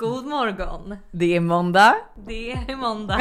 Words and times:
God 0.00 0.26
morgon! 0.26 0.96
Det 1.10 1.36
är 1.36 1.40
måndag. 1.40 1.94
Det 2.26 2.52
är 2.52 2.76
måndag. 2.76 3.16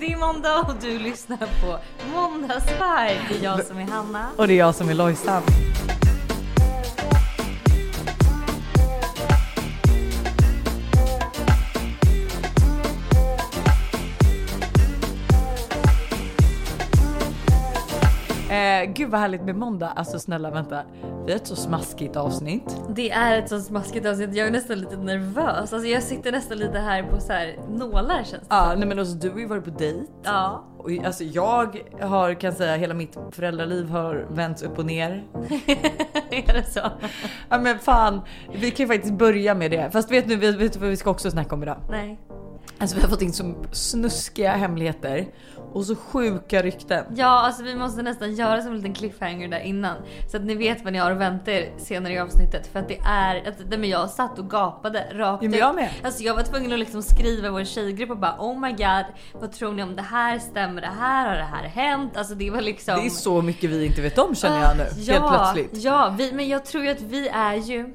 Det 0.00 0.12
är 0.12 0.18
måndag 0.18 0.60
och 0.60 0.74
du 0.80 0.98
lyssnar 0.98 1.36
på 1.36 1.78
Måndagsvibe. 2.14 3.20
Det 3.28 3.38
är 3.38 3.44
jag 3.44 3.64
som 3.64 3.78
är 3.78 3.84
Hanna. 3.84 4.26
Och 4.36 4.46
det 4.46 4.52
är 4.52 4.58
jag 4.58 4.74
som 4.74 4.88
är 4.88 4.94
Lojsan. 4.94 5.42
Eh, 18.82 18.92
gud 18.92 19.10
vad 19.10 19.20
härligt 19.20 19.42
med 19.42 19.56
måndag. 19.56 19.88
Alltså 19.96 20.18
snälla 20.18 20.50
vänta. 20.50 20.82
Vi 21.26 21.32
har 21.32 21.36
ett 21.40 21.46
så 21.46 21.56
smaskigt 21.56 22.16
avsnitt. 22.16 22.76
Det 22.88 23.10
är 23.10 23.38
ett 23.38 23.48
så 23.48 23.60
smaskigt 23.60 24.06
avsnitt. 24.06 24.34
Jag 24.34 24.46
är 24.46 24.50
nästan 24.50 24.78
lite 24.80 24.96
nervös. 24.96 25.72
Alltså 25.72 25.88
jag 25.88 26.02
sitter 26.02 26.32
nästan 26.32 26.58
lite 26.58 26.78
här 26.78 27.02
på 27.02 27.20
så 27.20 27.32
här 27.32 27.56
nålar 27.70 28.16
känns 28.16 28.30
det 28.30 28.38
Ja, 28.48 28.70
som. 28.70 28.78
nej 28.78 28.88
men 28.88 28.98
alltså 28.98 29.14
du 29.14 29.30
har 29.30 29.38
ju 29.38 29.46
varit 29.46 29.64
på 29.64 29.70
dejt. 29.70 30.06
Ja. 30.22 30.64
Och 30.78 30.90
alltså 31.04 31.24
jag 31.24 31.78
har 32.00 32.34
kan 32.34 32.52
säga 32.52 32.76
hela 32.76 32.94
mitt 32.94 33.18
föräldraliv 33.30 33.88
har 33.90 34.26
vänts 34.30 34.62
upp 34.62 34.78
och 34.78 34.86
ner. 34.86 35.24
är 36.30 36.52
det 36.52 36.64
så? 36.72 36.80
Ja 37.48 37.58
men 37.58 37.78
fan, 37.78 38.20
vi 38.52 38.70
kan 38.70 38.86
ju 38.86 38.92
faktiskt 38.92 39.14
börja 39.14 39.54
med 39.54 39.70
det. 39.70 39.90
Fast 39.92 40.10
vet 40.10 40.26
nu, 40.26 40.36
vet 40.36 40.72
du 40.72 40.78
vad 40.78 40.88
vi 40.90 40.96
ska 40.96 41.10
också 41.10 41.30
snacka 41.30 41.54
om 41.54 41.62
idag? 41.62 41.76
Nej. 41.90 42.18
Alltså 42.80 42.96
vi 42.96 43.02
har 43.02 43.08
fått 43.08 43.22
in 43.22 43.32
så 43.32 43.54
snuskiga 43.72 44.52
hemligheter 44.52 45.26
och 45.72 45.84
så 45.84 45.96
sjuka 45.96 46.62
rykten. 46.62 47.04
Ja, 47.16 47.26
alltså 47.26 47.62
vi 47.62 47.74
måste 47.74 48.02
nästan 48.02 48.34
göra 48.34 48.62
som 48.62 48.70
en 48.70 48.76
liten 48.76 48.94
cliffhanger 48.94 49.48
där 49.48 49.60
innan. 49.60 49.96
Så 50.30 50.36
att 50.36 50.42
ni 50.42 50.54
vet 50.54 50.84
vad 50.84 50.92
ni 50.92 50.98
har 50.98 51.10
att 51.10 51.18
vänta 51.18 51.52
er 51.52 51.72
senare 51.78 52.12
i 52.12 52.18
avsnittet. 52.18 52.66
För 52.66 52.78
att 52.80 52.88
det 52.88 52.98
är, 53.04 53.48
att, 53.48 53.54
nej, 53.68 53.78
men 53.78 53.88
jag 53.90 54.10
satt 54.10 54.38
och 54.38 54.50
gapade 54.50 54.98
rakt 55.12 55.42
Ja, 55.42 55.50
men 55.50 55.58
jag 55.58 55.74
med. 55.74 55.90
Alltså 56.02 56.22
jag 56.22 56.34
var 56.34 56.42
tvungen 56.42 56.72
att 56.72 56.78
liksom 56.78 57.02
skriva 57.02 57.48
i 57.48 57.50
vår 57.50 57.64
tjejgrupp 57.64 58.10
och 58.10 58.18
bara 58.18 58.36
oh 58.38 58.60
my 58.60 58.70
god, 58.70 59.04
vad 59.32 59.52
tror 59.52 59.72
ni 59.72 59.82
om 59.82 59.96
det 59.96 60.02
här? 60.02 60.38
Stämmer 60.38 60.80
det 60.80 60.90
här? 61.00 61.28
Har 61.28 61.36
det 61.36 61.44
här 61.44 61.68
hänt? 61.68 62.16
Alltså 62.16 62.34
det 62.34 62.50
var 62.50 62.60
liksom. 62.60 63.00
Det 63.00 63.06
är 63.06 63.10
så 63.10 63.42
mycket 63.42 63.70
vi 63.70 63.86
inte 63.86 64.02
vet 64.02 64.18
om 64.18 64.34
känner 64.34 64.60
jag 64.60 64.76
nu. 64.76 64.86
ja, 64.96 65.12
Helt 65.12 65.28
plötsligt. 65.34 65.84
Ja, 65.84 66.14
vi, 66.18 66.32
men 66.32 66.48
jag 66.48 66.64
tror 66.64 66.84
ju 66.84 66.90
att 66.90 67.00
vi 67.00 67.28
är 67.28 67.54
ju 67.54 67.94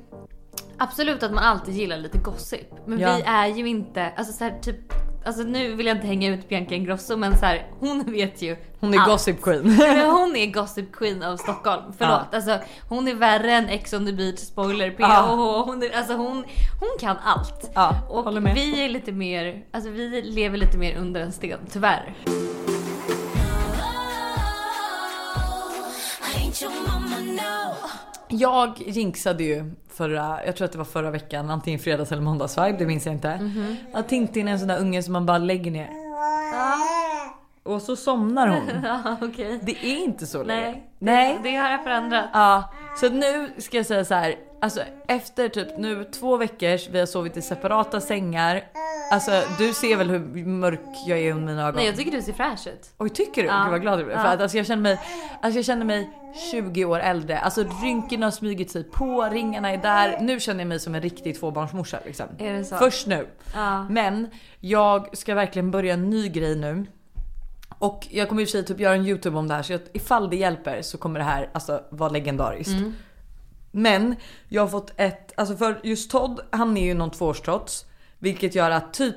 Absolut 0.78 1.24
att 1.24 1.34
man 1.34 1.44
alltid 1.44 1.74
gillar 1.74 1.98
lite 1.98 2.18
gossip. 2.18 2.68
Men 2.86 3.00
Ja. 3.00 3.16
vi 3.16 3.22
är 3.22 3.48
ju 3.48 3.68
inte, 3.68 4.12
alltså 4.16 4.34
så 4.34 4.44
här, 4.44 4.60
typ 4.62 4.94
Alltså 5.26 5.44
nu 5.44 5.76
vill 5.76 5.86
jag 5.86 5.98
inte 5.98 6.08
hänga 6.08 6.30
ut 6.34 6.50
Bianca 6.50 6.76
Ingrosso 6.76 7.18
men 7.18 7.38
så 7.38 7.46
här, 7.46 7.68
hon 7.80 8.04
vet 8.12 8.42
ju 8.42 8.58
Hon 8.80 8.94
är 8.94 8.98
allt. 8.98 9.10
gossip 9.10 9.42
queen. 9.42 9.82
Hon 10.12 10.36
är 10.36 10.52
gossip 10.52 10.92
queen 10.92 11.24
av 11.24 11.38
Stockholm. 11.38 11.84
Förlåt. 11.98 12.34
Alltså, 12.34 12.60
hon 12.90 13.08
är 13.08 13.16
värre 13.16 13.52
än 13.52 13.70
Ex 13.70 13.94
on 13.94 14.06
the 14.06 14.14
beach 14.14 14.40
spoiler 14.40 14.92
PH. 14.92 15.00
Ja. 15.00 15.64
Hon, 15.66 15.84
är, 15.84 15.98
alltså, 15.98 16.14
hon, 16.14 16.44
hon 16.80 16.98
kan 17.00 17.18
allt. 17.24 17.72
Ja, 17.74 17.96
och 18.10 18.38
vi 18.56 18.86
är 18.86 18.90
lite 18.90 19.12
mer, 19.12 19.64
alltså 19.72 19.90
vi 19.90 20.22
lever 20.22 20.58
lite 20.58 20.78
mer 20.78 20.98
under 20.98 21.22
en 21.22 21.32
sten, 21.32 21.60
tyvärr. 21.72 22.14
Jag 28.40 28.74
jinxade 28.86 29.44
ju 29.44 29.72
förra, 29.90 30.46
jag 30.46 30.56
tror 30.56 30.66
att 30.66 30.72
det 30.72 30.78
var 30.78 30.86
förra 30.86 31.12
veckan, 31.12 31.50
antingen 31.50 31.80
fredags 31.80 32.12
eller 32.12 32.22
måndagsvibe, 32.22 32.76
det 32.78 32.86
minns 32.86 33.06
jag 33.06 33.16
inte. 33.16 33.38
Mhm. 33.38 33.76
Att 33.94 34.10
Tintin 34.10 34.48
är 34.48 34.52
en 34.52 34.60
sån 34.60 34.68
där 34.68 34.80
unge 34.80 35.04
som 35.04 35.14
man 35.14 35.26
bara 35.26 35.38
lägger 35.38 35.72
ner. 35.72 35.90
Och 37.64 37.82
så 37.82 37.96
somnar 37.96 38.48
hon. 38.48 38.70
Ja, 38.84 39.18
okej. 39.22 39.60
Det 39.64 39.86
är 39.86 40.04
inte 40.04 40.28
så 40.28 40.44
längre. 40.44 40.64
Nej, 40.64 40.82
Nej. 41.00 41.40
det 41.44 41.56
har 41.56 41.70
jag 41.70 41.84
förändrat. 41.84 42.26
Ja, 42.34 42.64
så 43.00 43.10
nu 43.10 43.50
ska 43.58 43.78
jag 43.78 43.86
säga 43.86 44.06
så 44.06 44.14
här. 44.14 44.36
Alltså 44.62 44.82
efter 45.08 45.50
typ 45.50 45.78
nu 45.78 46.04
två 46.04 46.38
veckor, 46.38 46.92
vi 46.92 47.00
har 47.00 47.06
sovit 47.06 47.38
i 47.38 47.42
separata 47.42 48.02
sängar. 48.02 48.64
Alltså 49.12 49.32
du 49.58 49.74
ser 49.74 49.96
väl 49.96 50.10
hur 50.10 50.46
mörk 50.46 50.80
jag 51.08 51.20
är 51.20 51.32
under 51.32 51.54
mina 51.54 51.62
ögon? 51.62 51.76
Nej 51.76 51.86
jag 51.86 51.96
tycker 51.96 52.12
du 52.12 52.22
ser 52.22 52.34
fräsch 52.34 52.68
ut. 52.68 52.92
Oj 52.98 53.10
tycker 53.10 53.42
du? 53.44 53.48
Ja. 53.48 53.62
Gud 53.64 53.72
vad 53.72 53.82
glad 53.82 54.00
jag 54.00 54.06
blev. 54.06 54.18
Ja. 54.18 54.24
För 54.24 54.30
att 54.30 54.42
alltså, 54.42 54.58
jag 54.58 54.66
känner 54.66 54.82
mig, 54.84 55.00
alltså, 55.42 55.58
jag 55.58 55.66
känner 55.66 55.86
mig 55.86 56.10
20 56.52 56.86
år 56.86 57.00
äldre. 57.00 57.40
Alltså 57.40 57.66
rynkorna 57.84 58.26
har 58.26 58.32
smugit 58.32 58.72
sig 58.72 58.84
på, 58.84 59.30
ringarna 59.32 59.72
är 59.72 59.78
där. 59.78 60.20
Nu 60.22 60.40
känner 60.40 60.60
jag 60.60 60.68
mig 60.68 60.80
som 60.80 60.96
en 60.96 61.02
riktig 61.02 61.40
tvåbarnsmorsa 61.40 62.00
liksom. 62.06 62.26
Är 62.38 62.54
det 62.54 62.66
så? 62.66 62.78
Först 62.78 63.08
nu. 63.08 63.28
Ja. 63.54 63.84
Men 63.90 64.30
jag 64.60 65.18
ska 65.18 65.36
verkligen 65.36 65.72
börja 65.72 65.94
en 65.94 66.10
ny 66.10 66.30
grej 66.30 66.56
nu. 66.56 66.86
Och 67.84 68.08
jag 68.12 68.30
kommer 68.30 68.42
i 68.42 68.46
och 68.46 68.50
för 68.50 68.52
sig 68.52 68.66
typ 68.66 68.80
göra 68.80 68.96
en 68.96 69.06
YouTube 69.06 69.38
om 69.38 69.48
det 69.48 69.54
här 69.54 69.64
så 69.64 69.80
ifall 69.94 70.30
det 70.30 70.36
hjälper 70.36 70.82
så 70.82 70.98
kommer 70.98 71.20
det 71.20 71.26
här 71.26 71.50
alltså 71.54 71.84
vara 71.90 72.10
legendariskt. 72.10 72.72
Mm. 72.74 72.94
Men 73.72 74.16
jag 74.50 74.62
har 74.62 74.68
fått 74.68 74.94
ett, 74.98 75.34
alltså 75.36 75.56
för 75.58 75.80
just 75.84 76.12
Todd, 76.12 76.42
han 76.50 76.78
är 76.78 76.86
ju 76.86 76.94
någon 76.94 77.12
tvåårstrots. 77.12 77.86
Vilket 78.20 78.56
gör 78.56 78.72
att 78.72 78.94
typ, 78.94 79.16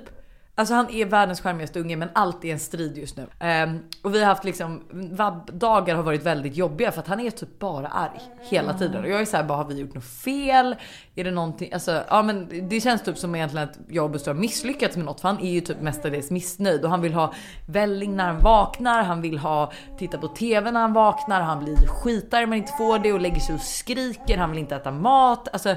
alltså 0.59 0.75
han 0.75 0.91
är 0.91 1.05
världens 1.05 1.41
charmigaste 1.41 1.81
unge 1.81 1.97
men 1.97 2.09
allt 2.13 2.45
är 2.45 2.53
en 2.53 2.59
strid 2.59 2.99
just 2.99 3.17
nu. 3.17 3.27
Ehm, 3.41 3.79
och 4.03 4.15
vi 4.15 4.19
har 4.21 4.27
haft 4.27 4.45
liksom, 4.45 4.83
vabbdagar 4.91 5.95
har 5.97 6.03
varit 6.03 6.23
väldigt 6.23 6.57
jobbiga 6.57 6.93
för 6.93 7.01
att 7.01 7.09
han 7.09 7.21
är 7.21 7.31
typ 7.31 7.59
bara 7.59 7.89
arg 7.89 8.21
hela 8.41 8.75
tiden. 8.75 9.05
Och 9.05 9.11
jag 9.11 9.21
är 9.21 9.25
såhär, 9.25 9.45
bara 9.45 9.59
har 9.59 9.65
vi 9.65 9.81
gjort 9.81 9.95
något 9.95 10.05
fel? 10.05 10.77
Är 11.15 11.25
det 11.25 11.31
någonting, 11.31 11.73
alltså 11.73 12.03
ja 12.09 12.23
men 12.23 12.69
det 12.69 12.81
känns 12.81 13.03
typ 13.03 13.19
som 13.19 13.35
egentligen 13.35 13.69
att 13.69 13.79
jag 13.89 14.05
och 14.05 14.11
Buster 14.11 14.35
har 14.35 14.41
misslyckats 14.41 14.97
med 14.97 15.05
något 15.05 15.21
för 15.21 15.29
han 15.29 15.41
är 15.41 15.51
ju 15.51 15.61
typ 15.61 15.81
mestadels 15.81 16.31
missnöjd 16.31 16.85
och 16.85 16.91
han 16.91 17.01
vill 17.01 17.15
ha 17.15 17.33
välling 17.67 18.17
när 18.17 18.27
han 18.27 18.41
vaknar, 18.41 19.03
han 19.03 19.23
vill 19.23 19.39
ha 19.39 19.73
titta 19.99 20.19
på 20.19 20.29
TV 20.29 20.71
när 20.71 20.81
han 20.81 20.93
vaknar, 20.93 21.41
han 21.41 21.65
blir 21.65 21.77
skitare 21.77 22.47
men 22.47 22.59
inte 22.59 22.73
får 22.73 22.99
det 22.99 23.13
och 23.13 23.21
lägger 23.21 23.41
sig 23.41 23.55
och 23.55 23.61
skriker, 23.61 24.39
han 24.39 24.51
vill 24.51 24.59
inte 24.59 24.77
äta 24.77 24.91
mat, 24.91 25.49
alltså 25.53 25.77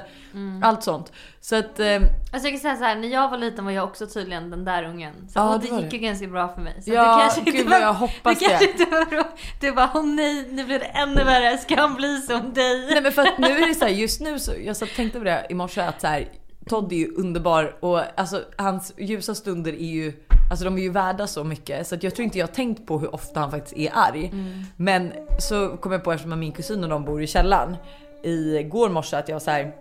allt 0.62 0.82
sånt. 0.82 1.12
Så 1.40 1.56
att 1.56 1.80
ehm, 1.80 2.02
Alltså 2.32 2.48
jag 2.48 2.52
kan 2.52 2.60
säga 2.60 2.76
så 2.76 2.84
här, 2.84 2.96
när 2.96 3.08
jag 3.08 3.28
var 3.28 3.38
liten 3.38 3.64
var 3.64 3.72
jag 3.72 3.84
också 3.84 4.06
tydligen 4.06 4.50
den 4.50 4.64
där 4.64 4.69
ungen. 4.78 5.14
Så, 5.28 5.38
Ja, 5.38 5.58
det 5.62 5.76
det 5.76 5.82
gick 5.82 5.92
ju 5.92 5.98
ganska 5.98 6.26
bra 6.26 6.48
för 6.54 6.60
mig. 6.62 6.82
Så 6.82 6.90
Ja, 6.92 7.16
det 7.16 7.20
kanske 7.22 7.40
inte 7.40 7.50
gud 7.52 7.64
var, 7.66 7.70
vad 7.72 7.80
jag 7.82 7.92
hoppas 7.94 8.38
det. 8.38 8.44
kanske 8.44 8.70
inte 8.70 8.84
var 8.90 9.26
Du 9.60 9.72
bara, 9.72 9.90
åh 9.94 10.06
nej, 10.06 10.48
nu 10.50 10.64
blir 10.64 10.78
det 10.78 10.84
ännu 10.84 11.24
värre. 11.24 11.58
Ska 11.58 11.76
han 11.80 11.94
bli 11.94 12.20
som 12.20 12.52
dig? 12.54 12.86
Nej 12.90 13.02
men 13.02 13.12
för 13.12 13.22
att 13.22 13.38
nu 13.38 13.46
är 13.46 13.68
det 13.68 13.74
så 13.74 13.84
här, 13.84 13.92
just 13.92 14.20
nu 14.20 14.38
så, 14.38 14.52
jag 14.64 14.76
och 14.82 14.88
tänkte 14.96 15.18
på 15.18 15.24
det 15.24 15.46
i 15.50 15.54
morse 15.54 15.80
att 15.80 16.00
så 16.00 16.06
här, 16.06 16.28
Todd 16.68 16.92
är 16.92 16.96
ju 16.96 17.14
underbar 17.14 17.76
och 17.80 18.20
alltså 18.20 18.42
hans 18.56 18.94
ljusa 18.98 19.34
stunder 19.34 19.72
är 19.72 19.76
ju, 19.76 20.12
alltså 20.50 20.64
de 20.64 20.78
är 20.78 20.82
ju 20.82 20.90
värda 20.90 21.26
så 21.26 21.44
mycket 21.44 21.86
så 21.86 21.94
att 21.94 22.02
jag 22.02 22.14
tror 22.14 22.24
inte 22.24 22.38
jag 22.38 22.46
har 22.46 22.54
tänkt 22.54 22.86
på 22.86 22.98
hur 22.98 23.14
ofta 23.14 23.40
han 23.40 23.50
faktiskt 23.50 23.76
är 23.76 23.90
arg. 23.94 24.32
Men 24.76 25.12
så 25.38 25.68
kom 25.76 25.92
jag 25.92 26.04
på 26.04 26.12
eftersom 26.12 26.40
min 26.40 26.52
kusin 26.52 26.84
och 26.84 26.90
de 26.90 27.04
bor 27.04 27.22
i 27.22 27.26
källaren 27.26 27.76
igår 28.24 28.88
morse 28.88 29.16
att 29.16 29.28
jag 29.28 29.34
var 29.34 29.40
så 29.40 29.50
här. 29.50 29.72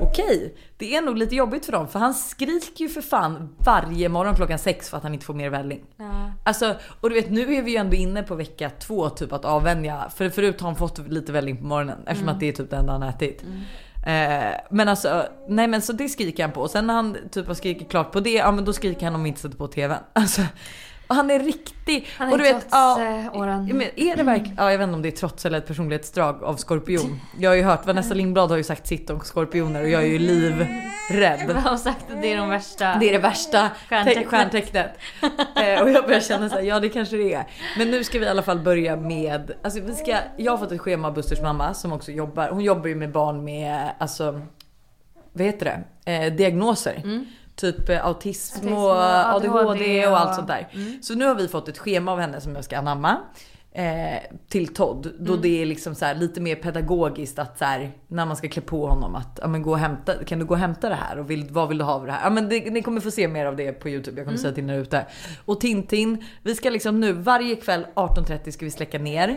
Okej, 0.00 0.54
det 0.76 0.96
är 0.96 1.02
nog 1.02 1.18
lite 1.18 1.34
jobbigt 1.34 1.64
för 1.64 1.72
dem 1.72 1.88
för 1.88 1.98
han 1.98 2.14
skriker 2.14 2.84
ju 2.84 2.88
för 2.88 3.00
fan 3.00 3.56
varje 3.58 4.08
morgon 4.08 4.34
klockan 4.34 4.58
sex 4.58 4.90
för 4.90 4.96
att 4.96 5.02
han 5.02 5.14
inte 5.14 5.26
får 5.26 5.34
mer 5.34 5.50
välling. 5.50 5.84
Ja. 5.96 6.32
Alltså, 6.44 6.74
och 7.00 7.10
du 7.10 7.14
vet 7.14 7.30
nu 7.30 7.54
är 7.54 7.62
vi 7.62 7.70
ju 7.70 7.76
ändå 7.76 7.96
inne 7.96 8.22
på 8.22 8.34
vecka 8.34 8.70
två 8.70 9.10
typ 9.10 9.32
att 9.32 9.44
avvänja. 9.44 10.10
För 10.16 10.28
förut 10.30 10.60
har 10.60 10.68
han 10.68 10.76
fått 10.76 10.98
lite 11.08 11.32
välling 11.32 11.56
på 11.56 11.64
morgonen 11.64 11.98
eftersom 12.06 12.28
att 12.28 12.40
det 12.40 12.48
är 12.48 12.52
typ 12.52 12.70
det 12.70 12.76
enda 12.76 12.92
han 12.92 13.02
ätit. 13.02 13.44
Eh, 14.06 14.54
men 14.70 14.88
alltså, 14.88 15.26
nej 15.48 15.66
men 15.66 15.82
så 15.82 15.92
det 15.92 16.08
skriker 16.08 16.42
han 16.42 16.52
på. 16.52 16.60
Och 16.60 16.70
sen 16.70 16.86
när 16.86 16.94
han 16.94 17.16
typ 17.30 17.46
har 17.46 17.54
skrikit 17.54 17.90
klart 17.90 18.12
på 18.12 18.20
det, 18.20 18.32
ja 18.32 18.52
men 18.52 18.64
då 18.64 18.72
skriker 18.72 19.06
han 19.06 19.14
om 19.14 19.22
vi 19.22 19.28
inte 19.28 19.40
sätter 19.40 19.56
på 19.56 19.68
tvn. 19.68 19.98
Alltså, 20.12 20.42
och 21.06 21.14
han 21.14 21.30
är 21.30 21.40
riktig. 21.40 22.08
Han 22.16 22.28
är 22.28 22.32
och 22.32 22.38
du 22.38 22.44
vet, 22.44 22.52
trots 22.52 22.66
ja, 22.70 23.02
eh, 23.02 23.36
åren. 23.36 23.64
Men 23.64 23.88
är 23.96 24.16
det 24.16 24.22
verkligen, 24.22 24.56
ja 24.56 24.70
jag 24.70 24.78
vet 24.78 24.84
inte 24.84 24.94
om 24.94 25.02
det 25.02 25.08
är 25.08 25.10
trots 25.10 25.46
eller 25.46 25.58
ett 25.58 25.66
personlighetsdrag 25.66 26.44
av 26.44 26.56
skorpion. 26.56 27.20
Jag 27.38 27.50
har 27.50 27.54
ju 27.56 27.62
hört, 27.62 27.86
Vanessa 27.86 28.14
Lindblad 28.14 28.50
har 28.50 28.56
ju 28.56 28.62
sagt 28.64 28.86
sitt 28.86 29.10
om 29.10 29.20
skorpioner 29.20 29.82
och 29.82 29.88
jag 29.88 30.02
är 30.02 30.06
ju 30.06 30.18
livrädd. 30.18 31.40
Jag 31.48 31.54
har 31.54 31.76
sagt 31.76 32.10
att 32.10 32.22
det 32.22 32.32
är 32.32 32.36
de 32.36 32.48
värsta. 32.48 32.96
Det 33.00 33.08
är 33.08 33.12
det 33.12 33.18
värsta 33.18 33.70
Stjärntecknet. 33.88 34.26
stjärntecknet. 34.28 34.98
eh, 35.56 35.82
och 35.82 35.90
jag 35.90 36.04
börjar 36.04 36.20
känna 36.20 36.48
såhär, 36.48 36.62
ja 36.62 36.80
det 36.80 36.88
kanske 36.88 37.16
det 37.16 37.34
är. 37.34 37.44
Men 37.78 37.90
nu 37.90 38.04
ska 38.04 38.18
vi 38.18 38.24
i 38.24 38.28
alla 38.28 38.42
fall 38.42 38.58
börja 38.60 38.96
med, 38.96 39.52
alltså 39.62 39.80
vi 39.80 39.94
ska, 39.94 40.18
jag 40.36 40.52
har 40.52 40.58
fått 40.58 40.72
ett 40.72 40.80
schema 40.80 41.08
av 41.08 41.14
Busters 41.14 41.40
mamma 41.40 41.74
som 41.74 41.92
också 41.92 42.12
jobbar, 42.12 42.48
hon 42.48 42.60
jobbar 42.60 42.86
ju 42.86 42.94
med 42.94 43.12
barn 43.12 43.44
med, 43.44 43.90
alltså, 43.98 44.40
vad 45.32 45.46
heter 45.46 45.82
det, 46.04 46.12
eh, 46.12 46.32
diagnoser. 46.32 47.24
Typ 47.56 47.88
eh, 47.88 48.06
autism, 48.06 48.56
Autism 48.56 48.72
och 48.72 48.90
ADHD, 48.90 49.48
ADHD 49.48 50.06
och 50.06 50.20
allt 50.20 50.34
sånt 50.34 50.48
där. 50.48 50.68
Så 51.02 51.14
nu 51.14 51.24
har 51.24 51.34
vi 51.34 51.48
fått 51.48 51.68
ett 51.68 51.78
schema 51.78 52.12
av 52.12 52.20
henne 52.20 52.40
som 52.40 52.54
jag 52.54 52.64
ska 52.64 52.78
anamma. 52.78 53.18
Eh, 53.72 54.18
till 54.48 54.74
Todd. 54.74 55.12
Då 55.18 55.36
det 55.36 55.62
är 55.62 55.66
liksom 55.66 55.94
så 55.94 56.04
här, 56.04 56.14
lite 56.14 56.40
mer 56.40 56.56
pedagogiskt 56.56 57.38
att 57.38 57.58
så 57.58 57.64
här, 57.64 57.92
när 58.08 58.26
man 58.26 58.36
ska 58.36 58.48
klä 58.48 58.62
på 58.62 58.86
honom 58.86 59.14
att 59.14 59.38
ja, 59.42 59.48
men 59.48 59.62
gå 59.62 59.70
och 59.70 59.78
hämta, 59.78 60.24
kan 60.24 60.38
du 60.38 60.44
gå 60.44 60.54
och 60.54 60.60
hämta 60.60 60.88
det 60.88 60.94
här 60.94 61.18
och 61.18 61.30
vill, 61.30 61.46
vad 61.50 61.68
vill 61.68 61.78
du 61.78 61.84
ha 61.84 61.92
av 61.92 62.06
det 62.06 62.12
här? 62.12 62.24
Ja, 62.24 62.30
men 62.30 62.48
det, 62.48 62.70
ni 62.70 62.82
kommer 62.82 63.00
få 63.00 63.10
se 63.10 63.28
mer 63.28 63.46
av 63.46 63.56
det 63.56 63.72
på 63.72 63.88
Youtube. 63.88 64.20
Jag 64.20 64.26
kommer 64.26 64.38
säga 64.38 64.54
till 64.54 64.64
när 64.64 64.78
ute. 64.78 65.06
Och 65.44 65.60
Tintin, 65.60 66.24
vi 66.42 66.54
ska 66.54 66.70
liksom 66.70 67.00
nu 67.00 67.12
varje 67.12 67.56
kväll 67.56 67.86
18.30 67.94 68.50
ska 68.50 68.64
vi 68.64 68.70
släcka 68.70 68.98
ner. 68.98 69.36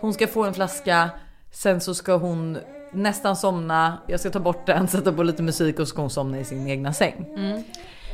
Hon 0.00 0.14
ska 0.14 0.26
få 0.26 0.44
en 0.44 0.54
flaska. 0.54 1.10
Sen 1.52 1.80
så 1.80 1.94
ska 1.94 2.16
hon 2.16 2.58
nästan 2.96 3.36
somna. 3.36 3.98
Jag 4.06 4.20
ska 4.20 4.30
ta 4.30 4.40
bort 4.40 4.66
den, 4.66 4.88
sätta 4.88 5.12
på 5.12 5.22
lite 5.22 5.42
musik 5.42 5.78
och 5.78 5.88
så 5.88 5.92
ska 5.92 6.00
hon 6.02 6.10
somna 6.10 6.38
i 6.38 6.44
sin 6.44 6.68
egna 6.68 6.92
säng. 6.92 7.26
Mm. 7.36 7.62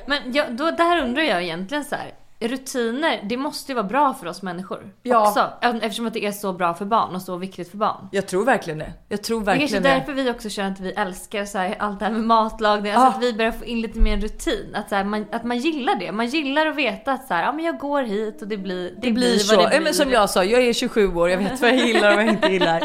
Men 0.06 0.32
jag, 0.32 0.56
då, 0.56 0.70
där 0.70 1.02
undrar 1.02 1.23
jag 1.23 1.43
egentligen 1.43 1.84
så 1.84 1.94
här 1.94 2.12
rutiner, 2.49 3.21
det 3.29 3.37
måste 3.37 3.73
ju 3.73 3.77
vara 3.77 3.87
bra 3.87 4.15
för 4.15 4.27
oss 4.27 4.43
människor 4.43 4.93
Ja. 5.03 5.29
också. 5.29 5.50
Eftersom 5.83 6.06
att 6.06 6.15
det 6.15 6.27
är 6.27 6.33
så 6.33 6.53
bra 6.53 6.75
för 6.75 6.85
barn 6.85 7.15
och 7.15 7.23
så 7.23 7.37
viktigt 7.37 7.71
för 7.71 7.77
barn. 7.77 8.09
Jag 8.12 8.27
tror 8.29 8.44
verkligen 8.44 8.79
det. 8.79 8.93
Jag 9.09 9.23
tror 9.23 9.41
Det 9.44 9.50
är 9.53 9.56
kanske 9.59 9.75
verkligen 9.77 9.83
det. 9.83 9.89
därför 10.06 10.12
vi 10.25 10.31
också 10.31 10.49
känner 10.49 10.71
att 10.71 10.81
vi 10.81 10.93
älskar 10.93 11.44
så 11.44 11.59
här, 11.59 11.77
allt 11.79 11.99
det 11.99 12.05
här 12.05 12.12
med 12.12 12.21
matlagning. 12.25 12.93
Ah. 12.93 12.97
Alltså 12.97 13.19
att 13.19 13.25
vi 13.25 13.33
börjar 13.33 13.53
få 13.53 13.65
in 13.65 13.81
lite 13.81 14.00
mer 14.00 14.17
rutin. 14.17 14.75
Att, 14.75 14.89
så 14.89 14.94
här, 14.94 15.05
man, 15.05 15.27
att 15.33 15.44
man 15.44 15.59
gillar 15.59 15.94
det. 15.97 16.12
Man 16.12 16.27
gillar 16.27 16.67
att 16.67 16.77
veta 16.77 17.12
att 17.12 17.27
så 17.27 17.35
här, 17.35 17.43
ja, 17.43 17.53
men 17.53 17.65
jag 17.65 17.79
går 17.79 18.03
hit 18.03 18.43
och 18.43 18.49
det 18.49 18.56
blir, 18.56 18.83
det 18.91 18.97
Det 19.03 19.12
blir 19.12 19.39
så. 19.39 19.56
vad 19.56 19.65
Ja, 19.65 19.69
det 19.69 19.75
men 19.75 19.83
blir. 19.83 19.93
som 19.93 20.11
jag 20.11 20.31
sa, 20.31 20.44
jag 20.44 20.62
är 20.62 20.73
27 20.73 21.15
år, 21.15 21.31
jag 21.31 21.39
vet 21.39 21.61
vad 21.61 21.71
jag 21.71 21.87
gillar 21.87 22.11
och 22.11 22.17
vad 22.17 22.25
jag 22.25 22.33
inte 22.33 22.49
gillar. 22.53 22.83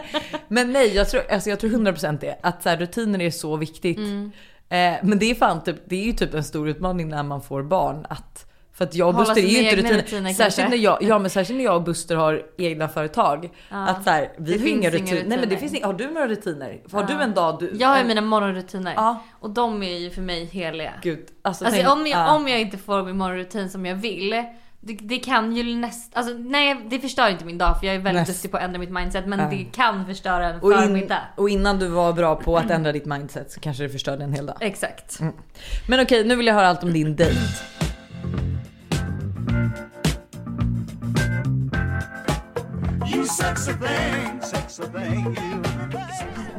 Men 0.47 0.71
nej, 0.71 0.95
jag 0.95 1.09
tror, 1.09 1.21
alltså 1.31 1.49
jag 1.49 1.59
tror 1.59 1.69
100% 1.69 2.19
det. 2.19 2.37
Att 2.43 2.63
så 2.63 2.69
här, 2.69 2.77
rutiner 2.77 3.21
är 3.21 3.31
så 3.31 3.55
viktigt. 3.55 3.97
Mm. 3.97 4.31
Eh, 4.69 4.93
men 5.03 5.19
det 5.19 5.31
är 5.31 5.35
fan 5.35 5.63
typ, 5.63 5.75
det 5.85 5.95
är 5.95 6.03
ju 6.05 6.11
typ 6.13 6.33
en 6.33 6.43
stor 6.43 6.69
utmaning 6.69 7.09
när 7.09 7.23
man 7.23 7.41
får 7.41 7.63
barn. 7.63 8.05
Att, 8.09 8.46
för 8.77 8.83
att 8.85 8.95
jag 8.95 9.07
och 9.07 9.15
Buster 9.15 9.37
är 9.37 9.41
ju 9.41 9.63
inte 9.63 9.75
rutiner. 9.75 9.97
rutiner 9.97 10.33
Särskilt 10.33 10.69
när, 10.69 10.77
jag, 10.77 10.97
ja, 11.03 11.19
men 11.19 11.29
särskilt 11.29 11.57
när 11.57 11.63
jag 11.65 11.75
och 11.75 11.83
Buster 11.83 12.15
har 12.15 12.41
egna 12.57 12.87
företag. 12.87 13.49
Ja. 13.69 13.87
Att 13.87 14.03
så 14.03 14.09
här, 14.09 14.31
vi 14.37 14.53
Det 14.53 14.59
har 14.59 14.67
inga 14.67 14.77
inga 14.77 14.89
rutiner. 14.89 15.11
Nej 15.13 15.23
men 15.23 15.29
det 15.29 15.35
rutiner. 15.45 15.59
finns 15.59 15.73
inga, 15.73 15.85
har 15.85 15.93
du 15.93 16.07
några 16.11 16.27
rutiner? 16.27 16.81
Har 16.91 17.01
Ja. 17.01 17.07
du 17.17 17.23
en 17.23 17.33
dag 17.33 17.57
du... 17.59 17.71
Jag 17.79 17.87
har 17.87 17.95
ju 17.95 18.01
en- 18.01 18.07
mina 18.07 18.21
morgonrutiner. 18.21 18.93
Ja. 18.95 19.23
Och 19.39 19.49
de 19.49 19.83
är 19.83 19.97
ju 19.97 20.09
för 20.09 20.21
mig 20.21 20.45
heliga. 20.45 20.93
Gud. 21.03 21.19
Alltså, 21.41 21.65
Alltså 21.65 21.81
tänk- 21.81 21.91
om, 21.93 22.07
jag, 22.07 22.19
ja. 22.19 22.35
om 22.35 22.47
jag 22.47 22.61
inte 22.61 22.77
får 22.77 23.03
min 23.03 23.17
morgonrutin 23.17 23.69
som 23.69 23.85
jag 23.85 23.95
vill. 23.95 24.43
Det, 24.79 24.93
det 24.93 25.17
kan 25.19 25.55
ju 25.55 25.75
nästan, 25.75 26.19
alltså 26.23 26.37
nej 26.37 26.85
det 26.89 26.99
förstör 26.99 27.29
inte 27.29 27.45
min 27.45 27.57
dag 27.57 27.79
för 27.79 27.87
jag 27.87 27.95
är 27.95 27.99
väldigt 27.99 28.21
Näst- 28.27 28.33
duktig 28.33 28.51
på 28.51 28.57
att 28.57 28.63
ändra 28.63 28.79
mitt 28.79 28.91
mindset 28.91 29.25
men 29.27 29.49
det 29.49 29.63
kan 29.71 30.05
förstöra 30.05 30.49
en 30.49 30.59
och, 30.59 30.71
in, 30.71 30.77
förmiddag. 30.79 31.19
och 31.35 31.49
innan 31.49 31.79
du 31.79 31.87
var 31.87 32.13
bra 32.13 32.35
på 32.35 32.57
att 32.57 32.69
ändra 32.71 32.91
ditt 32.91 33.05
mindset 33.05 33.51
så 33.51 33.59
kanske 33.59 33.83
det 33.83 33.89
förstörde 33.89 34.23
en 34.23 34.33
hel 34.33 34.45
dag. 34.45 34.57
Exakt. 34.59 35.19
Men 35.89 35.99
okej, 36.01 36.23
nu 36.27 36.35
vill 36.35 36.47
jag 36.47 36.53
höra 36.53 36.67
allt 36.67 36.83
om 36.83 36.93
din 36.93 37.15
dejt. 37.15 37.39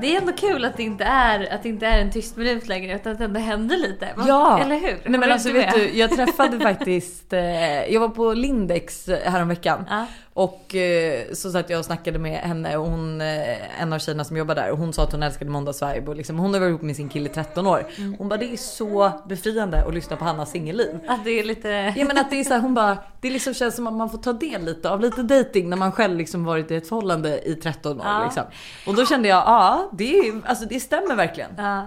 Det 0.01 0.15
är 0.15 0.21
ändå 0.21 0.33
kul 0.33 0.65
att 0.65 0.77
det 0.77 0.83
inte 0.83 1.05
är, 1.05 1.55
att 1.55 1.63
det 1.63 1.69
inte 1.69 1.87
är 1.87 1.99
en 1.99 2.11
tyst 2.11 2.37
minut 2.37 2.69
längre 2.69 2.95
utan 2.97 3.13
att 3.13 3.19
det 3.19 3.25
ändå 3.25 3.41
händer 3.41 3.77
lite. 3.77 4.09
Va? 4.17 4.25
Ja. 4.29 4.61
Eller 4.65 4.77
hur? 4.77 5.01
Nej 5.05 5.21
men 5.21 5.33
alltså 5.33 5.53
vet 5.53 5.75
du, 5.75 5.99
jag 5.99 6.11
träffade 6.11 6.61
faktiskt, 6.75 7.33
eh, 7.33 7.93
jag 7.93 8.01
var 8.01 8.09
på 8.09 8.33
Lindex 8.33 9.09
eh, 9.09 9.33
häromveckan. 9.33 9.85
Ja. 9.91 10.07
Och 10.39 10.75
eh, 10.75 11.33
så 11.33 11.51
satt 11.51 11.71
jag 11.71 11.79
och 11.79 11.85
snackade 11.85 12.19
med 12.19 12.37
henne 12.39 12.77
och 12.77 12.87
hon, 12.87 13.21
eh, 13.21 13.83
en 13.83 13.93
av 13.93 13.99
tjejerna 13.99 14.25
som 14.25 14.37
jobbar 14.37 14.55
där 14.55 14.71
och 14.71 14.79
hon 14.79 14.93
sa 14.93 15.03
att 15.03 15.13
hon 15.13 15.23
älskade 15.23 15.51
måndagsvibe 15.51 16.11
och 16.11 16.17
liksom, 16.17 16.39
hon 16.39 16.55
har 16.55 16.61
varit 16.61 16.71
ihop 16.71 16.83
med 16.83 16.97
sin 16.97 17.09
kille 17.09 17.29
i 17.29 17.33
13 17.33 17.67
år. 17.67 17.87
Mm. 17.97 18.15
Hon 18.19 18.29
bara 18.29 18.37
det 18.39 18.53
är 18.53 18.57
så 18.57 19.13
befriande 19.29 19.85
att 19.85 19.95
lyssna 19.95 20.17
på 20.17 20.25
Hannas 20.25 20.51
singelliv. 20.51 20.99
Att 21.09 21.25
det 21.25 21.31
är 21.31 21.45
lite... 21.45 21.69
Ja 21.97 22.05
men 22.05 22.19
att 22.19 22.31
det 22.31 22.41
är 22.41 22.45
så 22.45 22.55
här, 22.55 22.61
hon 22.61 22.75
bara, 22.75 22.99
det 23.21 23.31
liksom 23.31 23.55
känns 23.55 23.77
som 23.77 23.87
att 23.87 23.95
man 23.95 24.11
får 24.11 24.19
ta 24.19 24.33
del 24.33 24.65
lite 24.65 24.91
av 24.91 25.01
lite 25.01 25.23
dating 25.23 25.71
när 25.71 25.77
man 25.77 25.93
själv 25.93 26.17
liksom 26.17 26.45
varit 26.45 26.58
i 26.71 26.77
ett 26.77 26.89
förhållande 26.89 27.49
i 27.49 27.55
13 27.55 28.01
år 28.01 28.07
Ja. 28.07 28.25
liksom. 28.25 28.43
Och 28.87 28.95
då 28.95 29.07
kände 29.07 29.29
jag, 29.29 29.39
ja 29.47 29.91
det, 29.93 30.19
är, 30.19 30.41
alltså, 30.47 30.65
det 30.65 30.81
stämmer 30.81 31.15
verkligen. 31.15 31.51
Ja. 31.57 31.79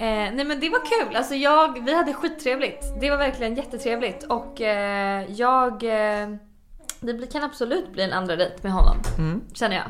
Eh, 0.00 0.06
nej 0.06 0.44
men 0.44 0.60
det 0.60 0.68
var 0.68 0.78
kul, 1.04 1.16
alltså 1.16 1.34
jag, 1.34 1.84
vi 1.84 1.94
hade 1.94 2.12
skittrevligt. 2.12 3.00
Det 3.00 3.10
var 3.10 3.16
verkligen 3.16 3.54
jättetrevligt 3.56 4.22
och 4.24 4.60
eh, 4.60 5.24
jag... 5.32 5.72
Eh, 5.82 6.28
det 7.00 7.32
kan 7.32 7.44
absolut 7.44 7.92
bli 7.92 8.02
en 8.02 8.12
andra 8.12 8.36
dejt 8.36 8.56
med 8.62 8.72
honom. 8.72 8.96
Känner 9.54 9.76
jag. 9.76 9.84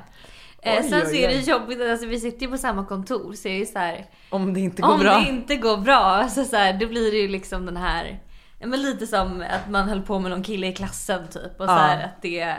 Eh, 0.63 0.79
Oj, 0.83 0.89
sen 0.91 1.01
oj, 1.03 1.07
så 1.07 1.15
är 1.15 1.29
det 1.29 1.35
jobbigt, 1.35 1.81
alltså 1.81 2.07
vi 2.07 2.21
sitter 2.21 2.43
ju 2.47 2.51
på 2.51 2.59
samma 2.59 2.85
kontor 2.85 3.33
så 3.33 3.49
är 3.49 3.61
det 3.61 3.67
så 3.67 3.79
här. 3.79 4.07
Om 4.31 4.55
det 4.55 4.61
inte 4.61 4.83
går 4.83 4.93
Om 4.95 5.01
bra. 5.01 5.19
det 5.19 5.29
inte 5.29 5.57
går 5.57 5.77
bra, 5.77 5.97
alltså 5.97 6.45
så 6.45 6.57
här, 6.57 6.73
då 6.73 6.87
blir 6.87 7.11
det 7.13 7.19
ju 7.19 7.29
liksom 7.29 7.67
den 7.67 7.77
här... 7.77 8.21
Ja, 8.61 8.67
men 8.67 8.83
lite 8.83 9.07
som 9.07 9.45
att 9.51 9.71
man 9.71 9.89
höll 9.89 10.03
på 10.03 10.19
med 10.19 10.31
någon 10.31 10.43
kille 10.43 10.67
i 10.67 10.73
klassen 10.73 11.29
typ. 11.29 11.61
Och 11.61 11.67
så 11.67 11.73
här, 11.73 12.05
att 12.05 12.23
det... 12.23 12.57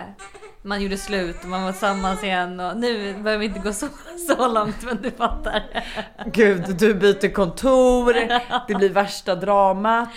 Man 0.62 0.82
gjorde 0.82 0.98
slut 0.98 1.36
och 1.44 1.50
man 1.50 1.64
var 1.64 1.72
tillsammans 1.72 2.24
igen 2.24 2.60
och 2.60 2.78
nu 2.78 3.14
behöver 3.14 3.38
vi 3.38 3.46
inte 3.46 3.60
gå 3.60 3.74
så, 3.74 3.88
så 4.28 4.48
långt 4.48 4.84
men 4.84 5.02
du 5.02 5.12
fattar. 5.12 5.64
Gud, 6.26 6.78
du 6.80 6.94
byter 6.94 7.34
kontor, 7.34 8.14
det 8.68 8.76
blir 8.76 8.90
värsta 8.90 9.36
dramat. 9.36 10.10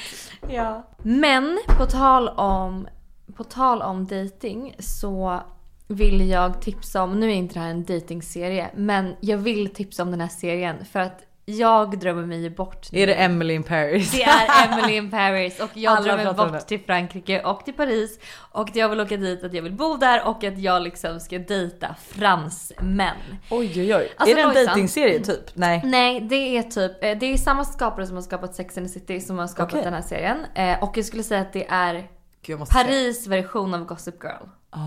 Ja. 0.48 0.88
Men 1.02 1.58
på 1.78 1.86
tal 1.86 2.28
om, 2.28 2.88
på 3.36 3.44
tal 3.44 3.82
om 3.82 4.06
dating 4.06 4.74
så 4.78 5.42
vill 5.88 6.28
jag 6.28 6.62
tipsa 6.62 7.02
om, 7.02 7.20
nu 7.20 7.30
är 7.30 7.34
inte 7.34 7.54
det 7.54 7.60
här 7.60 7.70
en 7.70 7.84
datingserie, 7.84 8.70
men 8.74 9.16
jag 9.20 9.38
vill 9.38 9.74
tipsa 9.74 10.02
om 10.02 10.10
den 10.10 10.20
här 10.20 10.28
serien 10.28 10.84
för 10.84 11.00
att 11.00 11.20
jag 11.44 11.98
drömmer 11.98 12.26
mig 12.26 12.50
bort. 12.50 12.88
Är 12.92 13.06
det 13.06 13.14
Emily 13.14 13.54
in 13.54 13.62
Paris? 13.62 14.10
Det 14.12 14.22
är 14.22 14.68
Emily 14.72 14.96
in 14.96 15.10
Paris 15.20 15.60
och 15.60 15.70
jag 15.74 15.96
Alla 15.96 16.16
drömmer 16.16 16.32
bort 16.32 16.66
till 16.66 16.80
Frankrike 16.80 17.42
och 17.42 17.64
till 17.64 17.74
Paris 17.74 18.18
och 18.36 18.68
jag 18.74 18.88
vill 18.88 19.00
åka 19.00 19.16
dit 19.16 19.44
att 19.44 19.54
jag 19.54 19.62
vill 19.62 19.72
bo 19.72 19.96
där 19.96 20.26
och 20.26 20.44
att 20.44 20.58
jag 20.58 20.82
liksom 20.82 21.20
ska 21.20 21.38
dejta 21.38 21.94
fransmän. 22.08 23.16
Oj 23.50 23.72
oj 23.80 23.94
oj. 23.94 24.12
Alltså, 24.16 24.32
är 24.32 24.36
det 24.36 24.42
en 24.42 24.48
Lojsan. 24.48 24.66
datingserie 24.66 25.20
typ? 25.20 25.44
Nej. 25.54 25.80
Nej, 25.84 26.20
det 26.20 26.56
är 26.56 26.62
typ, 26.62 27.04
eh, 27.04 27.18
det 27.18 27.26
är 27.26 27.36
samma 27.36 27.64
skapare 27.64 28.06
som 28.06 28.16
har 28.16 28.22
skapat 28.22 28.54
Sex 28.54 28.78
and 28.78 28.86
the 28.86 28.92
City 28.92 29.20
som 29.20 29.38
har 29.38 29.46
skapat 29.46 29.72
Okej. 29.72 29.84
den 29.84 29.94
här 29.94 30.02
serien. 30.02 30.46
Eh, 30.54 30.82
Och 30.82 30.96
jag 30.98 31.04
skulle 31.04 31.22
säga 31.22 31.40
att 31.40 31.52
det 31.52 31.66
är 31.68 32.08
Gud, 32.46 32.58
måste 32.58 32.74
se. 32.74 32.84
Paris 32.84 33.26
version 33.26 33.74
av 33.74 33.84
Gossip 33.84 34.22
Girl. 34.22 34.46
Ah. 34.70 34.78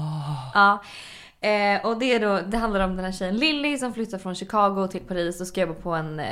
Ja. 0.54 0.84
Eh, 1.46 1.86
och 1.86 2.00
det, 2.00 2.14
är 2.14 2.20
då, 2.20 2.40
det 2.48 2.58
handlar 2.58 2.80
om 2.80 2.96
den 2.96 3.06
här 3.06 3.12
tjejen 3.12 3.38
Lily 3.38 3.78
som 3.78 3.94
flyttar 3.94 4.18
från 4.18 4.36
Chicago 4.36 4.88
till 4.92 5.02
Paris 5.02 5.42
och 5.42 5.48
ska 5.48 5.62
jobba 5.62 5.74
på 5.74 5.90
en 5.90 6.20
eh, 6.20 6.26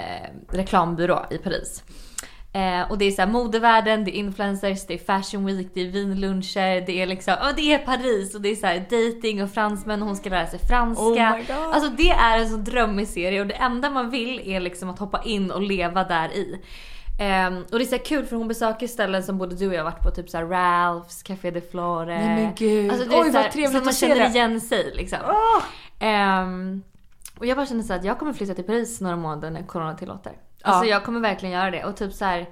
reklambyrå 0.50 1.25
i 1.30 1.38
Paris. 1.38 1.83
Eh, 2.54 2.92
och 2.92 2.98
det 2.98 3.06
är 3.06 3.12
så 3.12 3.21
här 3.21 3.30
modevärlden, 3.30 4.06
det 4.06 4.12
är 4.12 4.19
influencers, 4.19 4.86
det 4.88 4.94
är 4.94 4.98
fashion 4.98 5.45
week, 5.45 5.68
det 5.74 5.81
är 5.81 5.88
vinluncher, 5.88 6.86
det 6.86 7.01
är 7.01 7.06
liksom, 7.06 7.36
ja 7.42 7.51
det 7.56 7.74
är 7.74 7.77
Paris 7.77 8.36
och 8.36 8.42
det 8.42 8.50
är 8.50 8.56
så 8.56 8.68
här 8.68 8.80
dating 8.80 9.44
och 9.44 9.51
fransmän 9.51 10.01
och 10.01 10.07
hon 10.07 10.18
ska 10.18 10.30
lära 10.30 10.48
sig 10.48 10.60
franska. 10.60 11.04
Oh 11.04 11.38
my 11.38 11.44
God. 11.44 11.74
Alltså 11.74 11.89
det 11.89 12.10
är 12.10 12.39
en 12.39 12.50
så 12.50 12.57
drömmig 12.57 13.07
serie 13.07 13.42
och 13.42 13.48
det 13.48 13.54
enda 13.54 13.89
man 13.89 14.10
vill 14.10 14.42
är 14.45 14.60
liksom 14.60 14.89
att 14.89 15.00
hoppa 15.00 15.21
in 15.25 15.51
och 15.51 15.62
leva 15.62 16.04
där 16.04 16.30
i. 16.30 16.62
Ehm, 17.19 17.63
och 17.71 17.80
det 17.80 17.83
är 17.86 17.98
så 17.98 18.00
kul 18.00 18.25
för 18.25 18.36
hon 18.36 18.48
besöker 18.48 18.88
ställen 18.88 19.24
som 19.24 19.38
både 19.38 19.56
du 19.56 19.68
och 19.68 19.74
jag 19.74 19.83
har 19.83 19.92
varit 19.92 20.04
på, 20.04 20.12
typ 20.12 20.30
så 20.30 20.38
Ralphs, 20.42 21.24
Café 21.24 21.51
de 21.51 21.62
Flore. 21.62 22.06
Nej, 22.19 22.44
men 22.44 22.56
gud. 22.56 22.92
Alltså 22.92 23.10
det 23.10 23.15
Oj, 23.19 23.31
så 23.31 23.38
här, 23.38 23.44
vad 23.44 23.51
trevligt 23.51 23.71
så 23.71 23.77
att 23.77 23.83
man 23.83 23.89
att 23.89 23.95
se 23.95 24.07
känner 24.07 24.21
det. 24.24 24.30
igen 24.30 24.62
sig 24.62 24.92
liksom. 24.95 25.19
Ah. 25.25 25.62
Ehm, 26.06 26.83
och 27.39 27.45
jag 27.45 27.57
bara 27.57 27.65
känner 27.65 27.83
så 27.83 27.94
att 27.94 28.04
jag 28.04 28.19
kommer 28.19 28.33
flytta 28.33 28.54
till 28.54 28.63
Paris 28.63 29.01
några 29.01 29.15
månader 29.15 29.50
när 29.50 29.63
corona 29.63 29.94
tillåter. 29.94 30.33
Alltså 30.62 30.86
Ja. 30.86 30.92
jag 30.92 31.04
kommer 31.04 31.19
verkligen 31.19 31.54
göra 31.56 31.71
det 31.71 31.83
och 31.86 31.98
typ 31.98 32.13
så 32.13 32.25
här. 32.25 32.50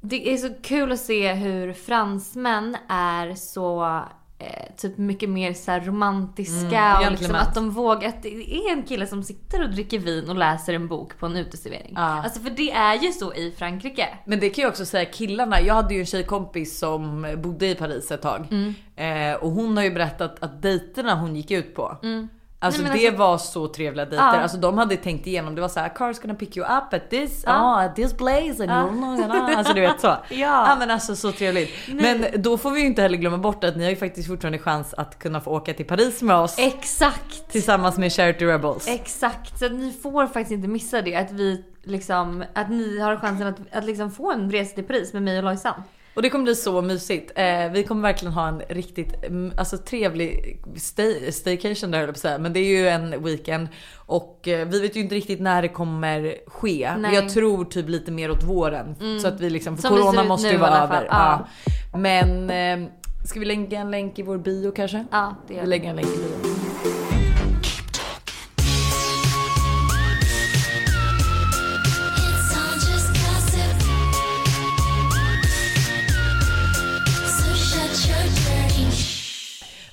Det 0.00 0.32
är 0.32 0.36
så 0.36 0.48
kul 0.62 0.92
att 0.92 1.00
se 1.00 1.32
hur 1.32 1.72
fransmän 1.72 2.76
är 2.88 3.34
så 3.34 4.00
eh, 4.38 4.76
typ 4.76 4.98
mycket 4.98 5.28
mer 5.28 5.52
så 5.52 5.72
romantiska 5.72 6.78
Mm, 6.78 7.06
och 7.06 7.10
liksom 7.12 7.34
att 7.34 7.54
de 7.54 7.70
vågar. 7.70 8.08
Att 8.08 8.22
det 8.22 8.54
är 8.54 8.72
en 8.72 8.82
kille 8.82 9.06
som 9.06 9.22
sitter 9.22 9.62
och 9.62 9.70
dricker 9.70 9.98
vin 9.98 10.30
och 10.30 10.36
läser 10.36 10.74
en 10.74 10.88
bok 10.88 11.18
på 11.18 11.26
en 11.26 11.36
uteservering. 11.36 11.92
Ja. 11.96 12.22
Alltså 12.24 12.40
för 12.40 12.50
det 12.50 12.70
är 12.70 12.94
ju 12.94 13.12
så 13.12 13.34
i 13.34 13.54
Frankrike. 13.58 14.08
Men 14.24 14.40
det 14.40 14.50
kan 14.50 14.62
jag 14.62 14.70
också 14.70 14.84
säga 14.86 15.04
killarna. 15.04 15.60
Jag 15.60 15.74
hade 15.74 15.94
ju 15.94 16.00
en 16.00 16.06
tjejkompis 16.06 16.78
som 16.78 17.34
bodde 17.42 17.66
i 17.68 17.74
Paris 17.74 18.10
ett 18.10 18.22
tag. 18.22 18.46
Mm. 18.50 18.74
Eh, 18.96 19.36
och 19.42 19.50
hon 19.50 19.76
har 19.76 19.84
ju 19.84 19.90
berättat 19.90 20.42
att 20.42 20.62
dejterna 20.62 21.14
hon 21.14 21.36
gick 21.36 21.50
ut 21.50 21.74
på. 21.74 21.96
Alltså. 22.60 22.82
Nej, 22.82 22.90
men 22.90 22.98
det 23.00 23.06
alltså- 23.06 23.18
var 23.22 23.38
så 23.38 23.68
trevliga 23.68 24.04
dejter. 24.06 24.24
Ja. 24.26 24.40
Alltså 24.40 24.58
de 24.58 24.78
hade 24.78 24.96
tänkt 24.96 25.26
igenom. 25.26 25.54
Det 25.54 25.60
var 25.60 25.68
så 25.68 25.80
här, 25.80 25.88
Car's 25.88 26.22
gonna 26.22 26.34
pick 26.34 26.56
you 26.56 26.66
up 26.66 26.94
at 26.94 27.10
this, 27.10 27.42
Ja. 27.46 27.52
ah, 27.52 27.88
this 27.94 28.16
place. 28.16 28.62
And 28.68 28.70
Ja. 28.70 29.56
Alltså 29.56 29.72
du 29.72 29.80
vet 29.80 30.00
så. 30.00 30.16
Ja. 30.34 30.76
men 30.78 30.90
alltså 30.90 31.16
så 31.16 31.32
trevligt. 31.32 31.70
Men 31.88 32.26
då 32.36 32.58
får 32.58 32.70
vi 32.70 32.80
ju 32.80 32.86
inte 32.86 33.02
heller 33.02 33.16
glömma 33.18 33.38
bort 33.38 33.64
att 33.64 33.76
ni 33.76 33.82
har 33.84 33.90
ju 33.90 33.96
faktiskt 33.96 34.28
fortfarande 34.28 34.58
chans 34.58 34.94
att 34.94 35.18
kunna 35.18 35.40
få 35.40 35.50
åka 35.50 35.74
till 35.74 35.86
Paris 35.86 36.22
med 36.22 36.36
oss. 36.36 36.58
Exakt! 36.58 37.48
Tillsammans 37.50 37.98
med 37.98 38.12
Charity 38.12 38.46
Rebels. 38.46 38.88
Exakt, 38.88 39.58
så 39.58 39.66
att 39.66 39.72
ni 39.72 39.92
får 40.02 40.26
faktiskt 40.26 40.50
inte 40.50 40.68
missa 40.68 41.02
det. 41.02 41.14
Att 41.16 41.32
vi 41.32 41.64
liksom, 41.82 42.44
att 42.54 42.70
ni 42.70 42.98
har 43.00 43.16
chansen 43.16 43.46
att, 43.46 43.56
att 43.72 43.84
liksom 43.84 44.10
få 44.10 44.32
en 44.32 44.50
resa 44.50 44.74
till 44.74 44.84
Paris 44.84 45.12
med 45.12 45.22
mig 45.22 45.38
och 45.38 45.44
Lojsan. 45.44 45.82
Och 46.18 46.22
det 46.22 46.30
kommer 46.30 46.44
bli 46.44 46.54
så 46.54 46.82
mysigt. 46.82 47.32
Eh, 47.34 47.70
vi 47.72 47.84
kommer 47.84 48.02
verkligen 48.02 48.34
ha 48.34 48.48
en 48.48 48.60
riktigt 48.60 49.24
mm, 49.24 49.52
alltså, 49.56 49.78
trevlig 49.78 50.60
stay, 50.76 51.32
staycation 51.32 51.90
där 51.90 52.00
jag 52.00 52.14
på 52.14 52.18
säga. 52.18 52.38
Men 52.38 52.52
det 52.52 52.60
är 52.60 52.64
ju 52.64 52.88
en 52.88 53.24
weekend. 53.24 53.68
Och 53.96 54.48
eh, 54.48 54.68
vi 54.68 54.80
vet 54.80 54.96
ju 54.96 55.00
inte 55.00 55.14
riktigt 55.14 55.40
när 55.40 55.62
det 55.62 55.68
kommer 55.68 56.36
ske. 56.46 56.92
Nej. 56.98 57.14
Jag 57.14 57.28
tror 57.28 57.64
typ 57.64 57.88
lite 57.88 58.10
mer 58.10 58.30
åt 58.30 58.44
våren. 58.44 58.94
Så 59.22 59.28
att 59.28 59.40
vi 59.40 59.50
liksom, 59.50 59.76
för 59.76 59.82
Som 59.88 59.96
corona 59.96 60.24
måste 60.24 60.48
ju 60.48 60.56
vara 60.56 60.78
över. 60.78 61.06
Ja. 61.10 61.48
Men 61.98 62.50
eh, 62.50 62.90
ska 63.24 63.40
vi 63.40 63.46
lägga 63.46 63.80
en 63.80 63.90
länk 63.90 64.18
i 64.18 64.22
vår 64.22 64.38
bio 64.38 64.70
kanske? 64.70 65.04
Ja, 65.10 65.34
det 65.48 65.54
gör 65.54 65.60
vi. 65.60 65.66
lägger 65.66 65.90
en 65.90 65.96
länk 65.96 66.08
i 66.08 66.18
bio. 66.18 66.97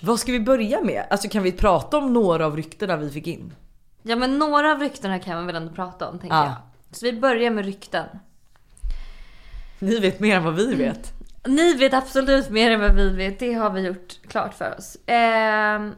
Vad 0.05 0.19
ska 0.19 0.31
vi 0.31 0.39
börja 0.39 0.81
med? 0.81 1.05
Alltså 1.09 1.29
kan 1.29 1.43
vi 1.43 1.51
prata 1.51 1.97
om 1.97 2.13
några 2.13 2.45
av 2.45 2.55
ryktena 2.57 2.97
vi 2.97 3.09
fick 3.09 3.27
in? 3.27 3.53
Ja 4.03 4.15
men 4.15 4.39
några 4.39 4.71
av 4.71 4.79
ryktena 4.79 5.19
kan 5.19 5.35
man 5.35 5.45
väl 5.47 5.55
ändå 5.55 5.74
prata 5.74 6.09
om 6.09 6.19
tänker 6.19 6.35
Ja. 6.35 6.45
jag. 6.45 6.55
Så 6.97 7.05
vi 7.05 7.13
börjar 7.19 7.51
med 7.51 7.65
rykten. 7.65 8.05
Ni 9.79 10.00
vet 10.00 10.19
mer 10.19 10.35
än 10.35 10.43
vad 10.43 10.55
vi 10.55 10.75
vet. 10.75 11.13
Ni 11.47 11.74
vet 11.74 11.93
absolut 11.93 12.50
mer 12.50 12.71
än 12.71 12.79
vad 12.81 12.95
vi 12.95 13.09
vet, 13.09 13.39
det 13.39 13.53
har 13.53 13.69
vi 13.69 13.81
gjort 13.81 14.19
klart 14.27 14.53
för 14.53 14.75
oss. 14.77 14.97
Ehm, 15.05 15.93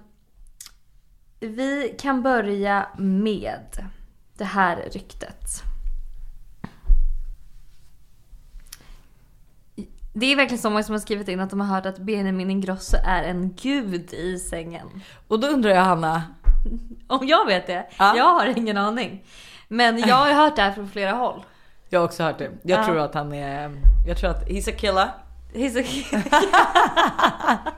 vi 1.40 1.96
kan 2.00 2.22
börja 2.24 2.88
med 2.98 3.86
det 4.38 4.44
här 4.46 4.90
ryktet. 4.92 5.64
Det 10.20 10.32
är 10.32 10.36
verkligen 10.36 10.62
så 10.62 10.70
många 10.70 10.84
som 10.84 10.94
har 10.94 11.00
skrivit 11.00 11.28
in 11.28 11.40
att 11.40 11.50
de 11.50 11.60
har 11.60 11.68
hört 11.76 11.86
att 11.86 11.98
Benjamin 11.98 12.50
Ingrosso 12.52 12.98
är 13.06 13.24
en 13.24 13.54
gud 13.62 14.14
i 14.14 14.38
sängen. 14.40 14.88
Och 15.28 15.40
då 15.40 15.48
undrar 15.48 15.72
jag 15.72 15.82
Hanna, 15.82 16.24
Om 17.08 17.28
jag 17.28 17.46
vet 17.46 17.68
det? 17.68 17.88
Ja. 18.00 18.18
Jag 18.18 18.34
har 18.34 18.58
ingen 18.58 18.78
aning. 18.78 19.24
Men 19.68 19.98
jag 20.00 20.16
har 20.16 20.34
hört 20.34 20.56
det 20.56 20.62
här 20.62 20.72
från 20.72 20.90
flera 20.90 21.12
håll. 21.12 21.44
jag 21.90 22.00
har 22.00 22.06
också 22.06 22.24
hört 22.24 22.38
det. 22.38 22.50
Jag 22.64 22.80
Ja. 22.80 22.86
tror 22.86 22.98
att 23.00 23.14
han 23.14 23.34
är, 23.34 23.72
jag 24.08 24.18
tror 24.18 24.30
att 24.30 24.48
he's 24.48 24.70
a 24.70 24.74
killer. 24.78 25.10
He's 25.54 25.80
a 25.82 25.84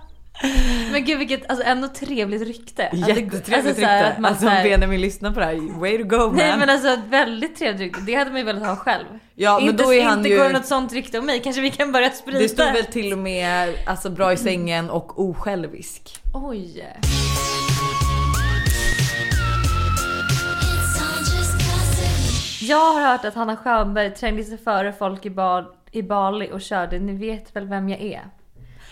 Men 0.91 1.05
gud 1.05 1.19
vilket, 1.19 1.49
alltså 1.49 1.65
ändå 1.65 1.87
trevligt 1.87 2.41
rykte. 2.47 2.89
Jättetrevligt 2.93 3.53
alltså, 3.67 3.85
här 3.85 3.97
rykte. 4.03 4.07
att 4.13 4.19
man 4.19 4.31
Alltså 4.31 4.43
så 4.45 4.49
här- 4.49 4.63
Benjamin 4.63 5.01
lyssnar 5.01 5.31
på 5.31 5.39
det 5.39 5.45
här, 5.45 5.79
way 5.79 5.97
to 5.97 6.03
go 6.03 6.17
man. 6.17 6.35
Nej 6.35 6.57
men 6.57 6.69
alltså 6.69 6.97
väldigt 7.09 7.55
trevligt 7.55 7.81
rykte, 7.81 8.01
det 8.01 8.15
hade 8.15 8.31
man 8.31 8.39
ju 8.39 8.45
velat 8.45 8.67
ha 8.67 8.75
själv. 8.75 9.05
Ja, 9.35 9.59
men 9.59 9.69
inte, 9.69 9.83
då 9.83 9.93
är 9.93 10.03
han 10.03 10.17
inte 10.17 10.29
ju- 10.29 10.37
går 10.37 10.49
något 10.49 10.65
sånt 10.65 10.93
rykte 10.93 11.19
om 11.19 11.25
mig, 11.25 11.39
kanske 11.39 11.61
vi 11.61 11.71
kan 11.71 11.91
börja 11.91 12.09
sprida. 12.09 12.39
det 12.39 12.49
stod 12.49 12.73
väl 12.73 12.85
till 12.85 13.13
och 13.13 13.19
med 13.19 13.73
alltså 13.85 14.09
bra 14.09 14.33
i 14.33 14.37
sängen 14.37 14.89
och 14.89 15.19
osjälvisk. 15.19 16.21
Oj. 16.33 16.83
Jag 22.61 22.93
har 22.93 23.11
hört 23.11 23.25
att 23.25 23.35
Hanna 23.35 23.55
Schönberg 23.57 24.15
trängde 24.15 24.43
sig 24.43 24.57
före 24.57 24.93
folk 24.93 25.25
i, 25.25 25.29
Bal, 25.29 25.65
i 25.91 26.01
Bali 26.01 26.49
och 26.51 26.61
körde 26.61 26.99
Ni 26.99 27.13
vet 27.13 27.55
väl 27.55 27.67
vem 27.67 27.89
jag 27.89 28.01
är? 28.01 28.21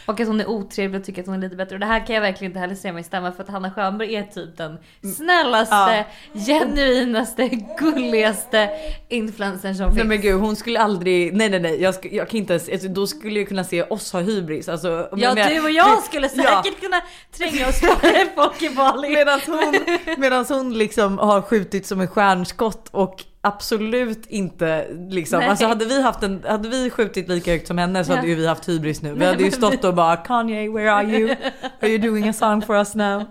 Och 0.07 0.19
att 0.19 0.27
hon 0.27 0.39
är 0.41 0.49
otrevlig 0.49 0.99
och 1.01 1.05
tycker 1.05 1.21
att 1.21 1.27
hon 1.27 1.35
är 1.35 1.39
lite 1.41 1.55
bättre. 1.55 1.75
Och 1.75 1.79
det 1.79 1.85
här 1.85 2.05
kan 2.07 2.15
jag 2.15 2.21
verkligen 2.21 2.51
inte 2.51 2.59
heller 2.59 2.75
se 2.75 2.91
mig 2.91 3.03
stämma 3.03 3.31
för 3.31 3.43
att 3.43 3.49
Hanna 3.49 3.71
Schönberg 3.71 4.15
är 4.15 4.23
typ 4.23 4.57
den 4.57 4.77
snällaste, 5.15 6.05
genuinaste, 6.33 7.49
gulligaste 7.79 8.69
influencern 9.09 9.75
som 9.75 9.85
Nej 9.85 9.95
finns. 9.95 10.07
men 10.07 10.21
gud 10.21 10.39
hon 10.41 10.55
skulle 10.55 10.79
aldrig, 10.79 11.33
nej 11.33 11.49
nej 11.49 11.59
nej 11.59 11.81
jag, 11.81 11.93
sk- 11.93 12.09
jag 12.15 12.29
kan 12.29 12.37
inte 12.37 12.53
ens, 12.53 12.69
alltså, 12.69 12.87
då 12.87 13.07
skulle 13.07 13.39
jag 13.39 13.47
kunna 13.47 13.63
se 13.63 13.83
oss 13.83 14.13
ha 14.13 14.19
hybris. 14.19 14.69
Alltså, 14.69 15.09
Ja 15.17 15.33
men- 15.35 15.49
du 15.49 15.61
och 15.63 15.71
jag 15.71 16.03
skulle 16.03 16.29
ja. 16.35 16.63
säkert 16.63 16.81
kunna 16.81 17.01
tränga 17.37 17.67
oss 17.69 17.79
före 17.79 18.25
folk 18.35 18.61
i 18.61 18.69
Bali. 18.69 19.09
Medan 19.15 19.39
hon, 19.45 19.75
medans 20.17 20.49
hon 20.49 20.73
liksom 20.77 21.17
har 21.17 21.41
skjutit 21.41 21.85
som 21.85 22.01
en 22.01 22.07
stjärnskott 22.07 22.89
och 22.91 23.23
absolut 23.41 24.25
inte 24.27 24.87
liksom, 25.09 25.39
Nej. 25.39 25.49
alltså 25.49 25.65
hade 25.65 25.85
vi 25.85 26.01
haft 26.01 26.23
en, 26.23 26.43
hade 26.47 26.69
vi 26.69 26.89
skjutit 26.89 27.27
lika 27.29 27.51
högt 27.51 27.67
som 27.67 27.77
henne 27.77 28.03
så 28.05 28.11
Ja. 28.11 28.15
hade 28.15 28.27
ju 28.27 28.35
vi 28.35 28.47
haft 28.47 28.69
hybris 28.69 29.01
nu. 29.01 29.13
Vi 29.13 29.19
Nej, 29.19 29.27
hade 29.27 29.43
ju 29.43 29.51
stått 29.51 29.83
och 29.83 29.93
bara 29.93 30.17
Kanye 30.17 30.69
where 30.71 30.91
are 30.91 31.03
you? 31.07 31.35
Are 31.81 31.87
you 31.89 31.97
doing 31.97 32.29
a 32.29 32.33
song 32.33 32.61
for 32.61 32.75
us 32.75 32.95
now? 32.95 33.23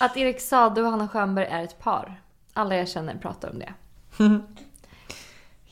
Att 0.00 0.16
Erik 0.16 0.40
Saade 0.40 0.82
och 0.82 0.90
Hanna 0.90 1.08
Schönberg 1.08 1.46
är 1.46 1.64
ett 1.64 1.78
par. 1.78 2.20
Alla 2.52 2.76
jag 2.76 2.88
känner 2.88 3.14
pratar 3.14 3.50
om 3.50 3.58
det. 3.58 3.72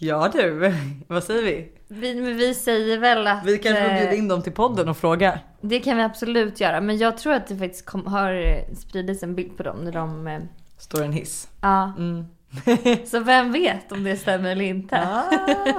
Ja 0.01 0.31
du, 0.33 0.75
vad 1.07 1.25
säger 1.25 1.43
vi? 1.43 1.73
Vi, 1.89 2.21
vi 2.33 2.55
säger 2.55 2.99
väl 2.99 3.27
att... 3.27 3.45
Vi 3.45 3.59
kanske 3.59 3.83
får 3.83 3.91
eh, 3.91 3.97
bjuda 3.99 4.15
in 4.15 4.29
dem 4.29 4.43
till 4.43 4.53
podden 4.53 4.89
och 4.89 4.97
fråga. 4.97 5.39
Det 5.61 5.81
kan 5.81 5.97
vi 5.97 6.03
absolut 6.03 6.61
göra. 6.61 6.81
Men 6.81 6.99
jag 6.99 7.19
tror 7.19 7.33
att 7.33 7.47
det 7.47 7.57
faktiskt 7.57 7.87
kom, 7.87 8.07
har 8.07 8.33
eh, 8.33 8.75
spridits 8.77 9.23
en 9.23 9.35
bild 9.35 9.57
på 9.57 9.63
dem 9.63 9.77
när 9.85 9.93
de... 9.93 10.27
eh, 10.27 10.41
Står 10.79 11.03
en 11.05 11.13
hiss. 11.13 11.49
Ja. 11.61 11.93
Mm. 11.99 12.25
Så 13.07 13.21
vem 13.21 13.53
vet 13.53 13.93
om 13.93 14.05
det 14.05 14.17
stämmer 14.17 14.51
eller 14.51 14.65
inte. 14.65 14.97
Ah, 14.99 15.25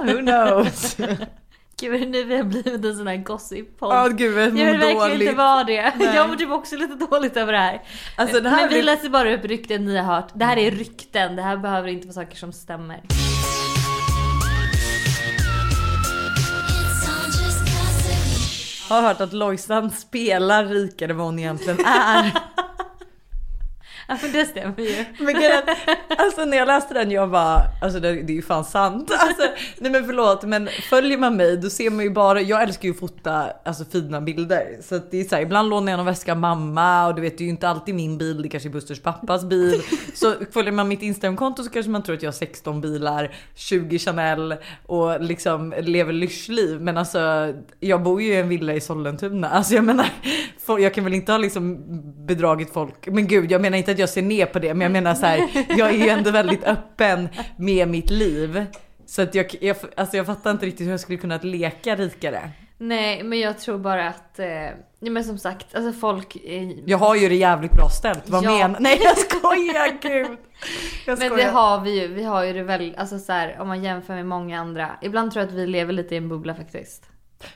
who 0.04 0.18
knows? 0.18 0.96
Gud 1.80 2.10
nu 2.10 2.24
vi 2.24 2.36
har 2.36 2.44
blivit 2.44 2.84
en 2.84 2.96
sån 2.96 3.06
här 3.06 3.16
gossip-podd. 3.16 4.16
Gud 4.16 4.38
jag 4.38 4.44
jag 4.44 4.50
vill 4.50 4.64
verkligen 4.64 4.98
dåligt. 4.98 5.20
inte 5.22 5.34
vara 5.34 5.64
det. 5.64 5.92
Nej. 5.98 6.14
Jag 6.16 6.28
mår 6.28 6.36
typ 6.36 6.50
också 6.50 6.76
lite 6.76 6.94
dåligt 6.94 7.36
över 7.36 7.52
det 7.52 7.58
här. 7.58 7.82
Alltså, 8.16 8.40
det 8.40 8.48
här 8.48 8.60
Men 8.60 8.68
vi 8.74 8.82
läser 8.82 9.08
bara 9.08 9.34
upp 9.34 9.44
rykten 9.44 9.84
ni 9.84 9.96
har 9.96 10.14
hört. 10.14 10.28
Det 10.34 10.44
här 10.44 10.56
är 10.56 10.70
rykten. 10.70 11.36
Det 11.36 11.42
här 11.42 11.56
behöver 11.56 11.88
inte 11.88 12.06
vara 12.06 12.14
saker 12.14 12.36
som 12.36 12.52
stämmer. 12.52 13.00
Har 18.90 19.02
hört 19.02 19.20
att 19.20 19.32
Lojsan 19.32 19.90
spelar 19.90 20.64
rikare 20.64 21.10
än 21.10 21.16
vad 21.16 21.26
hon 21.26 21.38
egentligen 21.38 21.86
är. 21.86 22.32
Ja 24.10 24.16
men 24.22 24.32
det 24.32 24.46
stämmer 24.46 24.80
ju. 24.80 25.04
Men 25.18 25.36
att, 25.36 26.20
alltså 26.20 26.44
när 26.44 26.56
jag 26.56 26.66
läste 26.66 26.94
den 26.94 27.10
jag 27.10 27.30
bara, 27.30 27.62
alltså 27.82 28.00
det, 28.00 28.12
det 28.12 28.32
är 28.32 28.34
ju 28.34 28.42
fan 28.42 28.64
sant. 28.64 29.10
Alltså, 29.20 29.42
nej 29.78 29.90
men 29.90 30.06
förlåt 30.06 30.42
men 30.42 30.68
följer 30.90 31.18
man 31.18 31.36
mig 31.36 31.56
då 31.56 31.70
ser 31.70 31.90
man 31.90 32.04
ju 32.04 32.10
bara, 32.10 32.40
jag 32.40 32.62
älskar 32.62 32.88
ju 32.88 32.90
att 32.94 33.00
fota 33.00 33.52
alltså, 33.64 33.84
fina 33.84 34.20
bilder. 34.20 34.78
Så 34.82 34.94
att 34.94 35.10
det 35.10 35.20
är 35.20 35.24
så 35.24 35.34
här, 35.34 35.42
ibland 35.42 35.68
lånar 35.68 35.92
jag 35.92 35.96
någon 35.96 36.06
väska 36.06 36.34
mamma 36.34 37.06
och 37.06 37.14
du 37.14 37.22
vet 37.22 37.38
det 37.38 37.44
är 37.44 37.46
ju 37.46 37.50
inte 37.50 37.68
alltid 37.68 37.94
min 37.94 38.18
bil, 38.18 38.42
det 38.42 38.48
kanske 38.48 38.68
är 38.68 38.70
Busters 38.70 39.00
pappas 39.00 39.44
bil. 39.44 39.82
Så 40.14 40.34
följer 40.50 40.72
man 40.72 40.88
mitt 40.88 41.02
Instagramkonto 41.02 41.62
så 41.62 41.70
kanske 41.70 41.90
man 41.90 42.02
tror 42.02 42.16
att 42.16 42.22
jag 42.22 42.28
har 42.28 42.32
16 42.32 42.80
bilar, 42.80 43.34
20 43.54 43.98
Chanel 43.98 44.54
och 44.86 45.20
liksom 45.20 45.74
lever 45.80 46.12
lyxliv. 46.12 46.80
Men 46.80 46.98
alltså 46.98 47.54
jag 47.80 48.02
bor 48.02 48.22
ju 48.22 48.32
i 48.32 48.40
en 48.40 48.48
villa 48.48 48.74
i 48.74 48.80
Sollentuna. 48.80 49.48
Alltså 49.48 49.74
jag 49.74 49.84
menar, 49.84 50.06
jag 50.78 50.94
kan 50.94 51.04
väl 51.04 51.14
inte 51.14 51.32
ha 51.32 51.38
liksom 51.38 51.78
bedragit 52.26 52.72
folk. 52.72 53.06
Men 53.06 53.26
gud 53.26 53.52
jag 53.52 53.60
menar 53.60 53.78
inte 53.78 53.92
att 53.92 53.99
jag 54.00 54.08
ser 54.08 54.22
ner 54.22 54.46
på 54.46 54.58
det 54.58 54.74
men 54.74 54.80
jag 54.80 54.92
menar 54.92 55.14
så 55.14 55.26
här, 55.26 55.48
jag 55.78 55.88
är 55.88 55.94
ju 56.04 56.08
ändå 56.08 56.30
väldigt 56.30 56.64
öppen 56.64 57.28
med 57.56 57.88
mitt 57.88 58.10
liv. 58.10 58.66
Så 59.06 59.22
att 59.22 59.34
jag, 59.34 59.54
jag, 59.60 59.76
alltså 59.96 60.16
jag 60.16 60.26
fattar 60.26 60.50
inte 60.50 60.66
riktigt 60.66 60.86
hur 60.86 60.90
jag 60.90 61.00
skulle 61.00 61.18
kunna 61.18 61.38
leka 61.42 61.96
rikare. 61.96 62.50
Nej 62.78 63.22
men 63.22 63.40
jag 63.40 63.58
tror 63.58 63.78
bara 63.78 64.08
att... 64.08 64.38
Eh, 64.38 64.46
men 65.00 65.24
som 65.24 65.38
sagt, 65.38 65.74
alltså 65.74 65.92
folk... 65.92 66.36
Eh, 66.36 66.70
Jag 66.86 66.98
har 66.98 67.16
ju 67.16 67.28
det 67.28 67.34
jävligt 67.34 67.72
bra 67.72 67.88
ställt. 67.88 68.28
Vad 68.28 68.44
Ja. 68.44 68.50
menar 68.58 68.80
Nej 68.80 68.98
jag 69.02 69.18
skojar 69.18 69.98
gud. 70.02 70.38
Jag 71.06 71.18
Men 71.18 71.28
skojar. 71.28 71.36
det 71.46 71.50
har 71.52 71.80
vi 71.80 72.00
ju. 72.00 72.08
Vi 72.08 72.22
har 72.22 72.44
ju 72.44 72.52
det 72.52 72.62
väl, 72.62 72.94
alltså 72.98 73.18
så 73.18 73.32
här, 73.32 73.56
om 73.60 73.68
man 73.68 73.84
jämför 73.84 74.14
med 74.14 74.26
många 74.26 74.60
andra. 74.60 74.90
Ibland 75.02 75.32
tror 75.32 75.42
jag 75.44 75.48
att 75.48 75.54
vi 75.54 75.66
lever 75.66 75.92
lite 75.92 76.14
i 76.14 76.18
en 76.18 76.28
bubbla 76.28 76.54
faktiskt. 76.54 77.04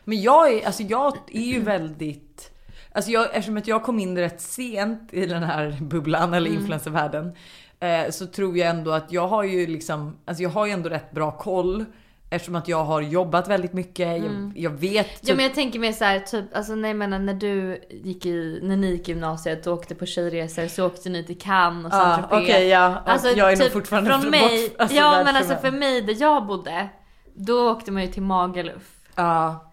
Men 0.04 0.22
jag 0.22 0.52
är, 0.52 0.66
alltså 0.66 0.82
jag 0.82 1.16
är 1.32 1.40
ju 1.40 1.60
väldigt, 1.60 2.50
alltså 2.94 3.10
jag, 3.10 3.24
eftersom 3.26 3.56
att 3.56 3.66
jag 3.68 3.82
kom 3.82 3.98
in 3.98 4.18
rätt 4.18 4.40
sent 4.40 5.08
i 5.12 5.26
den 5.26 5.42
här 5.42 5.78
bubblan 5.80 6.34
eller 6.34 6.50
influencervärlden. 6.50 7.32
Eh, 7.80 8.10
så 8.10 8.26
tror 8.26 8.58
jag 8.58 8.68
ändå 8.68 8.90
att 8.92 9.12
jag 9.12 9.28
har 9.28 9.42
ju 9.42 9.66
liksom, 9.66 10.16
alltså 10.24 10.42
jag 10.42 10.50
har 10.50 10.66
ju 10.66 10.72
ändå 10.72 10.88
rätt 10.88 11.10
bra 11.12 11.30
koll. 11.30 11.84
Eftersom 12.30 12.54
att 12.54 12.68
jag 12.68 12.84
har 12.84 13.00
jobbat 13.00 13.48
väldigt 13.48 13.72
mycket, 13.72 14.08
jag, 14.22 14.52
jag 14.56 14.70
vet 14.70 15.06
typ, 15.08 15.28
Ja 15.28 15.34
men 15.34 15.44
jag 15.44 15.54
tänker 15.54 15.78
mer 15.78 15.92
så 15.92 16.04
här, 16.04 16.20
typ, 16.20 16.44
alltså 16.56 16.74
nej 16.74 16.94
men 16.94 17.26
när 17.26 17.34
du 17.34 17.80
gick 17.90 18.26
i, 18.26 18.60
när 18.62 18.76
ni 18.76 18.90
gick 18.90 19.08
i 19.08 19.12
gymnasiet 19.12 19.66
och 19.66 19.72
åkte 19.74 19.94
på 19.94 20.06
tjejresor 20.06 20.66
så 20.66 20.86
åkte 20.86 21.08
ni 21.08 21.24
till 21.24 21.38
Cannes 21.38 21.92
och 21.92 21.98
ah, 21.98 22.14
Saint-Tropez. 22.16 22.42
okej 22.44 22.68
ja, 22.68 23.02
Alltså 23.06 23.28
jag 23.28 23.52
är 23.52 23.56
nog 23.56 23.64
typ 23.64 23.72
fortfarande 23.72 24.10
från 24.10 24.20
bort- 24.20 24.30
mig, 24.30 24.74
alltså, 24.78 24.96
ja 24.96 25.22
men 25.24 25.36
alltså 25.36 25.56
för 25.56 25.70
mig. 25.70 26.02
där 26.02 26.16
jag 26.20 26.46
bodde, 26.46 26.88
då 27.34 27.70
åkte 27.70 27.92
man 27.92 28.02
ju 28.02 28.08
till 28.08 28.22
Magaluf. 28.22 28.90
Ja, 29.14 29.70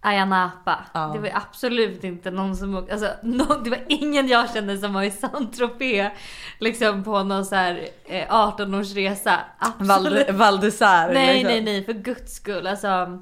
Ayia 0.00 0.24
Napa. 0.24 0.84
Ja. 0.94 1.06
Det 1.14 1.18
var 1.18 1.30
absolut 1.34 2.04
inte 2.04 2.30
någon 2.30 2.56
som 2.56 2.76
åkte, 2.76 2.92
alltså 2.92 3.10
nå- 3.22 3.60
det 3.64 3.70
var 3.70 3.84
ingen 3.88 4.28
jag 4.28 4.50
kände 4.52 4.78
som 4.78 4.92
var 4.94 5.02
i 5.02 5.10
Saint-Tropez 5.10 6.10
liksom 6.58 7.04
på 7.04 7.22
någon 7.22 7.44
så 7.46 7.54
här 7.54 7.88
eh, 8.04 8.28
18-årsresa. 8.30 9.36
Absolut. 9.58 10.30
Val 10.30 10.58
d'Isère, 10.58 11.12
nej 11.14 11.34
liksom. 11.34 11.52
nej 11.52 11.62
nej 11.64 11.84
för 11.84 11.92
guds 11.92 12.34
skull 12.36 12.66
alltså. 12.66 13.18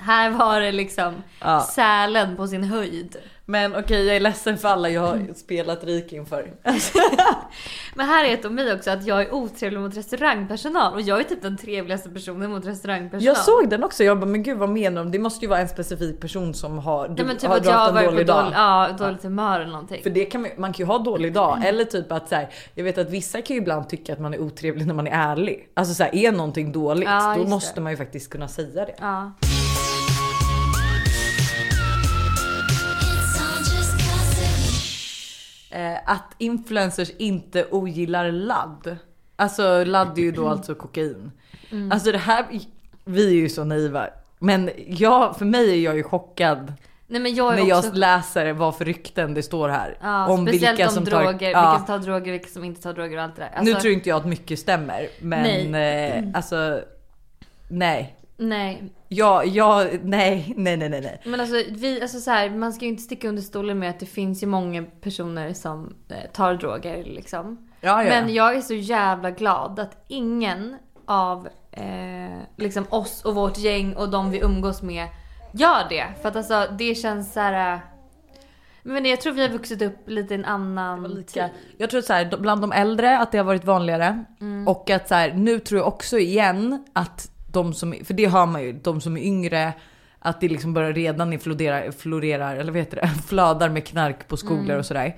Här 0.00 0.30
var 0.30 0.60
det 0.60 0.72
liksom 0.72 1.14
Ja. 1.40 1.60
Sälen 1.60 2.36
på 2.36 2.46
sin 2.46 2.64
höjd. 2.64 3.16
Men 3.46 3.76
okej 3.76 4.06
jag 4.06 4.16
är 4.16 4.20
ledsen 4.20 4.58
för 4.58 4.68
alla 4.68 4.88
jag 4.90 5.00
har 5.00 5.34
spelat 5.34 5.84
rik 5.84 6.12
inför. 6.12 6.52
Men 7.94 8.06
här 8.06 8.24
är 8.24 8.34
ett 8.34 8.44
om 8.44 8.54
mig 8.54 8.74
också 8.74 8.90
att 8.90 9.06
jag 9.06 9.22
är 9.22 9.34
otrevlig 9.34 9.80
mot 9.80 9.96
restaurangpersonal 9.96 10.94
och 10.94 11.00
jag 11.00 11.20
är 11.20 11.24
typ 11.24 11.42
den 11.42 11.56
trevligaste 11.56 12.10
personen 12.10 12.50
mot 12.50 12.66
restaurangpersonal. 12.66 13.24
Jag 13.24 13.36
såg 13.36 13.70
den 13.70 13.84
också, 13.84 14.04
jag 14.04 14.18
bara 14.20 14.26
men 14.26 14.42
gud 14.42 14.58
vad 14.58 14.68
menar 14.68 15.04
de? 15.04 15.10
Det 15.12 15.18
måste 15.18 15.44
ju 15.44 15.48
vara 15.48 15.60
en 15.60 15.68
specifik 15.68 16.20
person 16.20 16.54
som 16.54 16.78
har, 16.78 17.08
du 17.08 17.14
Ja 17.18 17.26
men 17.26 17.36
typ 17.36 17.50
har 17.50 17.56
att 17.56 17.64
jag 17.66 17.72
har 17.72 17.92
varit 17.92 18.04
på 18.04 18.10
dålig 18.10 18.26
dålig, 18.26 18.52
dag. 18.52 18.52
ja, 18.54 18.88
dåligt 18.98 19.22
humör 19.22 19.60
eller 19.60 19.72
någonting. 19.72 20.02
För 20.02 20.10
det 20.10 20.24
kan 20.24 20.40
man, 20.42 20.50
man 20.56 20.72
kan 20.72 20.86
ju 20.86 20.92
ha 20.92 20.98
dålig 20.98 21.32
dag 21.32 21.64
eller 21.64 21.84
typ 21.84 22.12
att 22.12 22.28
så 22.28 22.34
här, 22.34 22.48
jag 22.74 22.84
vet 22.84 22.98
att 22.98 23.10
vissa 23.10 23.42
kan 23.42 23.56
ju 23.56 23.62
ibland 23.62 23.88
tycka 23.88 24.12
att 24.12 24.20
man 24.20 24.34
är 24.34 24.40
otrevlig 24.40 24.86
när 24.86 24.94
man 24.94 25.06
är 25.06 25.30
ärlig. 25.32 25.68
Alltså 25.74 25.94
så 25.94 26.02
här, 26.02 26.14
är 26.14 26.32
någonting 26.32 26.72
dåligt 26.72 27.08
Ja, 27.08 27.34
då 27.38 27.44
måste 27.44 27.74
det. 27.74 27.80
man 27.80 27.92
ju 27.92 27.96
faktiskt 27.96 28.30
kunna 28.30 28.48
säga 28.48 28.84
det. 28.84 28.94
Ja. 29.00 29.32
Eh, 35.70 35.96
att 36.06 36.34
influencers 36.38 37.10
inte 37.18 37.66
ogillar 37.70 38.32
ladd. 38.32 38.96
Alltså 39.36 39.84
ladd 39.84 40.18
är 40.18 40.22
ju 40.22 40.32
då 40.32 40.48
alltså 40.48 40.74
kokain. 40.74 41.32
Mm. 41.70 41.92
Alltså 41.92 42.12
det 42.12 42.18
här, 42.18 42.46
vi 43.04 43.26
är 43.26 43.40
ju 43.40 43.48
så 43.48 43.64
naiva. 43.64 44.08
Men 44.38 44.70
jag, 44.86 45.36
för 45.36 45.44
mig 45.44 45.70
är 45.70 45.84
jag 45.84 45.96
ju 45.96 46.02
chockad 46.02 46.72
Nej 47.10 47.20
men 47.20 47.34
jag 47.34 47.52
är 47.52 47.64
när 47.64 47.76
också... 47.76 47.88
jag 47.88 47.96
läser 47.96 48.52
vad 48.52 48.76
för 48.76 48.84
rykten 48.84 49.34
det 49.34 49.42
står 49.42 49.68
här. 49.68 49.98
Ja, 50.00 50.28
om 50.28 50.46
speciellt 50.46 50.78
vilka 50.78 50.88
om 50.88 50.94
som 50.94 51.04
droger, 51.04 51.24
tar... 51.24 51.32
vilka 51.32 51.50
Ja. 51.50 51.76
som 51.76 51.86
tar 51.86 51.98
droger, 51.98 52.32
vilka 52.32 52.48
som 52.48 52.64
inte 52.64 52.82
tar 52.82 52.92
droger 52.92 53.16
och 53.16 53.22
allt 53.22 53.36
det 53.36 53.42
där. 53.42 53.62
nu 53.62 53.70
Alltså, 53.70 53.82
tror 53.82 53.94
inte 53.94 54.08
jag 54.08 54.16
att 54.16 54.26
mycket 54.26 54.58
stämmer, 54.58 55.08
men 55.20 55.74
eh, 55.74 56.24
alltså 56.34 56.80
nej. 57.68 58.16
Nej, 58.40 58.92
Ja, 59.08 59.44
ja, 59.44 59.86
nej, 60.02 60.54
nej, 60.56 60.76
nej, 60.76 60.88
nej, 60.88 61.20
men 61.24 61.40
alltså, 61.40 61.62
vi, 61.70 62.02
alltså 62.02 62.18
så 62.18 62.30
här, 62.30 62.50
man 62.50 62.72
ska 62.72 62.84
ju 62.84 62.90
inte 62.90 63.02
sticka 63.02 63.28
under 63.28 63.42
stolen 63.42 63.78
med 63.78 63.90
att 63.90 64.00
det 64.00 64.06
finns 64.06 64.42
ju 64.42 64.46
många 64.46 64.82
personer 65.00 65.52
som 65.52 65.94
eh, 66.08 66.30
tar 66.32 66.54
droger 66.54 67.04
liksom. 67.04 67.68
Ja, 67.80 68.04
ja. 68.04 68.08
Men 68.08 68.34
jag 68.34 68.56
är 68.56 68.60
så 68.60 68.74
jävla 68.74 69.30
glad 69.30 69.78
att 69.78 70.04
ingen 70.08 70.76
av 71.06 71.48
eh, 71.72 72.38
liksom 72.56 72.86
oss 72.90 73.24
och 73.24 73.34
vårt 73.34 73.58
gäng 73.58 73.92
och 73.96 74.10
de 74.10 74.30
vi 74.30 74.40
umgås 74.40 74.82
med 74.82 75.08
gör 75.52 75.88
det. 75.88 76.06
För 76.22 76.28
att 76.28 76.36
alltså 76.36 76.66
det 76.78 76.94
känns 76.94 77.32
så 77.32 77.40
här. 77.40 77.74
eh, 77.74 77.80
Men 78.82 79.06
jag 79.06 79.20
tror 79.20 79.32
vi 79.32 79.42
har 79.42 79.48
vuxit 79.48 79.82
upp 79.82 80.08
lite 80.08 80.34
i 80.34 80.36
en 80.36 80.44
annan 80.44 81.02
Lika. 81.02 81.50
Jag 81.78 81.90
tror 81.90 82.00
så 82.00 82.12
här, 82.12 82.36
bland 82.40 82.60
de 82.60 82.72
äldre 82.72 83.18
att 83.18 83.32
det 83.32 83.38
har 83.38 83.44
varit 83.44 83.64
vanligare. 83.64 84.24
Mm. 84.40 84.68
Och 84.68 84.90
att 84.90 85.08
så 85.08 85.14
här, 85.14 85.32
nu 85.32 85.58
tror 85.58 85.78
jag 85.78 85.88
också 85.88 86.18
igen 86.18 86.84
att 86.92 87.30
de 87.52 87.74
som, 87.74 87.94
för 88.04 88.14
det 88.14 88.26
hör 88.28 88.46
man 88.46 88.62
ju, 88.62 88.72
de 88.72 89.00
som 89.00 89.16
är 89.16 89.20
yngre, 89.20 89.72
att 90.18 90.40
det 90.40 90.48
liksom 90.48 90.74
börjar 90.74 90.92
redan 90.92 91.38
florerar, 91.38 91.90
florerar 91.90 92.56
eller 92.56 92.72
vad 92.72 92.80
heter 92.80 92.96
det, 92.96 93.08
flödar 93.28 93.68
med 93.68 93.86
knark 93.86 94.28
på 94.28 94.36
skolor 94.36 94.78
och 94.78 94.86
sådär. 94.86 95.16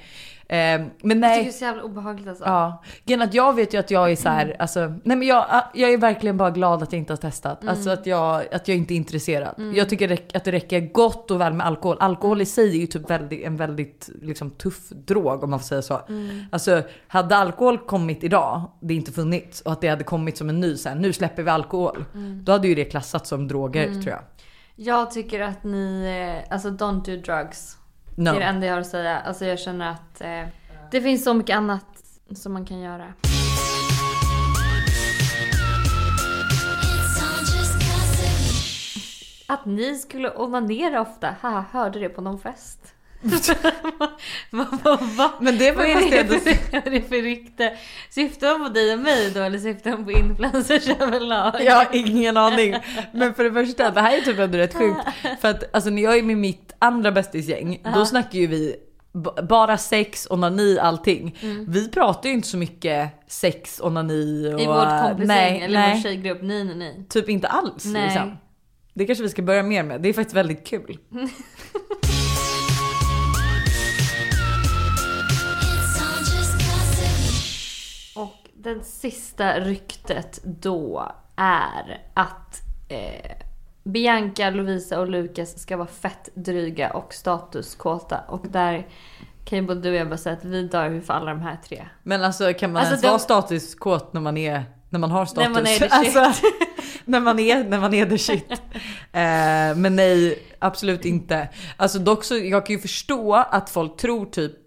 Eh, 0.49 0.57
men 0.57 0.83
Jag 0.83 0.91
tycker 1.03 1.21
det 1.21 1.27
är 1.27 1.43
nej. 1.43 1.53
så 1.53 1.65
jävla 1.65 1.83
obehagligt 1.83 2.29
alltså. 2.29 2.45
Ja, 2.45 2.83
är 3.07 3.23
att 3.23 3.35
jag 3.35 3.55
vet 3.55 3.75
ju 3.75 3.79
att 3.79 3.91
jag 3.91 4.13
är 4.13 4.17
så 4.17 4.29
här, 4.29 4.57
alltså, 4.59 4.81
nej 4.81 5.17
men 5.17 5.23
jag, 5.23 5.47
jag 5.75 5.93
är 5.93 5.99
verkligen 5.99 6.37
bara 6.37 6.51
glad 6.51 6.83
att 6.83 6.93
jag 6.93 6.99
inte 6.99 7.13
har 7.13 7.19
testat. 7.19 7.69
Alltså 7.69 7.91
att 7.91 8.07
jag, 8.07 8.55
att 8.55 8.69
jag 8.69 8.77
inte 8.77 8.95
är 8.95 8.97
intresserad. 8.97 9.55
Jag 9.75 9.89
tycker 9.89 10.19
att 10.35 10.45
det 10.45 10.53
räcker 10.53 10.81
gott 10.81 11.31
och 11.31 11.41
väl 11.41 11.53
med 11.53 11.67
alkohol. 11.67 11.97
Alkohol 12.01 12.41
i 12.41 12.47
sig 12.47 12.69
är 12.69 12.81
ju 12.81 12.87
typ 12.87 13.11
väldigt, 13.11 13.47
en 13.47 13.57
väldigt 13.57 14.11
liksom, 14.23 14.51
tuff 14.51 14.89
drog 14.89 15.45
om 15.45 15.51
man 15.51 15.59
får 15.59 15.67
säga 15.67 15.83
så. 15.83 16.01
Alltså 16.51 16.83
hade 17.09 17.37
alkohol 17.37 17.79
kommit 17.79 18.25
idag, 18.25 18.71
det 18.81 18.95
inte 18.95 19.13
funnits 19.13 19.61
och 19.61 19.73
att 19.73 19.81
det 19.81 19.89
hade 19.89 20.05
kommit 20.05 20.37
som 20.37 20.49
en 20.49 20.61
ny 20.61 20.77
så 20.77 20.89
här, 20.89 20.97
nu 20.97 21.13
släpper 21.13 21.43
vi 21.43 21.51
alkohol. 21.51 22.05
Då 22.43 22.53
hade 22.53 22.69
ju 22.69 22.75
det 22.75 22.85
klassats 22.85 23.29
som 23.29 23.49
droger 23.49 23.87
tror 23.93 24.09
jag. 24.09 24.21
Jag 24.77 25.11
tycker 25.11 25.41
att 25.41 25.65
ni, 25.65 26.05
eh, 26.47 26.55
alltså 26.55 26.69
don't 26.69 27.05
do 27.05 27.17
drugs. 27.17 27.77
No. 28.15 28.25
Det 28.25 28.37
är 28.37 28.41
det 28.41 28.47
enda 28.47 28.67
jag 28.67 28.75
har 28.75 28.81
att 28.81 28.87
säga. 28.87 29.19
Alltså 29.19 29.45
jag 29.45 29.59
känner 29.59 29.91
att 29.91 30.21
eh, 30.21 30.47
det 30.91 31.01
finns 31.01 31.25
så 31.25 31.35
mycket 31.35 31.57
annat 31.57 31.87
som 32.35 32.53
man 32.53 32.67
kan 32.67 32.81
göra. 32.81 33.13
Att 39.49 39.65
ni 39.65 39.99
skulle 39.99 40.31
onanera 40.37 41.01
ofta. 41.01 41.35
Haha, 41.41 41.65
hörde 41.73 41.99
det 41.99 42.09
på 42.09 42.21
någon 42.21 42.39
fest 42.39 42.82
vad, 44.51 44.81
vad, 45.17 45.31
Men 45.41 45.59
det 45.59 45.73
var 45.73 45.77
vad, 45.77 46.13
är 46.13 46.25
det 46.25 46.41
för, 46.41 46.73
vad 46.73 46.87
är 46.87 46.91
det 46.91 47.03
för 47.03 47.23
rykte? 47.23 47.77
Syftar 48.11 48.53
hon 48.53 48.67
på 48.67 48.73
dig 48.73 48.93
och 48.93 48.99
mig 48.99 49.31
då 49.31 49.41
eller 49.41 49.59
syftar 49.59 49.91
hon 49.91 50.05
på 50.05 50.13
influencers 50.13 50.89
överlag? 50.89 51.55
Jag 51.61 51.75
har 51.75 51.89
ingen 51.93 52.37
aning. 52.37 52.77
Men 53.13 53.35
för 53.35 53.45
det 53.45 53.53
första, 53.53 53.91
det 53.91 54.01
här 54.01 54.17
är 54.17 54.21
typ 54.21 54.39
ändå 54.39 54.59
rätt 54.59 54.75
sjukt. 54.75 55.01
För 55.41 55.49
att 55.49 55.75
alltså 55.75 55.91
när 55.91 56.03
jag 56.03 56.19
är 56.19 56.23
med 56.23 56.37
mitt 56.37 56.73
andra 56.79 57.13
bästisgäng, 57.13 57.83
då 57.95 58.07
snackar 58.07 58.39
ju 58.39 58.47
vi 58.47 58.77
bara 59.43 59.79
sex, 59.79 60.27
onani, 60.31 60.79
allting. 60.79 61.39
Vi 61.69 61.89
pratar 61.89 62.29
ju 62.29 62.35
inte 62.35 62.49
så 62.49 62.57
mycket 62.57 63.11
sex, 63.29 63.81
onani 63.81 64.55
och... 64.55 64.61
I 64.61 64.67
vårt 64.67 65.03
kompisgäng 65.03 65.61
eller 65.61 65.81
nej, 65.81 65.95
vår 65.95 66.03
tjejgrupp. 66.03 66.39
Nej 66.43 66.65
nej 66.65 66.77
nej. 66.77 67.05
Typ 67.09 67.29
inte 67.29 67.49
alls 67.49 67.85
Nej. 67.85 68.05
liksom. 68.05 68.37
Det 68.95 69.07
kanske 69.07 69.23
vi 69.23 69.31
ska 69.31 69.43
börja 69.43 69.63
mer 69.63 69.83
med. 69.83 70.01
Det 70.01 70.09
är 70.09 70.13
faktiskt 70.13 70.37
väldigt 70.37 70.67
kul. 70.67 70.99
det 78.63 78.85
sista 78.85 79.61
ryktet 79.61 80.41
då 80.45 81.13
är 81.37 82.01
att 82.15 82.61
eh, 82.89 83.33
Bianca, 83.85 84.51
Lovisa 84.51 85.01
och 85.01 85.09
Lukas 85.09 85.59
ska 85.59 85.77
vara 85.77 85.89
fett 85.89 86.29
dryga 86.35 86.91
och 86.91 87.15
statuskåta. 87.15 88.19
Och 88.29 88.47
där 88.49 88.87
kan 89.45 89.59
ju 89.59 89.67
både 89.67 89.81
du 89.81 89.91
och 89.91 89.97
jag 89.97 90.09
bara 90.09 90.17
säga 90.17 90.37
att 90.37 90.45
vi 90.45 90.63
dör 90.63 91.01
för 91.01 91.15
alla 91.15 91.31
de 91.31 91.41
här 91.41 91.59
tre. 91.69 91.87
Men 92.03 92.25
alltså 92.25 92.53
kan 92.55 92.73
man 92.73 92.81
Alltså, 92.81 92.93
ens 92.93 93.03
de- 93.03 93.09
vara 93.09 93.19
statuskåt 93.19 94.13
när 94.13 94.21
man 94.21 94.37
är 94.37 94.65
när 94.91 94.99
man 94.99 95.11
har 95.11 95.27
status? 95.27 95.49
När 95.49 95.55
man 95.55 95.67
är 95.67 95.79
the 95.79 95.89
shit. 95.89 95.93
Alltså, 95.93 96.47
när 97.05 97.21
man 97.21 97.39
är 97.39 97.65
när 97.65 97.81
man 97.81 97.95
är 97.95 98.07
the 98.07 98.19
shit. 98.19 98.53
Eh, 99.15 99.77
men 99.77 99.97
nej, 99.97 100.39
absolut 100.59 101.05
inte. 101.05 101.49
Alltså 101.77 101.99
dock 101.99 102.25
så 102.25 102.37
jag 102.37 102.67
kan 102.67 102.77
ju 102.77 102.83
förstå 102.83 103.35
att 103.35 103.71
folk 103.71 103.97
tror 103.97 104.27
typ 104.27 104.62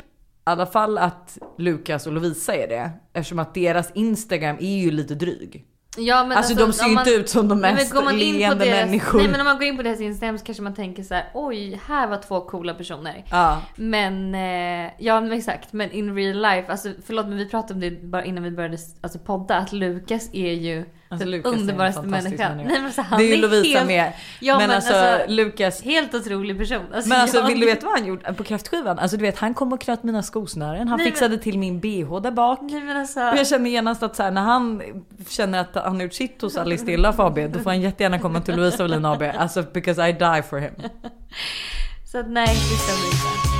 alla 0.45 0.65
fall 0.65 0.97
att 0.97 1.37
Lukas 1.57 2.07
och 2.07 2.13
Lovisa 2.13 2.55
är 2.55 2.67
det. 2.67 2.91
Eftersom 3.13 3.39
att 3.39 3.53
deras 3.53 3.91
Instagram 3.91 4.57
är 4.59 4.77
ju 4.77 4.91
lite 4.91 5.15
dryg. 5.15 5.65
Ja, 5.97 6.23
men 6.23 6.37
Alltså, 6.37 6.53
de 6.53 6.73
ser 6.73 6.85
ju 6.85 6.91
inte 6.91 7.09
ut 7.09 7.29
som 7.29 7.47
de 7.47 7.59
men 7.59 7.75
mest 7.75 7.93
går 7.93 8.03
man 8.03 8.19
in 8.19 8.33
på 8.33 8.39
leende 8.39 8.65
deras, 8.65 8.85
människor. 8.85 9.17
Nej 9.17 9.27
men 9.27 9.39
om 9.39 9.45
man 9.45 9.57
går 9.57 9.67
in 9.67 9.77
på 9.77 9.83
deras 9.83 10.01
Instagram 10.01 10.37
så 10.37 10.45
kanske 10.45 10.63
man 10.63 10.73
tänker 10.73 11.03
så 11.03 11.13
här: 11.13 11.25
oj, 11.33 11.81
här 11.87 12.07
var 12.07 12.17
två 12.17 12.41
coola 12.41 12.73
personer. 12.73 13.25
Ja. 13.31 13.61
Men, 13.75 14.35
eh, 14.35 14.91
ja 14.97 15.21
men 15.21 15.31
exakt. 15.31 15.73
Men 15.73 15.91
in 15.91 16.15
real 16.15 16.41
life, 16.41 16.71
alltså 16.71 16.89
förlåt 17.05 17.27
men 17.27 17.37
vi 17.37 17.49
pratade 17.49 17.73
om 17.73 17.79
det 17.79 18.03
bara 18.03 18.25
innan 18.25 18.43
vi 18.43 18.51
började 18.51 18.77
alltså, 19.01 19.19
podda, 19.19 19.57
att 19.57 19.73
Lukas 19.73 20.29
är 20.33 20.53
ju 20.53 20.85
Alltså, 21.15 21.27
Lukas 21.27 21.53
underbaraste 21.53 22.01
människan. 22.01 22.57
människa. 22.57 22.69
Nej, 22.73 22.81
men 22.81 22.93
så 22.93 23.01
han 23.01 23.19
Det 23.19 23.25
är 23.25 23.35
ju 23.35 23.41
Lovisa 23.41 23.77
helt, 23.77 23.87
med. 23.87 24.13
Ja, 24.39 24.57
men, 24.57 24.67
men 24.67 24.75
alltså, 24.75 24.93
alltså- 24.93 25.25
Lukas 25.31 25.81
Helt 25.81 26.13
otrolig 26.13 26.57
person. 26.57 26.81
Alltså, 26.95 27.09
Men 27.09 27.21
alltså 27.21 27.37
jag- 27.37 27.47
vill 27.47 27.59
du 27.59 27.65
veta 27.65 27.85
vad 27.85 27.99
han 27.99 28.07
gjorde 28.07 28.33
på 28.33 28.43
kräftskivan? 28.43 28.99
Alltså 28.99 29.17
du 29.17 29.21
vet 29.23 29.37
han 29.37 29.53
kom 29.53 29.73
och 29.73 29.81
knöt 29.81 30.03
mina 30.03 30.23
skosnören, 30.23 30.87
han 30.87 30.97
Nej, 30.97 31.05
men- 31.05 31.05
fixade 31.13 31.37
till 31.37 31.59
min 31.59 31.79
bh 31.79 32.21
där 32.21 32.31
bak. 32.31 32.59
Nej 32.61 32.81
men 32.81 32.97
alltså. 32.97 33.19
Och 33.19 33.37
jag 33.37 33.47
känner 33.47 33.69
genast 33.69 34.03
att 34.03 34.15
så 34.15 34.23
här, 34.23 34.31
när 34.31 34.41
han 34.41 34.81
känner 35.29 35.59
att 35.59 35.75
han 35.75 35.95
har 35.95 36.01
gjort 36.01 36.13
sitt 36.13 36.41
hos 36.41 36.57
Alice 36.57 36.83
Stilla 36.83 37.13
AB, 37.17 37.47
då 37.47 37.59
får 37.59 37.69
han 37.69 37.81
jättegärna 37.81 38.19
komma 38.19 38.41
till 38.41 38.55
Lovisa 38.55 38.83
Wallin 38.83 39.05
AB. 39.05 39.23
Alltså 39.37 39.63
because 39.73 40.09
I 40.09 40.11
die 40.13 40.43
for 40.49 40.57
him. 40.59 40.73
Så 42.11 42.19
att 42.19 42.29
nej, 42.29 42.47
det 42.47 42.53
stämmer 42.53 43.54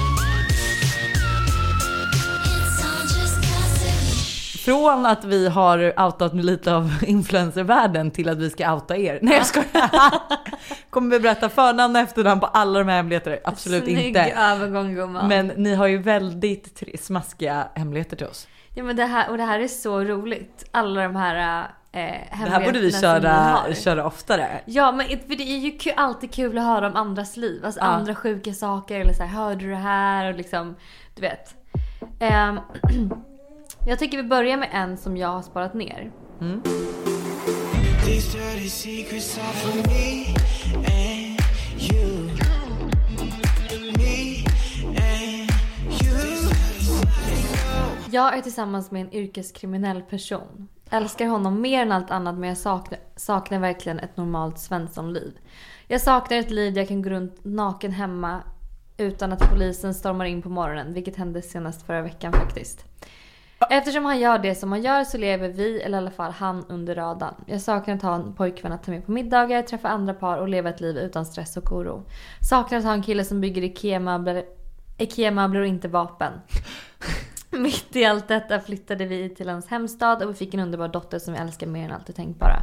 Från 4.66 5.06
att 5.06 5.26
vi 5.26 5.48
har 5.50 5.94
outat 6.06 6.34
lite 6.36 6.76
av 6.76 6.92
influencervärlden 7.08 8.12
till 8.12 8.30
att 8.30 8.38
vi 8.38 8.50
ska 8.50 8.74
outa 8.74 8.98
er. 8.98 9.20
Nej 9.22 9.38
jag 9.38 9.46
skojar. 9.46 9.90
Kommer 10.90 11.10
vi 11.10 11.20
berätta 11.20 11.50
förnamn 11.50 11.96
och 11.96 12.02
efternamn 12.02 12.40
på 12.42 12.46
alla 12.48 12.80
de 12.80 12.88
här 12.88 12.96
hemligheterna? 12.96 13.38
Absolut 13.44 13.84
Snygg 13.84 14.08
inte. 14.08 14.22
övergång 14.32 14.96
gumman. 14.96 15.28
Men 15.28 15.48
ni 15.48 15.76
har 15.76 15.88
ju 15.88 15.98
väldigt 15.98 16.84
smaskiga 17.00 17.68
hemligheter 17.76 18.16
till 18.18 18.28
oss. 18.28 18.48
Ja 18.76 18.84
men 18.84 18.96
det 18.96 19.06
här, 19.06 19.30
och 19.30 19.38
det 19.38 19.44
här 19.44 19.60
är 19.60 19.68
så 19.68 20.00
roligt. 20.04 20.70
Alla 20.72 21.02
de 21.04 21.16
här 21.16 21.60
eh, 21.92 22.02
Det 22.02 22.18
här 22.32 22.66
borde 22.66 22.80
vi 22.80 22.92
hemligheterna 22.92 23.64
köra, 23.68 23.76
köra 23.76 24.06
oftare. 24.06 24.48
Ja 24.66 24.92
men 24.92 25.08
för 25.08 25.36
det 25.38 25.44
är 25.44 25.58
ju 25.58 25.72
kul, 25.72 25.94
alltid 25.98 26.34
kul 26.34 26.58
att 26.58 26.64
höra 26.64 26.88
om 26.88 26.96
andras 26.96 27.38
liv. 27.38 27.66
Alltså 27.66 27.80
Ja. 27.82 27.86
andra 27.86 28.16
sjuka 28.16 28.54
saker 28.54 29.00
eller 29.00 29.14
så 29.14 29.24
här, 29.24 29.30
hörde 29.44 29.60
du 29.66 29.70
det 29.70 29.76
här? 29.76 30.30
Och 30.30 30.38
liksom, 30.38 30.76
du 31.16 31.22
vet. 31.22 31.56
Ehm, 32.20 32.60
jag 33.88 34.00
tycker 34.00 34.18
vi 34.18 34.24
börjar 34.24 34.58
med 34.58 34.70
en 34.72 34.98
som 34.98 35.18
jag 35.18 35.28
har 35.28 35.42
sparat 35.42 35.74
ner. 35.74 36.12
You. 36.42 36.60
Jag 48.12 48.38
är 48.38 48.42
tillsammans 48.42 48.92
med 48.92 49.02
en 49.02 49.14
yrkeskriminell 49.14 50.02
person. 50.02 50.68
Älskar 50.90 51.26
honom 51.26 51.62
mer 51.62 51.82
än 51.82 51.92
allt 51.92 52.12
annat 52.12 52.36
men 52.36 52.50
jag 52.50 52.58
saknar, 52.58 53.00
saknar 53.16 53.60
verkligen 53.60 54.00
ett 54.00 54.18
normalt 54.18 54.60
svenssonliv. 54.60 55.38
Jag 55.88 56.02
saknar 56.02 56.38
ett 56.38 56.52
liv 56.52 56.74
där 56.74 56.82
jag 56.82 56.88
kan 56.88 57.02
gå 57.02 57.10
runt 57.10 57.46
naken 57.46 57.92
hemma 57.92 58.44
utan 58.98 59.34
att 59.34 59.50
polisen 59.50 59.94
stormar 59.94 60.26
in 60.26 60.42
på 60.42 60.50
morgonen, 60.50 60.94
vilket 60.94 61.16
hände 61.16 61.42
senast 61.42 61.86
förra 61.86 62.02
veckan 62.02 62.34
faktiskt. 62.34 62.86
Eftersom 63.70 64.06
han 64.06 64.20
gör 64.20 64.40
det 64.40 64.56
som 64.56 64.72
han 64.72 64.82
gör 64.82 65.04
så 65.04 65.18
lever 65.18 65.50
vi, 65.50 65.82
eller 65.82 65.98
i 65.98 66.02
alla 66.02 66.12
fall 66.12 66.32
han, 66.32 66.66
under 66.70 66.96
radarn. 66.96 67.34
Jag 67.46 67.62
saknar 67.62 67.96
att 67.96 68.02
ha 68.02 68.16
en 68.16 68.34
pojkvän 68.34 68.72
att 68.72 68.84
ta 68.84 68.92
med 68.92 69.06
på 69.06 69.12
middagar, 69.12 69.62
träffa 69.62 69.90
andra 69.90 70.14
par 70.14 70.38
och 70.38 70.50
leva 70.50 70.70
ett 70.70 70.82
liv 70.82 70.98
utan 70.98 71.26
stress 71.26 71.58
och 71.58 71.72
oro. 71.72 72.04
Saknar 72.42 72.78
att 72.78 72.84
ha 72.86 72.94
en 72.94 73.04
kille 73.04 73.26
som 73.26 73.42
bygger 73.42 73.64
IKEA-möbler 73.64 74.46
IKEA-möbler 74.98 75.60
och 75.60 75.68
inte 75.68 75.88
vapen. 75.88 76.34
Mitt 77.60 77.96
i 77.96 78.06
allt 78.06 78.28
detta 78.28 78.60
flyttade 78.60 79.06
vi 79.06 79.30
till 79.30 79.50
hans 79.50 79.68
hemstad 79.68 80.24
och 80.24 80.30
vi 80.30 80.34
fick 80.34 80.54
en 80.54 80.60
underbar 80.60 80.88
dotter 80.88 81.20
som 81.20 81.34
vi 81.34 81.40
älskar 81.40 81.68
mer 81.68 81.86
än 81.86 81.92
allt 81.92 82.08
det 82.08 82.14
tänkbara. 82.14 82.58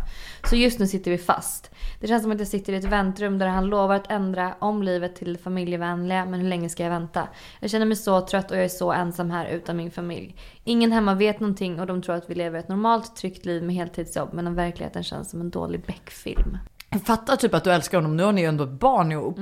Så 0.50 0.56
just 0.56 0.78
nu 0.78 0.86
sitter 0.86 1.10
vi 1.10 1.18
fast. 1.18 1.70
Det 2.00 2.08
känns 2.08 2.22
som 2.22 2.32
att 2.32 2.38
jag 2.38 2.48
sitter 2.48 2.72
i 2.72 2.76
ett 2.76 2.84
väntrum 2.84 3.38
där 3.38 3.46
han 3.46 3.66
lovar 3.66 3.94
att 3.94 4.10
ändra 4.10 4.54
om 4.58 4.82
livet 4.82 5.16
till 5.16 5.32
det 5.32 5.38
familjevänliga, 5.38 6.24
men 6.24 6.40
hur 6.40 6.48
länge 6.48 6.68
ska 6.68 6.82
jag 6.82 6.90
vänta? 6.90 7.28
Jag 7.60 7.70
känner 7.70 7.86
mig 7.86 7.96
så 7.96 8.20
trött 8.20 8.50
och 8.50 8.56
jag 8.56 8.64
är 8.64 8.68
så 8.68 8.92
ensam 8.92 9.30
här 9.30 9.46
utan 9.46 9.76
min 9.76 9.90
familj. 9.90 10.36
Ingen 10.64 10.92
hemma 10.92 11.14
vet 11.14 11.40
någonting 11.40 11.80
och 11.80 11.86
de 11.86 12.02
tror 12.02 12.14
att 12.14 12.30
vi 12.30 12.34
lever 12.34 12.58
ett 12.58 12.68
normalt 12.68 13.16
tryggt 13.16 13.44
liv 13.44 13.62
med 13.62 13.74
heltidsjobb, 13.74 14.32
men 14.32 14.54
verkligheten 14.54 15.02
känns 15.02 15.30
som 15.30 15.40
en 15.40 15.50
dålig 15.50 15.86
Beck-film. 15.86 16.58
Jag 16.92 17.02
fattar 17.02 17.36
typ 17.36 17.54
att 17.54 17.64
du 17.64 17.70
älskar 17.72 17.98
honom, 17.98 18.16
nu 18.16 18.22
har 18.22 18.32
ni 18.32 18.40
ju 18.40 18.46
ändå 18.46 18.64
ett 18.64 18.70
barn 18.70 19.12
ihop. 19.12 19.38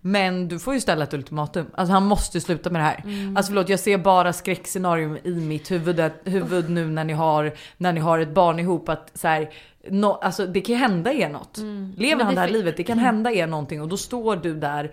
Men 0.00 0.48
du 0.48 0.58
får 0.58 0.74
ju 0.74 0.80
ställa 0.80 1.04
ett 1.04 1.14
ultimatum. 1.14 1.66
Alltså 1.74 1.92
han 1.92 2.06
måste 2.06 2.40
sluta 2.40 2.70
med 2.70 2.80
det 2.80 2.84
här. 2.84 3.04
Alltså 3.36 3.50
förlåt 3.50 3.68
jag 3.68 3.80
ser 3.80 3.98
bara 3.98 4.32
skräckscenarium 4.32 5.18
i 5.24 5.34
mitt 5.34 5.70
huvud, 5.70 6.10
huvud 6.24 6.70
nu 6.70 6.86
när 6.86 7.04
ni, 7.04 7.12
har, 7.12 7.52
när 7.76 7.92
ni 7.92 8.00
har 8.00 8.18
ett 8.18 8.34
barn 8.34 8.58
ihop. 8.58 8.88
Att 8.88 9.10
så 9.14 9.28
här, 9.28 9.50
no, 9.90 10.06
alltså 10.06 10.46
det 10.46 10.60
kan 10.60 10.76
hända 10.76 11.12
er 11.12 11.28
något. 11.28 11.58
Lever 11.96 12.16
Men 12.16 12.26
han 12.26 12.34
det 12.34 12.40
här 12.40 12.48
livet, 12.48 12.76
det 12.76 12.84
kan 12.84 12.98
hända 12.98 13.32
er 13.32 13.46
någonting 13.46 13.82
och 13.82 13.88
då 13.88 13.96
står 13.96 14.36
du 14.36 14.54
där 14.54 14.90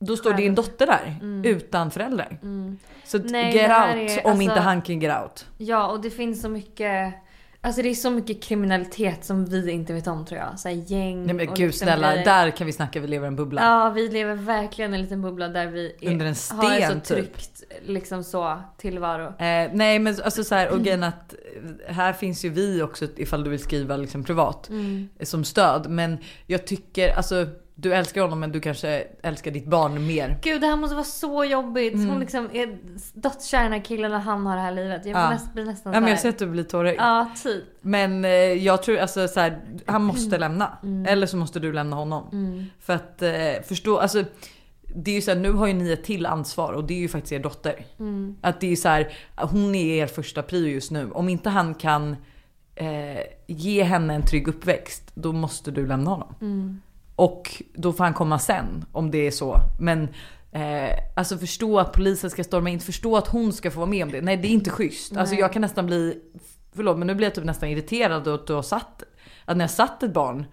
då 0.00 0.16
står 0.16 0.34
din 0.34 0.54
dotter 0.54 0.86
där 0.86 1.20
utan 1.44 1.90
föräldrar. 1.90 2.38
Så 3.04 3.16
att 3.16 3.30
Nej, 3.30 3.56
get 3.56 3.70
out 3.70 3.70
är- 3.70 4.26
om 4.26 4.30
alltså- 4.30 4.42
inte 4.42 4.60
han 4.60 4.82
kan 4.82 5.00
get 5.00 5.22
out. 5.22 5.46
Ja, 5.58 5.88
och 5.88 6.00
det 6.00 6.10
finns 6.10 6.42
så 6.42 6.48
mycket... 6.48 7.14
Alltså 7.62 7.82
det 7.82 7.88
är 7.88 7.94
så 7.94 8.10
mycket 8.10 8.42
kriminalitet 8.42 9.24
som 9.24 9.44
vi 9.46 9.70
inte 9.70 9.92
vet 9.92 10.06
om 10.06 10.24
tror 10.26 10.40
jag. 10.40 10.60
Så 10.60 10.68
gäng 10.68 11.26
Nej 11.26 11.34
men 11.34 11.48
och 11.48 11.56
gud 11.56 11.66
liksom 11.66 11.86
snälla, 11.86 12.10
grejer. 12.12 12.24
där 12.24 12.50
kan 12.50 12.66
vi 12.66 12.72
snacka 12.72 13.00
vi 13.00 13.06
lever 13.08 13.26
i 13.26 13.28
en 13.28 13.36
bubbla. 13.36 13.62
Ja, 13.62 13.90
vi 13.90 14.08
lever 14.08 14.34
verkligen 14.34 14.92
i 14.92 14.96
en 14.96 15.02
liten 15.02 15.22
bubbla 15.22 15.48
där 15.48 15.66
vi 15.66 15.96
är, 16.00 16.10
Under 16.10 16.26
en 16.26 16.34
har 16.50 16.70
en 16.70 16.76
sten, 16.80 16.88
så 16.90 17.14
typ. 17.14 17.16
tryggt 17.16 17.62
liksom 17.82 18.24
så 18.24 18.58
tillvaro. 18.78 19.26
Eh, 19.26 19.70
nej 19.72 19.98
men 19.98 20.16
alltså 20.24 20.44
så 20.44 20.54
här, 20.54 20.70
och 20.72 20.82
grejen 20.82 21.02
att 21.04 21.34
eh, 21.88 21.94
här 21.94 22.12
finns 22.12 22.44
ju 22.44 22.48
vi 22.48 22.82
också 22.82 23.06
ifall 23.16 23.44
du 23.44 23.50
vill 23.50 23.62
skriva 23.62 23.96
liksom 23.96 24.24
privat 24.24 24.68
Mm. 24.68 25.08
eh, 25.18 25.24
som 25.24 25.44
stöd. 25.44 25.90
Men 25.90 26.18
jag 26.46 26.66
tycker 26.66 27.16
alltså 27.16 27.46
du 27.80 27.94
älskar 27.94 28.22
honom 28.22 28.40
men 28.40 28.52
du 28.52 28.60
kanske 28.60 29.06
älskar 29.22 29.50
ditt 29.50 29.66
barn 29.66 30.06
mer. 30.06 30.38
Gud 30.42 30.60
det 30.60 30.66
här 30.66 30.76
måste 30.76 30.94
vara 30.94 31.04
så 31.04 31.44
jobbigt. 31.44 31.94
Mm. 31.94 32.08
Hon 32.08 32.20
liksom 32.20 32.48
är 32.52 32.78
dödskär 33.14 33.60
i 33.60 33.62
den 33.62 33.72
här 33.72 33.84
killen 33.84 34.12
och 34.12 34.20
han 34.20 34.46
har 34.46 34.56
det 34.56 34.62
här 34.62 34.72
livet. 34.72 35.06
Jag 35.06 35.16
Ja. 35.16 35.38
blir 35.54 35.64
nästan 35.64 35.92
Ja 35.92 36.00
men 36.00 36.10
jag 36.10 36.20
ser 36.20 36.28
att 36.28 36.38
du 36.38 36.46
blir 36.46 36.64
tårögd. 36.64 37.00
Ja, 37.00 37.30
typ. 37.42 37.64
Men 37.80 38.24
eh, 38.24 38.30
jag 38.30 38.82
tror 38.82 38.98
alltså 38.98 39.28
så 39.28 39.40
här, 39.40 39.60
han 39.86 40.02
måste 40.04 40.38
lämna. 40.38 40.78
Mm. 40.82 41.06
Eller 41.06 41.26
så 41.26 41.36
måste 41.36 41.60
du 41.60 41.72
lämna 41.72 41.96
honom. 41.96 42.66
För 42.80 42.92
att 42.92 43.22
eh, 43.22 43.62
förstå, 43.68 43.98
alltså 43.98 44.24
det 44.94 45.10
är 45.10 45.14
ju 45.14 45.20
så 45.20 45.30
här, 45.30 45.38
nu 45.38 45.52
har 45.52 45.66
ju 45.66 45.72
ni 45.72 45.92
ett 45.92 46.04
till 46.04 46.26
ansvar 46.26 46.72
och 46.72 46.84
det 46.84 46.94
är 46.94 46.98
ju 46.98 47.08
faktiskt 47.08 47.32
er 47.32 47.38
dotter. 47.38 47.84
Mm. 47.98 48.36
Att 48.40 48.60
det 48.60 48.72
är 48.72 48.76
så 48.76 48.88
här, 48.88 49.12
hon 49.36 49.74
är 49.74 50.02
er 50.02 50.06
första 50.06 50.42
prio 50.42 50.66
just 50.68 50.90
nu. 50.90 51.10
Om 51.10 51.28
inte 51.28 51.50
han 51.50 51.74
kan 51.74 52.16
eh, 52.74 53.20
ge 53.46 53.82
henne 53.82 54.14
en 54.14 54.22
trygg 54.22 54.48
uppväxt, 54.48 55.10
då 55.14 55.32
måste 55.32 55.70
du 55.70 55.86
lämna 55.86 56.10
honom. 56.10 56.34
Mm. 57.20 57.30
Och 57.30 57.62
då 57.74 57.92
får 57.92 58.04
han 58.04 58.14
komma 58.14 58.38
sen 58.38 58.84
om 58.92 59.10
det 59.10 59.26
är 59.26 59.30
så. 59.30 59.56
Men 59.78 60.08
eh, 60.52 60.98
alltså 61.16 61.38
förstå 61.38 61.78
att 61.78 61.92
polisen 61.92 62.30
ska 62.30 62.44
storma 62.44 62.68
in, 62.68 62.72
inte 62.72 62.86
förstå 62.86 63.16
att 63.16 63.28
hon 63.28 63.52
ska 63.52 63.70
få 63.70 63.80
vara 63.80 63.90
med 63.90 64.04
om 64.04 64.12
det. 64.12 64.20
Nej 64.20 64.36
det 64.36 64.48
är 64.48 64.52
inte 64.52 64.70
schysst. 64.70 65.16
Alltså 65.16 65.34
jag 65.34 65.52
kan 65.52 65.62
nästan 65.62 65.86
bli, 65.86 66.18
förlåt 66.74 66.98
men 66.98 67.06
nu 67.06 67.14
blir 67.14 67.26
jag 67.26 67.34
typ 67.34 67.44
nästan 67.44 67.68
irriterad 67.68 68.28
att 68.28 68.46
du 68.46 68.52
har 68.52 68.62
satt, 68.62 69.02
att 69.44 69.56
ni 69.56 69.62
har 69.62 69.68
satt 69.68 70.02
ett 70.02 70.12
barn 70.12 70.44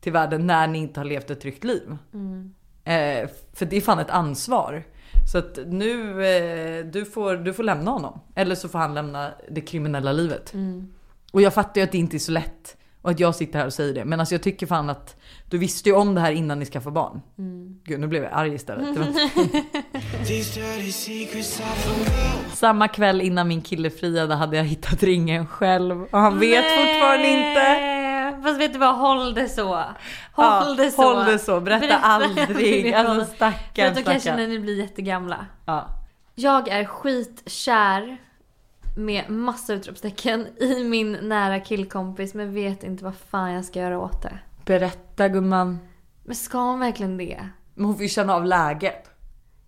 till 0.00 0.12
världen 0.12 0.46
när 0.46 0.66
ni 0.66 0.78
inte 0.78 1.00
har 1.00 1.04
levt 1.04 1.30
ett 1.30 1.40
tryggt 1.40 1.64
liv. 1.64 1.96
Eh, 2.84 3.28
för 3.52 3.66
det 3.66 3.76
är 3.76 3.80
fan 3.80 3.98
ett 3.98 4.10
ansvar. 4.10 4.84
Så 5.32 5.38
att 5.38 5.58
nu, 5.66 6.26
eh, 6.26 6.86
du, 6.86 7.04
får, 7.04 7.36
du 7.36 7.52
får 7.52 7.62
lämna 7.62 7.90
honom. 7.90 8.20
Eller 8.34 8.54
så 8.54 8.68
får 8.68 8.78
han 8.78 8.94
lämna 8.94 9.32
det 9.50 9.60
kriminella 9.60 10.12
livet. 10.12 10.52
Och 11.32 11.42
jag 11.42 11.54
fattar 11.54 11.80
ju 11.80 11.84
att 11.84 11.92
det 11.92 11.98
inte 11.98 12.16
är 12.16 12.18
så 12.18 12.32
lätt. 12.32 12.76
Och 13.02 13.10
att 13.10 13.20
jag 13.20 13.34
sitter 13.34 13.58
här 13.58 13.66
och 13.66 13.72
säger 13.72 13.94
det. 13.94 14.04
Men 14.04 14.20
alltså 14.20 14.34
jag 14.34 14.42
tycker 14.42 14.66
fan 14.66 14.90
att 14.90 15.16
du 15.50 15.58
visste 15.58 15.88
ju 15.88 15.94
om 15.94 16.14
det 16.14 16.20
här 16.20 16.32
innan 16.32 16.58
ni 16.58 16.66
skaffade 16.66 16.94
barn. 16.94 17.22
Gud 17.84 18.00
nu 18.00 18.06
blev 18.06 18.22
jag 18.22 18.32
arg 18.32 18.54
istället. 18.54 18.98
Samma 22.52 22.88
kväll 22.88 23.20
innan 23.20 23.48
min 23.48 23.62
kille 23.62 23.90
friade 23.90 24.34
hade 24.34 24.56
jag 24.56 24.64
hittat 24.64 25.02
ringen 25.02 25.46
själv. 25.46 26.02
Och 26.02 26.18
han 26.18 26.38
vet 26.38 26.64
fortfarande 26.64 27.26
inte. 27.28 28.42
Fast 28.42 28.60
vet 28.60 28.72
du 28.72 28.78
vad, 28.78 28.94
håll 28.98 29.34
det 29.34 29.48
så. 29.48 29.64
Håll 29.74 29.84
Ja, 30.36 30.74
det 30.78 30.90
så. 30.90 31.02
håll 31.02 31.24
det 31.26 31.38
så. 31.38 31.60
Berätta 31.60 31.96
aldrig. 32.02 32.92
Alltså, 32.94 33.34
stackarn, 33.34 33.88
att 33.88 33.96
då 33.96 34.02
kanske 34.02 34.20
stackarn. 34.20 34.40
när 34.40 34.48
ni 34.48 34.58
blir 34.58 34.78
jättegamla. 34.78 35.46
Ja. 35.66 35.86
Jag 36.34 36.68
är 36.68 36.84
skitkär 36.84 38.16
med 38.96 39.30
massa 39.30 39.74
utropstecken 39.74 40.46
i 40.60 40.84
min 40.84 41.12
nära 41.12 41.60
killkompis 41.60 42.34
men 42.34 42.54
vet 42.54 42.84
inte 42.84 43.04
vad 43.04 43.14
fan 43.30 43.52
jag 43.52 43.64
ska 43.64 43.80
göra 43.80 43.98
åt 43.98 44.22
det. 44.22 44.38
Berätta 44.66 45.28
gumman. 45.28 45.78
Men 46.24 46.34
ska 46.36 46.58
hon 46.58 46.80
verkligen 46.80 47.16
det? 47.16 47.48
Men 47.74 47.84
hon 47.84 47.94
får 47.94 48.02
ju 48.02 48.08
känna 48.08 48.34
av 48.34 48.44
läget. 48.44 49.10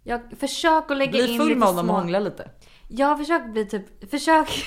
Jag 0.05 0.21
försök 0.41 0.91
att 0.91 0.97
lägga 0.97 1.11
Bli 1.13 1.33
in 1.33 1.39
full 1.39 1.49
lite 1.49 1.59
med 1.59 1.69
honom 1.69 1.91
och 1.91 1.97
hångla 1.97 2.19
lite. 2.19 2.51
Jag 2.89 3.07
har 3.07 3.17
försökt 3.17 3.53
bli 3.53 3.67
typ, 3.67 4.11
försök 4.11 4.49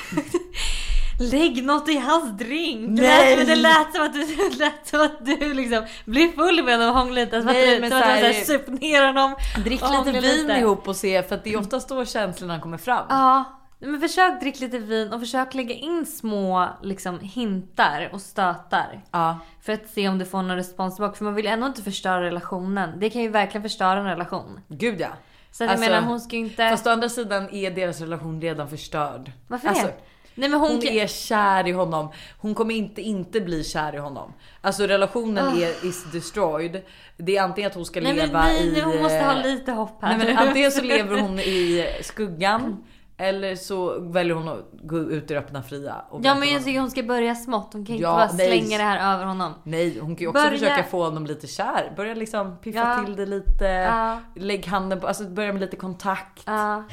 Lägg 1.31 1.63
något 1.63 1.89
i 1.89 1.97
hans 1.97 2.37
drink! 2.37 2.97
Det 2.97 3.01
Nej. 3.07 3.37
lät, 3.37 3.47
det 3.47 3.55
lät 3.55 3.93
som 3.95 4.03
att 4.05 4.13
du, 4.13 4.25
det 4.49 4.57
lät 4.59 4.87
som 4.87 5.01
att 5.01 5.25
du 5.25 5.53
liksom 5.53 5.85
blir 6.05 6.27
full 6.31 6.63
med 6.63 6.73
honom 6.77 6.89
och 6.89 6.95
hånglar 7.01 7.21
lite. 7.25 7.39
Som 7.41 7.47
att 7.49 7.53
Nej, 7.55 7.75
du 7.75 7.81
men 7.81 7.89
som 7.89 7.99
att 7.99 8.05
så 8.05 8.09
du 8.09 8.15
här- 8.15 8.33
såhär 8.33 8.57
sup 8.59 8.67
ner 8.81 9.05
honom. 9.07 9.35
Drick 9.63 9.81
lite 10.05 10.11
vin 10.21 10.47
lite. 10.47 10.59
ihop 10.59 10.87
och 10.87 10.95
se 10.95 11.23
för 11.23 11.35
att 11.35 11.43
det 11.43 11.53
är 11.53 11.59
oftast 11.59 11.89
då 11.89 12.05
känslorna 12.05 12.59
kommer 12.59 12.77
fram. 12.77 13.05
Ja, 13.09 13.43
men 13.87 14.01
försök 14.01 14.39
dricka 14.39 14.65
lite 14.65 14.79
vin 14.79 15.13
och 15.13 15.19
försök 15.19 15.53
lägga 15.53 15.75
in 15.75 16.05
små 16.05 16.69
liksom 16.81 17.19
hintar 17.19 18.09
och 18.13 18.21
stötar. 18.21 19.01
Ja. 19.11 19.39
För 19.61 19.73
att 19.73 19.89
se 19.89 20.09
om 20.09 20.17
du 20.17 20.25
får 20.25 20.41
någon 20.41 20.55
respons 20.55 20.95
tillbaka. 20.95 21.15
För 21.15 21.25
man 21.25 21.35
vill 21.35 21.47
ändå 21.47 21.67
inte 21.67 21.81
förstöra 21.81 22.21
relationen. 22.21 22.99
Det 22.99 23.09
kan 23.09 23.21
ju 23.21 23.29
verkligen 23.29 23.63
förstöra 23.63 23.99
en 23.99 24.05
relation. 24.05 24.59
Gud 24.67 25.01
ja. 25.01 25.07
Så 25.51 25.63
att 25.63 25.69
jag 25.69 25.71
Alltså, 25.71 25.89
menar 25.89 26.07
hon 26.07 26.19
ska 26.19 26.35
ju 26.35 26.41
inte... 26.41 26.69
Fast 26.69 26.87
å 26.87 26.89
andra 26.89 27.09
sidan 27.09 27.49
är 27.51 27.71
deras 27.71 28.01
relation 28.01 28.41
redan 28.41 28.69
förstörd. 28.69 29.31
Varför 29.47 29.67
Alltså, 29.67 29.85
det? 29.85 29.93
Nej 30.35 30.49
men 30.49 30.59
hon, 30.59 30.71
Hon 30.71 30.81
kan... 30.81 30.91
är 30.91 31.07
kär 31.07 31.67
i 31.67 31.71
honom. 31.71 32.11
Hon 32.37 32.55
kommer 32.55 32.75
inte 32.75 33.01
inte 33.01 33.41
bli 33.41 33.63
kär 33.63 33.95
i 33.95 33.97
honom. 33.97 34.33
Alltså 34.61 34.83
relationen 34.83 35.57
är 35.57 35.85
is 35.85 36.11
destroyed. 36.11 36.81
Det 37.17 37.37
är 37.37 37.43
antingen 37.43 37.69
att 37.69 37.75
hon 37.75 37.85
ska. 37.85 38.01
Nej 38.01 38.13
leva 38.13 38.43
nej, 38.43 38.67
i... 38.67 38.71
nu, 38.71 38.81
hon 38.81 39.01
måste 39.01 39.19
ha 39.19 39.33
lite 39.33 39.71
hopp 39.71 40.01
här. 40.01 40.17
Nej, 40.17 40.27
men 40.27 40.37
antingen 40.37 40.71
så 40.71 40.81
lever 40.83 41.19
hon 41.19 41.39
i 41.39 41.87
skuggan. 42.01 42.83
Eller 43.17 43.55
så 43.55 43.99
väljer 43.99 44.35
hon 44.35 44.47
att 44.47 44.69
gå 44.83 44.97
ut 44.99 45.23
i 45.31 45.33
det 45.33 45.39
öppna 45.39 45.63
fria. 45.63 45.95
Ja 46.23 46.35
men 46.35 46.49
jag 46.49 46.63
tycker 46.65 46.79
hon 46.79 46.91
ska 46.91 47.03
börja 47.03 47.35
smått. 47.35 47.69
Hon 47.73 47.85
kan 47.85 47.95
inte 47.95 48.03
Ja, 48.03 48.11
bara 48.15 48.31
nej. 48.33 48.47
slänga 48.61 48.77
det 48.77 48.83
här 48.83 49.13
över 49.15 49.25
honom. 49.25 49.53
Nej, 49.63 49.99
hon 49.99 50.15
kan 50.15 50.21
ju 50.21 50.27
också 50.27 50.41
Börja- 50.43 50.51
försöka 50.59 50.83
få 50.83 51.03
honom 51.03 51.25
lite 51.25 51.47
kär. 51.47 51.93
Börja 51.95 52.13
liksom 52.13 52.57
piffa 52.57 52.79
Ja. 52.79 53.05
till 53.05 53.15
det 53.15 53.25
lite. 53.25 53.65
Ja. 53.65 54.19
Lägg 54.35 54.65
handen 54.67 54.99
på, 54.99 55.07
alltså 55.07 55.23
börja 55.29 55.53
med 55.53 55.61
lite 55.61 55.75
kontakt. 55.75 56.43
Ja. 56.45 56.83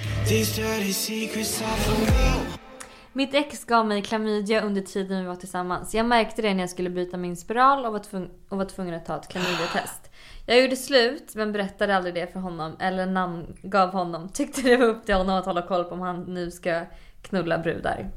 Mitt 3.12 3.34
ex 3.34 3.64
gav 3.64 3.86
mig 3.86 4.02
klamydia 4.02 4.62
under 4.62 4.80
tiden 4.82 5.20
vi 5.20 5.26
var 5.26 5.36
tillsammans. 5.36 5.94
Jag 5.94 6.06
märkte 6.06 6.42
det 6.42 6.54
när 6.54 6.60
jag 6.60 6.70
skulle 6.70 6.90
byta 6.90 7.16
min 7.16 7.36
spiral 7.36 7.86
och 7.86 7.92
var, 7.92 8.00
tvung- 8.00 8.30
och 8.48 8.58
var 8.58 8.64
tvungen 8.64 8.94
att 8.94 9.06
ta 9.06 9.16
ett 9.16 9.28
klamydiatest. 9.28 10.07
Jag 10.50 10.62
gjorde 10.62 10.76
slut 10.76 11.34
men 11.34 11.52
berättade 11.52 11.96
aldrig 11.96 12.14
det 12.14 12.32
för 12.32 12.40
honom 12.40 12.76
eller 12.80 13.06
namngav 13.06 13.92
honom. 13.92 14.28
Tyckte 14.32 14.62
det 14.62 14.76
var 14.76 14.86
upp 14.86 15.06
till 15.06 15.14
honom 15.14 15.38
att 15.38 15.44
hålla 15.44 15.62
koll 15.62 15.84
på 15.84 15.94
om 15.94 16.00
han 16.00 16.22
nu 16.22 16.50
ska 16.50 16.84
knulla 17.22 17.58
brudar. 17.58 18.10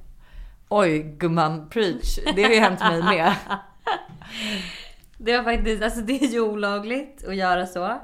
Oj 0.69 0.99
gumman, 0.99 1.69
preach. 1.69 2.19
Det 2.35 2.43
har 2.43 2.49
ju 2.49 2.59
hänt 2.59 2.79
mig 2.79 3.03
med. 3.03 3.35
Det 5.17 5.37
var 5.37 5.43
faktiskt, 5.43 5.83
alltså 5.83 6.01
det 6.01 6.23
är 6.23 6.27
ju 6.27 6.39
olagligt 6.39 7.27
att 7.27 7.35
göra 7.35 7.65
så. 7.65 7.99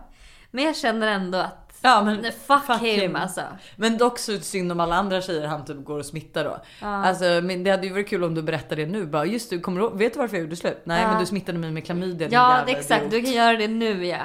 Men 0.52 0.64
jag 0.64 0.76
känner 0.76 1.08
ändå 1.08 1.38
att 1.38 1.67
Ja, 1.82 2.02
men 2.04 2.18
nej, 2.22 2.32
fuck, 2.48 2.82
him, 2.82 3.16
alltså. 3.16 3.42
Men 3.76 3.98
dock 3.98 4.20
så 4.20 4.40
synd 4.40 4.72
om 4.72 4.80
alla 4.80 4.96
andra 4.96 5.22
tjejer 5.22 5.48
han 5.48 5.66
typ 5.66 5.86
går 5.86 6.00
och 6.00 6.06
smittar 6.06 6.44
då. 6.44 6.58
Alltså 6.88 7.24
men 7.44 7.64
det 7.64 7.72
hade 7.72 7.88
ju 7.88 7.94
varit 7.94 8.08
kul 8.10 8.24
om 8.24 8.36
du 8.36 8.42
berättade 8.42 8.86
det 8.86 8.92
nu. 8.92 9.06
Bara 9.06 9.26
just 9.26 9.50
du, 9.50 9.60
kommer 9.60 9.82
du 9.82 9.98
vet 9.98 10.14
du 10.14 10.20
varför 10.20 10.36
jag 10.38 10.44
gjorde 10.44 10.56
slut? 10.56 10.82
Nej 10.84 11.02
Ja. 11.02 11.08
men 11.12 11.20
du 11.20 11.26
smittade 11.26 11.58
mig 11.58 11.72
med 11.72 11.86
klamydia 11.86 12.28
Ja 12.32 12.64
exakt, 12.68 13.02
idiot. 13.02 13.12
du 13.12 13.22
kan 13.22 13.32
göra 13.32 13.58
det 13.58 13.68
nu 13.68 14.06
ja. 14.06 14.18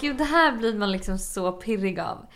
Gud 0.00 0.16
det 0.16 0.24
här 0.24 0.52
blir 0.52 0.74
man 0.74 0.92
liksom 0.92 1.18
så 1.18 1.52
pirrig 1.52 2.00
av. 2.00 2.26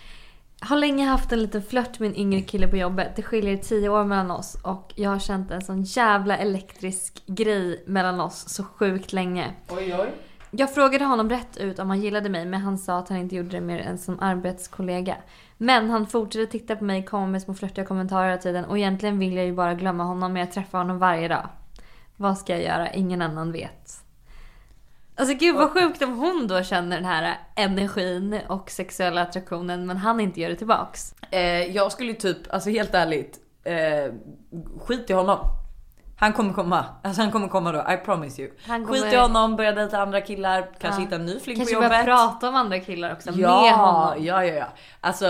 Har 0.61 0.77
länge 0.77 1.07
haft 1.07 1.33
en 1.33 1.42
liten 1.42 1.62
flört 1.62 1.98
med 1.98 2.09
en 2.09 2.16
yngre 2.16 2.40
kille 2.40 2.68
på 2.68 2.77
jobbet. 2.77 3.16
Det 3.16 3.22
skiljer 3.22 3.57
10 3.57 3.88
år 3.88 4.05
mellan 4.05 4.31
oss 4.31 4.57
och 4.64 4.92
jag 4.96 5.11
har 5.11 5.18
känt 5.18 5.51
en 5.51 5.61
sån 5.64 5.83
jävla 5.83 6.37
elektrisk 6.37 7.22
grej 7.27 7.85
mellan 7.87 8.20
oss 8.20 8.48
så 8.48 8.64
sjukt 8.64 9.12
länge. 9.12 9.55
Oj 9.68 9.94
oj. 9.98 10.09
Jag 10.51 10.75
frågade 10.75 11.05
honom 11.05 11.31
rätt 11.31 11.57
ut 11.57 11.79
om 11.79 11.89
han 11.89 12.01
gillade 12.01 12.29
mig 12.29 12.47
men 12.47 12.61
han 12.61 12.79
sa 12.79 12.99
att 12.99 13.09
han 13.09 13.19
inte 13.19 13.37
gjorde 13.37 13.49
det 13.49 13.61
mer 13.61 13.79
än 13.79 13.99
som 13.99 14.21
arbetskollega. 14.21 15.17
Men 15.57 15.91
han 15.91 16.07
fortsatte 16.07 16.47
titta 16.47 16.77
på 16.77 16.85
mig, 16.85 17.05
komma 17.05 17.27
med 17.27 17.43
små 17.43 17.55
flörtiga 17.55 17.85
kommentarer 17.85 18.29
hela 18.29 18.43
tiden 18.43 18.65
och 18.65 18.79
egentligen 18.79 19.19
vill 19.19 19.37
jag 19.37 19.47
ju 19.47 19.53
bara 19.53 19.75
glömma 19.75 20.05
honom 20.05 20.33
men 20.33 20.41
jag 20.41 20.53
träffar 20.53 20.79
honom 20.79 20.99
varje 20.99 21.29
dag. 21.29 21.49
Vad 22.17 22.39
ska 22.39 22.53
jag 22.53 22.63
göra? 22.63 22.93
Ingen 22.93 23.23
annan 23.23 23.53
vet. 23.53 24.05
Alltså 25.17 25.35
gud 25.35 25.57
vad 25.57 25.71
sjukt 25.71 26.03
om 26.03 26.19
hon 26.19 26.47
då 26.47 26.63
känner 26.63 26.97
den 26.97 27.05
här 27.05 27.39
energin 27.55 28.41
och 28.49 28.71
sexuella 28.71 29.23
attraktionen 29.23 29.87
men 29.87 29.97
han 29.97 30.21
inte 30.21 30.41
gör 30.41 30.49
det 30.49 30.57
tillbaks. 30.57 31.15
Eh, 31.31 31.63
jag 31.77 31.93
skulle 31.93 32.15
typ, 32.15 32.37
alltså 32.51 32.71
helt 32.71 32.95
ärligt, 32.95 33.39
eh, 33.65 34.13
skit 34.81 35.11
i 35.11 35.13
honom. 35.13 35.39
Han 36.20 36.33
kommer 36.33 36.52
komma. 36.52 36.85
Alltså 37.02 37.22
han 37.22 37.31
kommer 37.33 37.48
komma 37.48 37.72
då, 37.72 37.78
I 37.92 37.96
promise 37.96 38.42
you. 38.42 38.50
Han 38.66 38.87
kommer- 38.87 39.00
Skit 39.00 39.12
i 39.12 39.16
honom, 39.16 39.57
börja 39.57 39.72
dejta 39.72 39.98
andra 40.02 40.20
killar, 40.20 40.68
kanske 40.81 41.00
Ja. 41.00 41.04
hitta 41.04 41.16
en 41.16 41.26
ny 41.26 41.40
fling 41.40 41.57
Kanske 41.57 41.74
på 41.74 41.81
börja 41.81 41.92
jobbet. 42.00 42.07
prata 42.07 42.48
om 42.48 42.54
andra 42.54 42.81
killar 42.81 43.12
också 43.12 43.31
ja, 43.31 43.62
med 43.62 43.72
honom. 43.72 44.24
Ja, 44.24 44.44
ja, 44.44 44.54
ja. 44.54 44.66
Alltså 45.00 45.26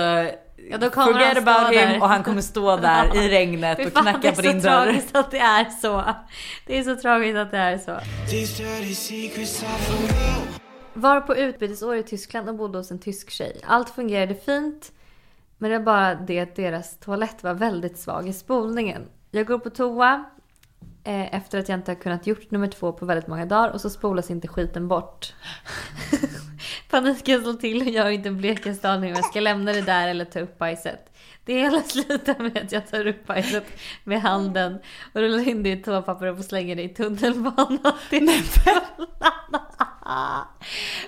Ja, 0.71 0.79
då 0.79 0.91
kommer 0.91 1.13
forget 1.13 1.27
han 1.35 1.43
stå 1.43 1.51
about 1.51 1.73
him 1.73 1.89
där. 1.89 2.03
och 2.03 2.09
han 2.09 2.23
kommer 2.23 2.41
stå 2.43 2.77
där 2.77 3.17
i 3.25 3.29
regnet 3.29 3.87
och 3.87 3.93
knacka 3.93 4.33
på 4.33 4.41
din 4.43 4.53
Det 4.53 4.59
är 4.59 4.61
så 4.61 4.69
dörr. 4.69 4.85
tragiskt 4.85 5.17
att 5.17 5.31
det 5.31 5.39
är 5.39 5.65
så. 5.65 6.05
Det 6.67 6.79
är 6.79 6.83
så 6.83 6.97
tragiskt 6.97 7.37
att 7.39 7.51
det 7.51 7.59
är 7.59 7.79
så. 7.79 7.99
Var 10.95 11.21
på 11.21 11.37
utbytesår 11.37 11.97
i 11.97 12.03
Tyskland 12.03 12.49
och 12.49 12.55
bodde 12.55 12.79
hos 12.79 12.91
en 12.91 12.99
tysk 12.99 13.31
tjej. 13.31 13.61
Allt 13.67 13.91
fungerade 13.91 14.35
fint. 14.35 14.93
Men 15.59 15.71
det 15.71 15.79
var 15.79 15.85
bara 15.85 16.15
det 16.15 16.41
att 16.41 16.57
deras 16.57 16.99
toalett 16.99 17.43
var 17.43 17.55
väldigt 17.55 17.99
svag 17.99 18.29
i 18.29 18.33
spolningen. 18.33 19.03
Jag 19.31 19.47
går 19.47 19.59
på 19.59 19.71
toa 19.71 20.25
eh, 21.05 21.35
efter 21.35 21.59
att 21.59 21.69
jag 21.69 21.79
inte 21.79 21.91
har 21.91 21.97
kunnat 21.97 22.27
gjort 22.27 22.51
nummer 22.51 22.67
två 22.67 22.93
på 22.93 23.07
väldigt 23.07 23.27
många 23.27 23.47
dagar 23.47 23.71
och 23.71 23.81
så 23.81 23.91
spolas 23.91 24.31
inte 24.31 24.49
skiten 24.49 24.89
bort. 24.89 25.35
Paniken 26.91 27.43
slår 27.43 27.55
till 27.55 27.83
och 27.83 27.89
jag 27.89 28.03
har 28.03 28.11
inte 28.11 28.29
en 28.29 28.37
blekaste 28.37 28.91
aning 28.91 29.11
om 29.11 29.17
jag 29.17 29.25
ska 29.25 29.41
lämna 29.41 29.73
det 29.73 29.83
där 29.83 30.09
eller 30.09 30.25
ta 30.25 30.41
upp 30.41 30.59
bajset. 30.59 31.05
Det 31.45 31.55
hela 31.55 31.83
slutar 31.83 32.39
med 32.39 32.59
att 32.59 32.73
jag 32.73 32.89
tar 32.89 33.07
upp 33.07 33.27
bajset 33.27 33.65
med 34.05 34.23
handen 34.23 34.79
och 35.13 35.21
rullar 35.21 35.49
in 35.49 35.63
det 35.63 35.71
i 35.71 35.77
toapapper 35.77 36.27
och 36.27 36.45
slänger 36.45 36.77
det 36.77 36.83
i 36.83 36.89
tunnelbanan 36.89 37.93
till 38.11 38.29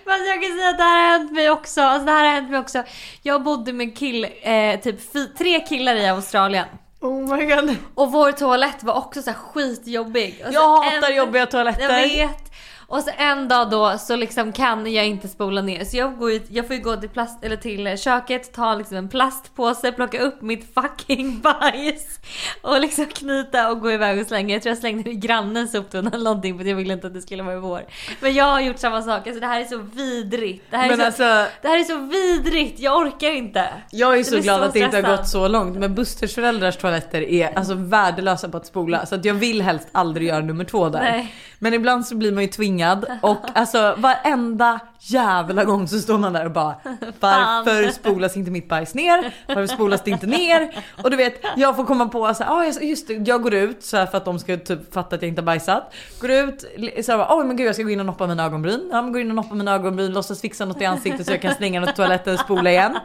Fast 0.05 0.27
jag 0.27 0.43
kan 0.43 0.59
säga 0.59 0.71
att 0.71 0.79
det 0.79 0.85
här 0.85 1.11
har 1.13 1.19
hänt 1.19 1.33
mig 1.33 1.51
också. 1.51 1.81
Alltså 1.81 2.07
det 2.07 2.13
här 2.13 2.25
har 2.25 2.33
hänt 2.33 2.51
mig 2.51 2.59
också. 2.59 2.83
Jag 3.23 3.43
bodde 3.43 3.73
med 3.73 3.99
kill, 3.99 4.27
eh, 4.43 4.81
typ 4.81 4.99
tre 5.39 5.61
killar 5.61 5.97
i 5.97 6.09
Australien. 6.09 6.67
Oh 7.01 7.37
my 7.37 7.45
god. 7.45 7.77
Och 7.95 8.13
vår 8.13 8.33
toalett 8.33 8.83
var 8.83 8.95
också 8.95 9.23
så 9.23 9.31
här 9.31 9.39
skitjobbig. 9.39 10.41
Och 10.47 10.47
så 10.47 10.55
Jag 10.55 10.83
hatar 10.83 11.11
en- 11.11 11.17
jobbiga 11.17 11.47
toaletter. 11.47 11.83
Jag 11.83 12.09
vet. 12.09 12.50
Och 12.91 13.03
så 13.03 13.11
en 13.17 13.49
dag 13.49 13.71
då 13.71 13.99
så 13.99 14.17
liksom 14.17 14.53
kan 14.53 14.93
jag 14.93 15.07
inte 15.07 15.29
spola 15.29 15.63
ner. 15.63 15.85
Så 15.85 15.97
jag, 15.97 16.19
går 16.19 16.33
ut, 16.33 16.45
jag 16.49 16.67
får 16.67 16.77
ju 16.77 16.83
gå 16.83 16.97
till, 16.97 17.09
plast, 17.09 17.45
eller 17.45 17.57
till 17.57 17.99
köket, 17.99 18.53
ta 18.53 18.75
liksom 18.75 18.97
en 18.97 19.09
plastpåse, 19.09 19.93
plocka 19.93 20.21
upp 20.21 20.43
mitt 20.43 20.75
fucking 20.75 21.41
bajs. 21.43 22.21
Och 22.63 22.81
liksom 22.81 23.07
knyta 23.07 23.71
och 23.71 23.81
gå 23.81 23.93
iväg 23.93 24.21
och 24.21 24.27
slänga. 24.27 24.55
Jag 24.55 24.63
tror 24.63 24.71
jag 24.71 24.79
slängde 24.79 25.03
det 25.03 25.11
i 25.11 25.15
grannens 25.15 25.73
soptunna 25.73 26.11
eller 26.11 26.25
någonting 26.25 26.59
för 26.59 26.65
jag 26.65 26.77
ville 26.77 26.93
inte 26.93 27.07
att 27.07 27.15
det 27.15 27.21
skulle 27.21 27.43
vara 27.43 27.55
i 27.55 27.59
vår. 27.59 27.85
Men 28.21 28.35
jag 28.35 28.45
har 28.45 28.61
gjort 28.61 28.79
samma 28.79 29.03
sak. 29.03 29.27
Alltså 29.27 29.41
det 29.41 29.47
här 29.47 29.61
är 29.61 29.65
så 29.65 29.79
vidrigt. 29.79 30.65
Det 30.71 30.77
här 30.77 30.85
är, 30.85 30.89
Men 30.89 30.99
så, 30.99 31.05
alltså, 31.05 31.53
det 31.63 31.69
här 31.69 31.79
är 31.79 31.85
så 31.85 31.97
vidrigt. 31.97 32.81
Jag 32.81 32.99
orkar 32.99 33.31
inte. 33.31 33.69
jag 33.91 34.13
är 34.13 34.17
Jag 34.17 34.27
så 34.27 34.33
blir 34.33 34.43
glad 34.43 34.61
så 34.61 34.65
att 34.65 34.73
det 34.73 34.79
inte 34.81 34.97
har 34.97 35.17
gått 35.17 35.29
så 35.29 35.49
långt. 35.49 35.77
Men 35.77 35.95
Busters 35.95 36.35
föräldrars 36.35 36.77
toaletter 36.77 37.23
är 37.23 37.59
alltså 37.59 37.75
värdelösa 37.75 38.49
på 38.49 38.57
att 38.57 38.67
spola. 38.67 39.07
Så 39.07 39.15
att 39.15 39.25
jag 39.25 39.35
vill 39.35 39.63
helst 39.63 39.89
aldrig 39.93 40.29
göra 40.29 40.41
nummer 40.41 40.65
två 40.65 40.89
där. 40.89 41.01
Nej. 41.01 41.35
Men 41.59 41.75
ibland 41.75 42.07
så 42.07 42.17
blir 42.17 42.33
man 42.33 42.43
ju 42.43 42.49
tvingad. 42.49 42.80
Och 43.21 43.39
alltså 43.55 43.95
varenda 43.99 44.81
jävla 45.01 45.65
gång 45.65 45.89
så 45.89 45.99
står 45.99 46.19
man 46.19 46.33
där 46.33 46.45
och 46.45 46.53
bara 46.53 46.75
Varför 47.21 47.91
spolas 47.91 48.37
inte 48.37 48.51
mitt 48.51 48.69
bajs 48.69 48.95
ner? 48.95 49.35
Varför 49.47 49.67
spolas 49.67 50.03
det 50.05 50.11
inte 50.11 50.27
ner? 50.27 50.85
Och 51.03 51.11
du 51.11 51.17
vet 51.17 51.45
jag 51.57 51.77
får 51.77 51.85
komma 51.85 52.09
på 52.09 52.35
så 52.35 52.45
här, 52.45 52.53
ah, 52.53 52.65
just 52.65 53.09
det, 53.09 53.15
jag 53.15 53.43
går 53.43 53.55
ut 53.55 53.85
så 53.85 53.97
här 53.97 54.07
för 54.07 54.19
att 54.19 54.25
de 54.25 54.39
ska 54.39 54.57
typ 54.57 54.95
fatta 54.95 55.17
att 55.17 55.23
jag 55.23 55.29
inte 55.29 55.41
har 55.41 55.47
bajsat. 55.47 55.95
Går 56.21 56.31
ut 56.31 56.65
så 57.05 57.13
här, 57.13 57.27
oj 57.31 57.45
men 57.45 57.57
gud 57.57 57.69
jag 57.69 57.75
ska 57.75 57.85
gå 57.85 57.91
in 57.91 58.01
och 58.01 58.07
noppa 58.07 58.27
mina 58.27 58.45
ögonbryn. 58.45 58.89
Ja 58.93 59.03
men 59.03 59.13
går 59.13 59.21
in 59.21 59.29
och 59.29 59.37
noppa 59.37 59.55
mina 59.55 59.75
ögonbryn, 59.75 60.13
låtsas 60.13 60.41
fixa 60.41 60.65
något 60.65 60.81
i 60.81 60.85
ansiktet 60.85 61.27
så 61.27 61.33
jag 61.33 61.43
kan 61.43 61.55
slänga 61.55 61.81
något 61.81 61.91
i 61.91 61.93
toaletten 61.93 62.35
och 62.35 62.41
spola 62.41 62.71
igen. 62.71 62.99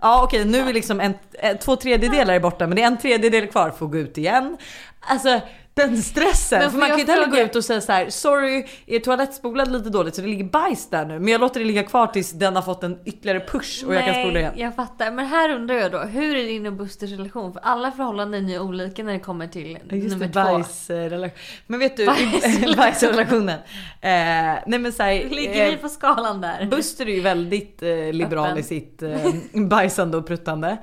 Ja 0.00 0.24
okej 0.24 0.44
nu 0.44 0.68
är 0.68 0.72
liksom 0.72 1.00
en, 1.00 1.14
eh, 1.32 1.56
två 1.56 1.76
tredjedelar 1.76 2.34
är 2.34 2.40
borta 2.40 2.66
men 2.66 2.76
det 2.76 2.82
är 2.82 2.86
en 2.86 2.98
tredjedel 2.98 3.46
kvar, 3.46 3.70
får 3.70 3.86
gå 3.86 3.98
ut 3.98 4.18
igen. 4.18 4.56
Alltså 5.00 5.40
den 5.74 6.02
stressen. 6.02 6.58
Men 6.58 6.70
För 6.70 6.78
man 6.78 6.88
kan 6.88 6.96
ju 6.96 7.00
inte 7.00 7.12
heller 7.12 7.26
gå 7.26 7.38
ut 7.38 7.56
och 7.56 7.64
säga 7.64 7.80
så 7.80 7.92
här: 7.92 8.10
sorry 8.10 8.66
er 8.86 8.98
toalett 8.98 9.34
spolade 9.34 9.70
lite 9.70 9.90
dåligt 9.90 10.14
så 10.14 10.20
det 10.20 10.26
ligger 10.28 10.44
bajs 10.44 10.90
där 10.90 11.04
nu. 11.06 11.18
Men 11.18 11.28
jag 11.28 11.40
låter 11.40 11.60
det 11.60 11.66
ligga 11.66 11.82
kvar 11.82 12.06
tills 12.06 12.30
den 12.32 12.56
har 12.56 12.62
fått 12.62 12.82
en 12.84 12.98
ytterligare 13.04 13.40
push 13.40 13.84
och 13.86 13.94
jag 13.94 14.04
kan 14.04 14.14
spola 14.14 14.38
igen. 14.38 14.52
jag 14.56 14.74
fattar. 14.76 15.10
Men 15.10 15.26
här 15.26 15.50
undrar 15.50 15.74
jag 15.74 15.92
då, 15.92 15.98
hur 15.98 16.36
är 16.36 16.44
din 16.44 16.66
och 16.66 16.72
Busters 16.72 17.10
relation? 17.10 17.52
För 17.52 17.60
alla 17.60 17.92
förhållanden 17.92 18.44
är 18.46 18.50
ju 18.52 18.58
olika 18.60 19.04
när 19.04 19.12
det 19.12 19.18
kommer 19.18 19.46
till 19.46 19.78
Just 19.90 20.08
nummer 20.08 20.26
det, 20.26 20.32
två. 20.32 20.40
bajsrelation. 20.52 21.30
Men 21.66 21.78
vet 21.80 21.96
du, 21.96 22.06
Bajsrelation. 22.06 22.74
bajsrelationen. 22.76 23.58
Eh, 24.00 24.62
nej 24.66 24.78
men 24.78 24.92
såhär, 24.92 25.12
Ligger 25.30 25.70
vi 25.70 25.76
på 25.76 25.88
skalan 25.88 26.40
där? 26.40 26.66
Buster 26.66 27.08
är 27.08 27.14
ju 27.14 27.20
väldigt 27.20 27.82
eh, 27.82 28.12
liberal 28.12 28.46
Öppen. 28.46 28.58
i 28.58 28.62
sitt 28.62 29.02
eh, 29.02 29.18
bajsande 29.52 30.16
och 30.16 30.26
pruttande. 30.26 30.76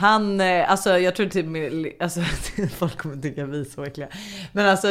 Han, 0.00 0.40
eh, 0.40 0.70
alltså 0.70 0.98
jag 0.98 1.16
tror 1.16 1.26
typ 1.26 1.46
alltså 2.02 2.20
folk 2.78 2.98
kommer 2.98 3.16
tycka 3.16 3.44
vi 3.44 3.60
är 3.60 3.64
så 3.64 3.84
äckliga. 3.84 4.08
Men 4.52 4.68
alltså 4.68 4.88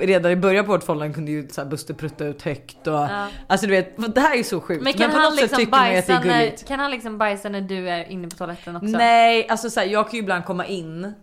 redan 0.00 0.32
i 0.32 0.36
början 0.36 0.64
på 0.64 0.72
vårt 0.72 0.84
förhållande 0.84 1.14
kunde 1.14 1.30
ju 1.30 1.48
så 1.48 1.60
här 1.60 1.68
Buster 1.68 1.94
prutta 1.94 2.24
ut 2.24 2.42
högt 2.42 2.86
och 2.86 2.92
Ja. 2.94 3.28
alltså 3.46 3.66
du 3.66 3.72
vet, 3.72 4.14
det 4.14 4.20
här 4.20 4.38
är 4.38 4.42
så 4.42 4.60
sjukt. 4.60 4.82
Men 4.82 4.92
kan 4.92 5.10
på 5.10 5.18
han 5.18 5.36
liksom 5.36 5.70
bajsa 5.70 6.12
är 6.12 6.24
när, 6.24 6.66
kan 6.66 6.80
han 6.80 6.90
liksom 6.90 7.18
bajsa 7.18 7.48
när 7.48 7.60
du 7.60 7.88
är 7.88 8.04
inne 8.10 8.28
på 8.28 8.36
toaletten 8.36 8.76
också? 8.76 8.86
Nej, 8.88 9.48
alltså 9.48 9.70
så 9.70 9.80
här, 9.80 9.86
jag 9.86 10.04
kan 10.04 10.12
ju 10.12 10.18
ibland 10.22 10.44
komma 10.44 10.66
in 10.66 11.14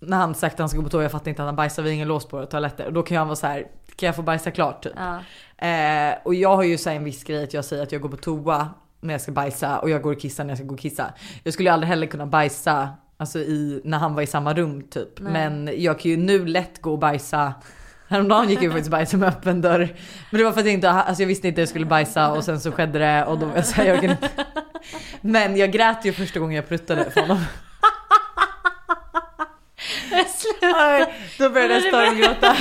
när 0.00 0.16
han 0.16 0.34
sagt 0.34 0.54
att 0.54 0.58
han 0.58 0.68
ska 0.68 0.78
gå 0.78 0.84
på 0.84 0.90
toa, 0.90 1.02
jag 1.02 1.12
fattar 1.12 1.28
inte 1.28 1.42
att 1.42 1.48
han 1.48 1.56
bajsar, 1.56 1.82
vi 1.82 1.88
har 1.88 1.94
ingen 1.94 2.08
lås 2.08 2.28
på 2.28 2.36
våra 2.36 2.46
toaletter. 2.46 2.86
Och 2.86 2.92
då 2.92 3.02
kan 3.02 3.16
jag 3.16 3.24
vara 3.24 3.36
så 3.36 3.46
här, 3.46 3.66
kan 3.96 4.06
jag 4.06 4.16
få 4.16 4.22
bajsa 4.22 4.50
klart 4.50 4.82
typ? 4.82 4.92
Ja. 4.96 5.20
Eh, 5.66 6.14
och 6.24 6.34
jag 6.34 6.56
har 6.56 6.62
ju 6.62 6.78
så 6.78 6.90
en 6.90 7.04
viss 7.04 7.24
grej 7.24 7.44
att 7.44 7.54
jag 7.54 7.64
säger 7.64 7.82
att 7.82 7.92
jag 7.92 8.00
går 8.00 8.08
på 8.08 8.16
toa 8.16 8.68
när 9.06 9.14
jag 9.14 9.20
ska 9.20 9.32
bajsa 9.32 9.78
och 9.78 9.90
jag 9.90 10.02
går 10.02 10.12
och 10.12 10.20
kissar 10.20 10.44
när 10.44 10.50
jag 10.50 10.58
ska 10.58 10.66
gå 10.66 10.74
och 10.74 10.80
kissa. 10.80 11.12
Jag 11.42 11.54
skulle 11.54 11.68
ju 11.68 11.72
aldrig 11.74 11.88
heller 11.88 12.06
kunna 12.06 12.26
bajsa 12.26 12.88
alltså 13.16 13.38
i, 13.38 13.80
när 13.84 13.98
han 13.98 14.14
var 14.14 14.22
i 14.22 14.26
samma 14.26 14.54
rum 14.54 14.82
typ. 14.82 15.20
Nej. 15.20 15.32
Men 15.32 15.70
jag 15.82 15.98
kan 16.00 16.10
ju 16.10 16.16
nu 16.16 16.46
lätt 16.46 16.82
gå 16.82 16.92
och 16.92 16.98
bajsa 16.98 17.54
Häromdagen 18.08 18.50
gick 18.50 18.62
jag 18.62 18.72
faktiskt 18.72 18.90
bajsa 18.90 19.16
med 19.16 19.28
öppen 19.28 19.60
dörr. 19.60 19.94
Men 20.30 20.38
det 20.38 20.44
var 20.44 20.52
för 20.52 20.60
att 20.60 20.66
jag 20.66 20.74
inte, 20.74 20.90
alltså 20.90 21.22
jag 21.22 21.28
visste 21.28 21.48
inte 21.48 21.58
att 21.58 21.62
jag 21.62 21.68
skulle 21.68 21.86
bajsa 21.86 22.32
och 22.32 22.44
sen 22.44 22.60
så 22.60 22.72
skedde 22.72 22.98
det 22.98 23.24
och 23.24 23.38
då 23.38 23.46
var 23.46 23.56
jag 23.56 23.66
så 23.66 23.74
här, 23.74 23.84
jag 23.84 24.00
kan 24.00 24.10
inte. 24.10 24.30
Men 25.20 25.56
jag 25.56 25.72
grät 25.72 26.04
ju 26.04 26.12
första 26.12 26.40
gången 26.40 26.56
jag 26.56 26.68
pruttade 26.68 27.10
för 27.10 27.20
honom. 27.20 27.38
Sluta! 30.36 31.06
Då 31.38 31.50
började 31.50 31.74
jag 31.74 31.82
stormgråta. 31.82 32.56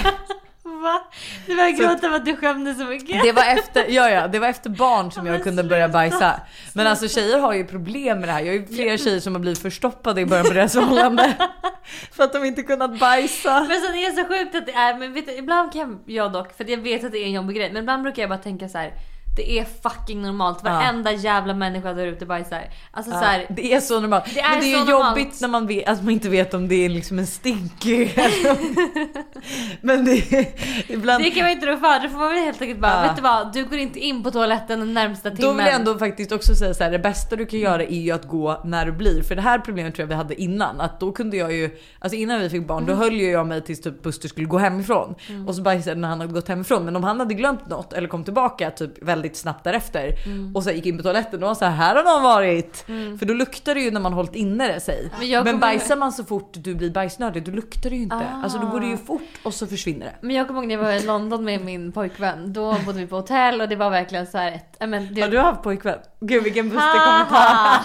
Va? 0.86 1.02
Du 1.48 1.56
började 1.56 1.72
gråta 1.72 2.10
för 2.10 2.16
att 2.16 2.26
du 2.26 2.36
skämdes 2.36 2.78
så 2.78 2.86
mycket. 2.86 3.24
Det 3.24 3.32
var 3.32 3.44
efter, 3.44 3.86
ja, 3.90 4.10
ja, 4.10 4.28
det 4.28 4.40
var 4.40 4.48
efter 4.48 4.70
barn 4.70 5.12
som 5.12 5.26
jag 5.26 5.44
kunde 5.44 5.64
börja 5.64 5.90
bajsa. 5.90 6.40
Men 6.74 6.88
alltså 6.88 7.08
tjejer 7.08 7.40
har 7.40 7.54
ju 7.54 7.66
problem 7.66 8.20
med 8.20 8.30
det 8.30 8.34
här. 8.34 8.40
Jag 8.40 8.48
har 8.48 8.60
ju 8.60 8.66
flera 8.68 8.98
tjejer 8.98 9.20
som 9.20 9.34
har 9.34 9.40
blivit 9.40 9.60
förstoppade 9.60 10.22
i 10.22 10.26
början 10.26 10.46
på 10.46 10.54
deras 10.54 10.74
förhållande. 10.74 11.34
För 12.12 12.24
att 12.24 12.34
de 12.34 12.46
inte 12.46 12.64
kunnat 12.64 13.00
bajsa. 13.00 13.66
Men 13.70 13.82
så 13.82 13.92
det 13.92 14.06
är 14.06 14.12
så 14.12 14.28
sjukt 14.28 14.56
att 14.56 14.66
det 14.66 14.72
är, 14.72 14.98
men 14.98 15.14
vet 15.14 15.26
du, 15.26 15.32
ibland 15.32 15.74
kan 15.74 16.00
jag 16.06 16.32
dock, 16.32 16.58
för 16.58 16.70
jag 16.70 16.78
vet 16.78 17.04
att 17.04 17.12
det 17.12 17.18
är 17.18 17.26
en 17.26 17.32
jobbig 17.32 17.56
grej, 17.56 17.72
men 17.74 17.82
ibland 17.82 18.04
brukar 18.04 18.24
jag 18.24 18.30
bara 18.30 18.40
tänka 18.40 18.70
så 18.70 18.78
här. 18.78 18.92
Det 19.36 19.60
är 19.60 19.66
fucking 19.84 20.22
normalt, 20.22 20.64
varenda 20.64 21.12
jävla 21.12 21.54
människa 21.54 21.94
där 21.94 22.08
ute 22.08 22.26
bajsar. 22.26 22.62
Alltså 22.92 23.12
så 23.12 23.18
här, 23.18 23.46
Det 23.50 23.74
är 23.74 23.80
så 23.80 24.00
normalt. 24.00 24.24
Det 24.34 24.40
är 24.40 24.50
men 24.50 24.60
det 24.60 24.66
är 24.66 24.70
ju 24.80 24.86
normalt. 24.86 25.18
jobbigt 25.20 25.42
när 25.42 25.48
man, 25.48 25.68
vet, 25.68 25.88
att 25.88 26.04
man 26.04 26.14
inte 26.14 26.30
vet 26.30 26.54
om 26.54 26.68
det 26.68 26.86
är 26.86 26.90
liksom 26.90 27.20
en 27.20 27.28
om- 27.28 28.76
Men 29.82 30.06
det 30.06 30.12
är 30.34 30.48
ibland... 30.88 31.24
Det 31.24 31.30
kan 31.32 31.44
man 31.44 31.52
inte 31.52 31.66
rå 31.66 31.78
för, 31.78 32.04
då 32.04 32.10
får 32.10 32.20
man 32.20 32.30
väl 32.34 32.44
helt 32.44 32.62
enkelt 32.62 32.80
bara, 32.80 32.92
Ja. 32.96 33.02
vet 33.02 33.16
du 33.16 33.22
vad? 33.22 33.54
Du 33.54 33.66
går 33.66 33.78
inte 33.80 34.00
in 34.00 34.24
på 34.24 34.32
toaletten 34.32 34.80
den 34.80 34.94
närmsta 34.94 35.30
timmen. 35.32 35.42
Då 35.52 35.54
vill 35.58 35.66
jag 35.66 35.76
ändå 35.76 35.98
faktiskt 35.98 36.32
också 36.32 36.56
säga 36.56 36.74
så 36.74 36.84
här, 36.84 36.92
det 36.92 37.00
bästa 37.00 37.36
du 37.36 37.46
kan 37.46 37.60
göra 37.60 37.84
är 37.84 38.00
ju 38.00 38.12
att 38.12 38.28
gå 38.28 38.62
när 38.66 38.86
du 38.86 38.92
blir. 38.92 39.22
För 39.24 39.36
det 39.36 39.42
här 39.42 39.60
problemet 39.60 39.96
tror 39.96 40.04
jag 40.04 40.08
vi 40.08 40.16
hade 40.16 40.42
innan. 40.42 40.82
Att 40.82 41.00
då 41.00 41.12
kunde 41.12 41.38
jag 41.38 41.54
ju, 41.54 41.70
alltså 42.00 42.16
innan 42.18 42.40
vi 42.40 42.50
fick 42.50 42.68
barn, 42.68 42.84
Mm. 42.84 42.96
då 42.96 43.04
höll 43.04 43.14
ju 43.14 43.32
jag 43.32 43.48
mig 43.48 43.62
tills 43.62 43.82
typ 43.82 44.04
Buster 44.04 44.28
skulle 44.28 44.48
gå 44.48 44.58
hemifrån. 44.58 45.16
Och 45.48 45.56
så 45.56 45.62
bajsade 45.62 45.96
när 46.00 46.08
han 46.08 46.20
hade 46.22 46.34
gått 46.34 46.48
hemifrån. 46.48 46.86
Men 46.86 46.96
om 46.96 47.04
han 47.04 47.20
hade 47.20 47.34
glömt 47.34 47.68
något 47.70 47.94
eller 47.94 48.08
kom 48.08 48.24
tillbaka 48.24 48.72
typ 48.72 49.04
väldigt 49.04 49.25
snabbt 49.34 49.64
därefter 49.64 50.12
Mm. 50.26 50.56
och 50.56 50.64
så 50.64 50.72
gick 50.72 50.86
in 50.86 50.98
på 50.98 51.04
toaletten 51.04 51.44
och 51.44 51.48
var 51.48 51.56
så 51.56 51.66
här, 51.66 51.72
här 51.72 51.96
har 51.96 52.04
någon 52.04 52.24
varit. 52.24 52.86
För 53.20 53.26
då 53.26 53.34
luktar 53.34 53.76
det 53.76 53.82
ju 53.82 53.92
när 53.92 54.00
man 54.00 54.14
hållit 54.14 54.36
inne 54.36 54.68
det 54.74 54.80
sig. 54.80 55.12
Men 55.20 55.44
Men, 55.44 55.60
bajsar 55.60 55.96
man 55.96 56.12
så 56.12 56.24
fort 56.24 56.50
du 56.54 56.76
blir 56.76 56.90
bajsnödig, 56.92 57.44
då 57.46 57.52
luktar 57.52 57.90
det 57.90 57.96
ju 57.96 58.02
inte. 58.02 58.16
Ah. 58.16 58.44
Alltså 58.44 58.58
då 58.60 58.68
går 58.68 58.80
det 58.80 58.88
ju 58.88 58.98
fort 58.98 59.22
och 59.44 59.54
så 59.54 59.68
försvinner 59.68 60.06
det. 60.06 60.16
Men 60.28 60.36
jag 60.36 60.48
kommer 60.48 60.60
ihåg 60.60 60.68
när 60.68 60.76
jag 60.76 60.84
var 60.84 60.92
i 60.92 61.06
London 61.06 61.44
med 61.46 61.62
min 61.66 61.92
pojkvän. 61.92 62.54
Då 62.54 62.74
bodde 62.86 63.00
vi 63.00 63.08
på 63.08 63.16
hotell 63.16 63.62
och 63.62 63.70
det 63.70 63.76
var 63.76 63.90
verkligen 63.90 64.28
så 64.28 64.38
här 64.38 64.52
ett... 64.52 64.76
ja, 64.80 64.88
Men, 64.88 65.14
det, 65.14 65.22
Har 65.22 65.30
du 65.30 65.40
haft 65.40 65.62
pojkvän? 65.64 66.00
Gud 66.20 66.44
vilken 66.44 66.70
Buster-kommentar. 66.70 67.80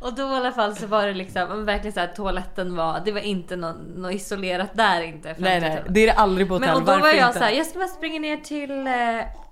och 0.00 0.14
då 0.14 0.22
i 0.22 0.34
alla 0.36 0.52
fall 0.52 0.76
så 0.76 0.86
var 0.86 1.06
det 1.06 1.14
liksom 1.14 1.64
verkligen 1.64 1.92
så 1.92 2.00
här 2.00 2.06
toaletten 2.06 2.76
var, 2.76 3.02
det 3.04 3.12
var 3.12 3.20
inte 3.20 3.56
något 3.56 3.76
nå 3.96 4.10
isolerat 4.10 4.70
där 4.74 5.00
inte. 5.02 5.34
Nej 5.38 5.60
nej, 5.60 5.82
det 5.88 6.00
är 6.00 6.06
det 6.06 6.12
aldrig 6.12 6.48
på 6.48 6.54
hotell. 6.54 6.68
Men 6.68 6.76
och 6.76 6.82
då 6.82 6.92
var 6.92 7.00
Varför 7.00 7.16
jag 7.18 7.28
inte? 7.28 7.38
så 7.38 7.44
här, 7.44 7.52
jag 7.52 7.66
ska 7.66 7.78
bara 7.78 7.88
springa 7.88 8.20
ner 8.20 8.36
till 8.36 8.86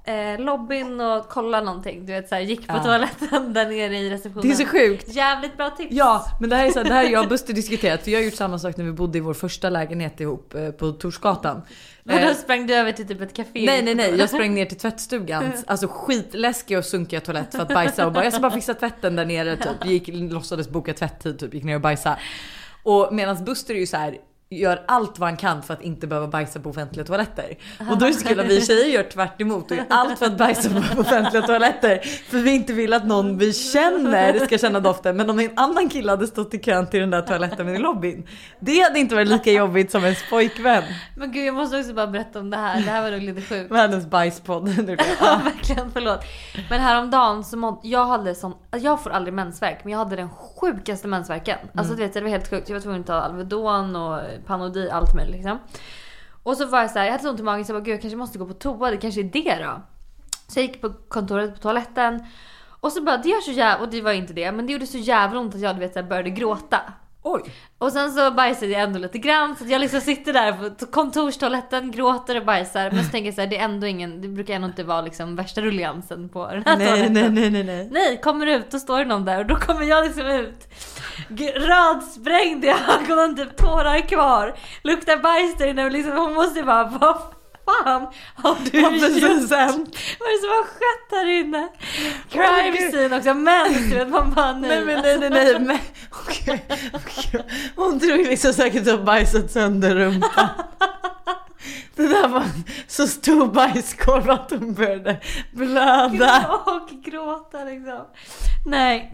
eh, 0.05 0.15
eh, 0.15 0.41
lobbyn 0.41 1.01
och 1.01 1.29
kolla 1.29 1.61
någonting. 1.61 2.07
Du 2.07 2.12
vet 2.12 2.29
så 2.29 2.35
här, 2.35 2.43
gick 2.43 2.69
på 2.69 2.75
Ja. 2.77 2.83
toaletten 2.85 3.53
där 3.53 3.67
nere 3.67 3.97
i 3.99 4.11
receptionen. 4.11 4.49
Det 4.49 4.55
är 4.55 4.57
så 4.57 4.67
sjukt. 4.67 5.09
Jävligt 5.15 5.57
bra 5.57 5.71
tips. 5.71 5.88
Ja, 5.95 6.27
men 6.41 6.51
det 6.51 6.57
här 6.57 6.67
är 6.67 6.71
så 6.71 6.79
här, 6.79 6.85
det 6.85 6.95
här 6.95 7.03
jag 7.11 7.23
och 7.23 7.29
Buster 7.29 7.53
diskuterat. 7.53 8.03
För 8.05 8.11
jag 8.11 8.19
har 8.19 8.25
gjort 8.25 8.35
samma 8.35 8.59
sak 8.59 8.77
när 8.77 8.85
vi 8.85 8.93
bodde 8.93 9.19
i 9.19 9.21
vår 9.21 9.35
första 9.35 9.71
lägenhet 9.71 10.21
ihop 10.21 10.55
eh, 10.55 10.71
på 10.71 10.93
Torsgatan. 10.93 11.62
Men 12.05 12.19
Eh, 12.19 12.29
då 12.29 12.35
sprang 12.35 12.67
du 12.67 12.75
över 12.75 12.93
till 12.93 13.09
typ 13.09 13.21
ett 13.21 13.35
café. 13.35 13.67
Nej 13.67 13.83
nej 13.83 13.95
nej, 13.95 14.17
jag 14.19 14.29
sprang 14.29 14.55
ner 14.55 14.67
till 14.67 14.79
tvättstugan. 14.79 15.53
Alltså 15.67 15.88
skitläskiga 15.91 16.79
och 16.79 16.85
sunkiga 16.85 17.21
toalett 17.21 17.53
för 17.55 17.62
att 17.62 17.69
bajsa 17.69 18.07
och 18.07 18.12
bara 18.12 18.25
jag 18.25 18.33
ska 18.33 18.43
bara 18.43 18.53
fixa 18.53 18.75
tvätten 18.75 19.17
där 19.17 19.25
nere 19.25 19.57
typ. 19.57 19.87
Gick, 19.87 20.09
låtsades 20.09 20.69
boka 20.69 20.95
tvätttid 20.95 21.38
typ, 21.38 21.55
gick 21.55 21.65
ner 21.65 21.75
och 21.75 21.81
bajsa. 21.81 22.17
Och 22.83 23.09
medan 23.15 23.45
Buster 23.45 23.75
är 23.75 23.79
ju 23.79 23.87
så 23.87 23.97
här. 23.97 24.17
Gör 24.59 24.83
allt 24.88 25.19
vad 25.19 25.29
han 25.29 25.37
kan 25.37 25.62
för 25.62 25.75
att 25.75 25.83
inte 25.83 26.07
behöva 26.07 26.27
bajsa 26.27 26.61
på 26.61 26.71
offentliga 26.71 27.05
toaletter. 27.05 27.57
Och 27.91 27.99
då 27.99 28.07
är 28.07 28.11
det 28.11 28.17
så 28.17 28.29
kul 28.29 28.41
att 28.41 28.47
vi 28.47 28.61
tjejer 28.67 28.87
gör 28.87 29.03
tvärt 29.03 29.41
emot 29.41 29.71
och 29.71 29.77
gör 29.77 29.87
allt 29.88 30.19
för 30.19 30.27
att 30.27 30.38
bajsa 30.38 30.69
på 30.71 31.01
offentliga 31.01 31.43
toaletter. 31.43 31.99
För 32.31 32.38
vi 32.38 32.51
inte 32.51 32.73
vill 32.73 32.93
att 32.93 33.07
någon 33.07 33.38
vi 33.38 33.53
känner 33.53 34.47
ska 34.47 34.59
känna 34.59 34.81
doften. 34.81 35.17
Men 35.17 35.31
om 35.31 35.38
en 35.38 35.51
annan 35.57 35.88
kille 35.88 36.11
hade 36.11 36.27
stått 36.27 36.55
i 36.55 36.59
kön 36.59 36.87
till 36.87 37.01
den 37.01 37.11
där 37.11 37.23
toaletten 37.23 37.69
i 37.69 37.79
lobbyn. 37.79 38.27
Det 38.61 38.81
hade 38.81 38.99
inte 38.99 39.15
varit 39.15 39.29
lika 39.29 39.53
jobbigt 39.53 39.91
som 39.91 40.05
ens 40.05 40.31
pojkvän. 40.31 40.83
Men 41.17 41.33
gud 41.33 41.47
jag 41.47 41.55
måste 41.55 41.79
också 41.79 41.93
bara 41.95 42.07
berätta 42.07 42.41
om 42.41 42.51
det 42.51 42.57
här. 42.57 42.81
Det 42.81 42.91
här 42.91 43.03
var 43.03 43.11
nog 43.11 43.23
lite 43.23 43.41
sjukt. 43.43 43.71
Världens 43.71 44.07
bajspodd. 44.07 44.69
Ja 45.21 45.41
verkligen, 45.45 45.93
förlåt. 45.93 46.21
Men 46.71 46.81
häromdagen 46.81 47.45
så 47.45 47.57
mådde, 47.57 47.88
jag 47.88 48.07
hade 48.07 48.35
sån, 48.35 48.55
jag 48.71 49.03
får 49.03 49.11
aldrig 49.11 49.35
mensvärk 49.35 49.85
men 49.85 49.93
jag 49.93 49.99
hade 49.99 50.17
den 50.17 50.31
sjukaste 50.31 51.09
mensvärken. 51.09 51.59
Alltså 51.75 51.95
du 51.95 52.03
vet 52.03 52.15
det 52.15 52.21
var 52.21 52.29
helt 52.29 52.51
sjukt. 52.51 52.69
Jag 52.69 52.77
var 52.77 52.81
tvungen 52.81 53.01
att 53.01 53.07
ta 53.07 53.15
Alvedon 53.15 53.97
och 53.97 54.21
Panodil, 54.46 54.90
allt 54.90 55.14
möjligt 55.14 55.35
liksom. 55.35 55.59
Och 56.42 56.57
så 56.57 56.66
var 56.66 56.81
jag 56.81 56.90
så 56.90 56.98
här, 56.98 57.05
jag 57.05 57.12
hade 57.12 57.24
så 57.24 57.31
ont 57.31 57.40
i 57.40 57.42
magen 57.42 57.64
så 57.64 57.72
jag 57.72 57.83
bara 57.83 57.85
gud 57.85 57.94
jag 57.94 58.00
kanske 58.00 58.16
måste 58.16 58.38
gå 58.38 58.46
på 58.46 58.55
toa, 58.55 58.90
det 58.90 58.96
kanske 58.96 59.20
är 59.20 59.24
det 59.24 59.64
då. 59.64 59.83
Så 60.48 60.59
jag 60.59 60.66
gick 60.66 60.81
på 60.81 60.92
kontoret 61.09 61.55
på 61.55 61.61
toaletten 61.61 62.26
och 62.83 62.92
så 62.92 63.02
bara 63.02 63.16
det 63.16 63.28
gör 63.28 63.40
så 63.40 63.50
jävla, 63.50 63.85
och 63.85 63.90
det 63.90 64.00
var 64.00 64.12
inte 64.12 64.33
det, 64.33 64.52
men 64.52 64.66
det 64.66 64.72
gjorde 64.72 64.87
så 64.87 64.98
jävla 64.98 65.40
ont 65.40 65.55
att 65.55 65.61
jag 65.61 65.76
du 65.76 65.81
vet, 65.81 65.92
så 65.92 66.00
här, 66.00 66.09
började 66.09 66.31
gråta. 66.31 66.81
Oj. 67.25 67.43
Och 67.79 67.93
sen 67.93 68.13
så 68.13 68.31
bajsade 68.31 68.73
jag 68.73 68.83
ändå 68.83 68.99
lite 68.99 69.19
grann 69.19 69.57
så 69.57 69.65
jag 69.67 69.81
liksom 69.81 70.01
sitter 70.01 70.33
där 70.33 70.53
på 70.53 70.87
kontorstoaletten, 70.87 71.91
gråter 71.91 72.37
och 72.37 72.45
bajsar. 72.45 72.91
Men 72.91 73.05
så 73.05 73.11
tänker 73.11 73.27
jag 73.27 73.35
så 73.35 73.41
här, 73.41 73.49
det 73.49 73.59
är 73.59 73.65
ändå 73.65 73.87
ingen, 73.87 74.21
det 74.21 74.29
brukar 74.29 74.55
ändå 74.55 74.67
inte 74.67 74.85
vara 74.85 75.01
liksom 75.01 75.37
värsta 75.37 75.61
rulliansen 75.61 76.29
på 76.29 76.47
den 76.47 76.63
här 76.67 76.77
Nej, 76.77 76.87
toaletten. 76.87 77.15
nej, 77.15 77.31
nej, 77.31 77.51
nej, 77.51 77.65
nej. 77.65 77.89
Nej, 77.93 78.21
kommer 78.21 78.47
ut 78.47 78.75
och 78.75 78.81
står 78.81 78.99
det 78.99 79.05
någon 79.05 79.25
där 79.25 79.39
och 79.39 79.47
då 79.47 79.57
kommer 79.57 79.85
jag 79.85 80.05
liksom 80.05 80.27
ut. 80.27 80.69
Rödsprängd 81.55 82.65
i 82.65 82.69
ögonen, 82.69 83.37
typ 83.37 83.57
tårar 83.57 84.01
kvar. 84.09 84.55
Luktar 84.83 85.17
bajs 85.17 85.57
där 85.59 85.67
inne 85.67 85.85
och 85.85 85.93
liksom, 85.93 86.17
hon 86.17 86.35
måste 86.35 86.59
ju 86.59 86.65
bara, 86.65 86.85
vad 86.85 87.17
fan 87.66 88.07
har 88.37 88.57
du 88.70 88.81
Ja, 88.81 88.90
gjort? 88.90 89.03
Vad 89.03 89.11
är 89.11 90.33
det 90.33 90.40
som 90.40 90.51
har 90.51 90.64
skett 90.64 91.11
här 91.11 91.27
inne? 91.27 91.68
Crime 92.31 92.90
scene 92.90 93.16
också, 93.16 93.35
men 93.35 93.72
du 93.72 93.96
vet 93.98 94.09
man 94.09 94.33
bara 94.35 94.53
nej. 94.53 94.68
Nej 94.70 94.85
men 94.85 95.03
nej 95.03 95.18
nej 95.18 95.31
nej 95.31 95.61
men 95.61 95.79
okej, 96.11 96.64
okej. 96.92 97.44
Hon 97.77 97.98
ju 97.98 98.25
liksom 98.25 98.53
säkert 98.53 98.87
har 98.90 98.98
bajsat 98.98 99.51
sönder 99.51 99.94
rumpan. 99.94 100.48
Det 101.96 102.09
där 102.09 102.29
var 102.29 102.40
en 102.40 102.64
så 102.88 103.07
stor 103.07 103.46
bajskorv 103.46 104.31
att 104.31 104.51
hon 104.51 104.75
började 104.75 105.20
blöda. 105.53 106.61
Och 106.66 106.88
gråta 107.05 107.64
liksom. 107.64 108.01
Nej. 108.66 109.12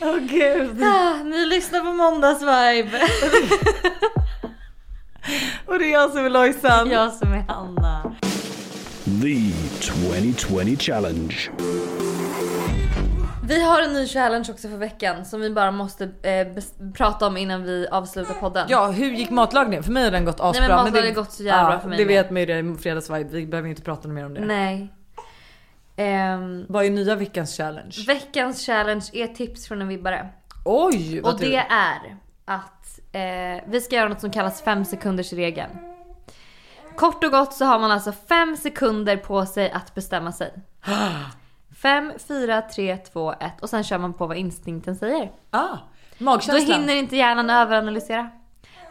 Åh 0.00 0.16
gud. 0.16 0.82
Ah, 0.82 1.14
ni 1.14 1.46
lyssnar 1.46 1.80
på 1.80 1.92
måndagsvibe. 1.92 3.08
Och 5.66 5.78
det 5.78 5.84
är 5.84 5.92
jag 5.92 6.10
som 6.10 6.24
är 6.24 6.30
Lojsan. 6.30 6.90
Jag 6.90 7.12
som 7.12 7.32
är 7.32 7.44
Hanna. 7.48 8.14
The 9.22 9.52
2020 9.86 10.76
Challenge. 10.78 11.50
Vi 13.48 13.64
har 13.64 13.82
en 13.82 13.92
ny 13.92 14.06
challenge 14.06 14.46
också 14.50 14.68
för 14.68 14.76
veckan 14.76 15.24
som 15.24 15.40
vi 15.40 15.50
bara 15.50 15.70
måste 15.70 16.04
eh, 16.22 16.46
prata 16.94 17.26
om 17.26 17.36
innan 17.36 17.62
vi 17.62 17.86
avslutar 17.90 18.34
podden. 18.34 18.66
Ja 18.70 18.86
hur 18.86 19.10
gick 19.10 19.30
matlagningen? 19.30 19.82
För 19.82 19.92
mig 19.92 20.04
har 20.04 20.10
den 20.10 20.24
gått 20.24 20.40
asbra. 20.40 20.50
Nej, 20.50 20.60
men 20.60 20.70
matlagningen 20.76 21.02
det- 21.14 21.20
har 21.20 21.24
gått 21.24 21.32
så 21.32 21.42
jävla 21.42 21.68
bra 21.70 21.80
för 21.80 21.88
mig 21.88 21.98
Det 21.98 22.04
med. 22.04 22.14
vet 22.14 22.30
man 22.30 22.40
ju 22.40 22.46
det 22.46 22.58
i 22.58 22.74
fredagsvibe. 22.82 23.30
Vi 23.30 23.46
behöver 23.46 23.68
inte 23.68 23.82
prata 23.82 24.08
mer 24.08 24.26
om 24.26 24.34
det. 24.34 24.40
Nej. 24.40 24.92
Ehm, 25.96 26.66
Vad 26.68 26.84
är 26.84 26.90
nya 26.90 27.14
veckans 27.14 27.56
challenge? 27.56 27.96
veckans 28.06 28.66
challenge 28.66 29.06
är 29.12 29.26
tips 29.26 29.68
från 29.68 29.82
en 29.82 29.88
vibbare. 29.88 30.28
Oj 30.64 31.20
vad 31.20 31.32
Och 31.34 31.40
det 31.40 31.56
är 31.56 32.16
att 32.44 32.77
eh, 33.12 33.62
vi 33.66 33.80
ska 33.80 33.96
göra 33.96 34.08
något 34.08 34.20
som 34.20 34.30
kallas 34.30 34.62
5 34.62 34.84
sekunders 34.84 35.32
regeln. 35.32 35.70
Kort 36.96 37.24
och 37.24 37.30
gott 37.30 37.54
så 37.54 37.64
har 37.64 37.78
man 37.78 37.90
alltså 37.90 38.12
5 38.28 38.56
sekunder 38.56 39.16
på 39.16 39.46
sig 39.46 39.70
att 39.70 39.94
bestämma 39.94 40.32
sig. 40.32 40.52
5, 41.82 42.12
4, 42.28 42.62
3, 42.62 42.96
2, 42.96 43.32
1 43.32 43.40
och 43.62 43.70
sen 43.70 43.84
kör 43.84 43.98
man 43.98 44.12
på 44.14 44.26
vad 44.26 44.36
instinkten 44.36 44.96
säger. 44.96 45.30
Ah, 45.50 45.76
Då 46.18 46.24
magkänslan. 46.24 46.80
hinner 46.80 46.94
inte 46.94 47.16
hjärnan 47.16 47.50
överanalysera. 47.50 48.30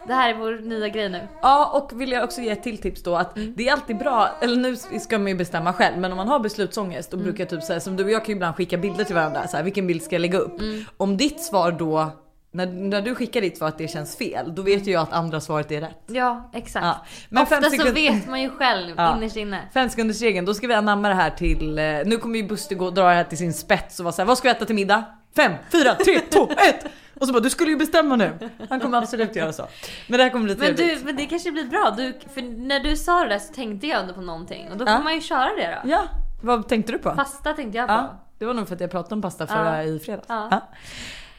Det 0.06 0.14
här 0.14 0.30
är 0.30 0.34
vår 0.34 0.52
nya 0.60 0.88
grej 0.88 1.08
nu. 1.08 1.28
Ja 1.42 1.70
och 1.74 2.00
vill 2.00 2.12
jag 2.12 2.24
också 2.24 2.40
ge 2.40 2.50
ett 2.50 2.62
till 2.62 2.78
tips 2.78 3.02
då 3.02 3.16
att 3.16 3.36
Mm. 3.36 3.54
det 3.56 3.68
är 3.68 3.72
alltid 3.72 3.98
bra, 3.98 4.28
eller 4.40 4.56
nu 4.56 4.76
ska 4.76 5.18
man 5.18 5.28
ju 5.28 5.34
bestämma 5.34 5.72
själv 5.72 5.98
men 5.98 6.10
om 6.12 6.16
man 6.16 6.28
har 6.28 6.38
beslutsångest 6.38 7.10
då 7.10 7.16
Mm. 7.16 7.24
brukar 7.24 7.44
typ 7.44 7.62
säga 7.62 7.80
som 7.80 7.96
du 7.96 8.04
och 8.04 8.10
jag 8.10 8.24
kan 8.24 8.26
ju 8.32 8.36
ibland 8.36 8.56
skicka 8.56 8.76
bilder 8.78 9.04
till 9.04 9.14
varandra 9.14 9.48
så 9.48 9.56
här, 9.56 9.64
vilken 9.64 9.86
bild 9.86 10.02
ska 10.02 10.14
jag 10.14 10.20
lägga 10.20 10.38
upp? 10.38 10.60
Mm. 10.60 10.84
Om 10.96 11.16
ditt 11.16 11.40
svar 11.42 11.72
då, 11.72 12.10
när, 12.50 12.66
när 12.66 13.02
du 13.02 13.14
skickar 13.14 13.40
ditt 13.40 13.58
svar 13.58 13.68
att 13.68 13.78
det 13.78 13.88
känns 13.88 14.16
fel 14.16 14.54
då 14.54 14.62
vet 14.62 14.86
ju 14.86 14.92
jag 14.92 15.02
att 15.02 15.12
andra 15.12 15.40
svaret 15.40 15.70
är 15.72 15.80
rätt. 15.80 16.02
Ja, 16.06 16.50
exakt. 16.54 16.84
Ja. 16.86 17.06
Men 17.28 17.42
Ofta 17.42 17.62
så 17.62 17.70
sekund- 17.70 17.94
vet 17.94 18.28
man 18.28 18.42
ju 18.42 18.50
själv 18.50 18.94
Ja. 18.96 19.16
innerst 19.16 19.36
inne. 19.36 19.60
Fem 19.74 19.88
sekunders 19.88 20.20
regeln, 20.20 20.46
då 20.46 20.54
ska 20.54 20.66
vi 20.66 20.74
anamma 20.74 21.08
det 21.08 21.14
här 21.14 21.30
till, 21.30 21.78
eh, 21.78 21.84
nu 22.04 22.16
kommer 22.16 22.38
ju 22.38 22.48
Buster 22.48 22.74
gå 22.76 22.84
och 22.86 22.94
dra 22.94 23.08
det 23.08 23.14
här 23.14 23.24
till 23.24 23.38
sin 23.38 23.52
spets 23.54 23.98
och 24.00 24.04
vara 24.04 24.12
såhär, 24.12 24.26
vad 24.26 24.38
ska 24.38 24.48
vi 24.48 24.52
äta 24.54 24.64
till 24.64 24.74
middag? 24.74 25.04
Fem, 25.36 25.52
fyra, 25.72 25.94
tre, 25.94 26.20
två, 26.20 26.50
ett! 26.50 26.84
Och 27.20 27.26
så 27.26 27.32
bara, 27.32 27.40
du 27.40 27.50
skulle 27.50 27.70
ju 27.70 27.76
bestämma 27.76 28.16
nu. 28.16 28.38
Han 28.70 28.80
kommer 28.80 28.98
absolut 28.98 29.36
göra 29.36 29.52
så. 29.52 29.66
Men 30.08 30.18
det 30.18 30.24
här 30.24 30.30
kommer 30.30 30.44
bli 30.44 30.56
Men, 30.56 30.76
trevligt. 30.76 30.98
du, 31.00 31.04
men 31.06 31.16
det 31.16 31.26
kanske 31.26 31.50
blir 31.52 31.64
bra. 31.64 31.94
Du, 31.96 32.18
för 32.34 32.42
när 32.42 32.80
du 32.80 32.96
sa 32.96 33.22
det 33.22 33.28
där 33.28 33.38
så 33.38 33.52
tänkte 33.52 33.86
jag 33.86 34.00
ändå 34.00 34.14
på 34.14 34.20
någonting. 34.20 34.68
Och 34.72 34.76
då 34.78 34.86
får 34.86 34.94
Ja. 34.94 35.00
man 35.00 35.14
ju 35.14 35.20
köra 35.20 35.48
det 35.56 35.78
då. 35.84 35.90
Ja, 35.90 36.02
vad 36.42 36.68
tänkte 36.68 36.92
du 36.92 36.98
på? 36.98 37.10
Pasta 37.10 37.52
tänkte 37.52 37.78
jag 37.78 37.88
på. 37.88 37.92
Ja, 37.94 38.20
det 38.38 38.44
var 38.44 38.54
nog 38.54 38.68
för 38.68 38.74
att 38.74 38.80
jag 38.80 38.90
pratade 38.90 39.14
om 39.14 39.22
pasta 39.22 39.46
förra 39.46 39.84
i 39.84 39.98
fredags. 39.98 40.28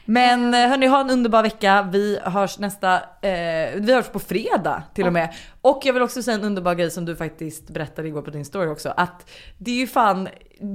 Men 0.04 0.54
eh, 0.54 0.60
hörni, 0.68 0.86
ha 0.86 1.00
en 1.00 1.10
underbar 1.10 1.42
vecka. 1.42 1.88
Vi 1.92 2.18
hörs 2.24 2.58
nästa, 2.58 2.94
eh, 2.96 3.00
vi 3.74 3.92
hörs 3.94 4.08
på 4.08 4.18
fredag 4.18 4.82
till 4.94 5.06
och 5.06 5.12
med. 5.12 5.34
Och 5.60 5.80
jag 5.84 5.92
vill 5.92 6.02
också 6.02 6.22
säga 6.22 6.34
en 6.34 6.44
underbar 6.44 6.74
grej 6.74 6.90
som 6.90 7.04
du 7.04 7.16
faktiskt 7.16 7.70
berättade 7.70 8.08
igår 8.08 8.22
på 8.22 8.30
din 8.30 8.44
story 8.44 8.68
också. 8.68 8.94
Att 8.96 9.30
det 9.58 9.70
är 9.70 9.74
ju 9.74 9.86
fan 9.86 10.28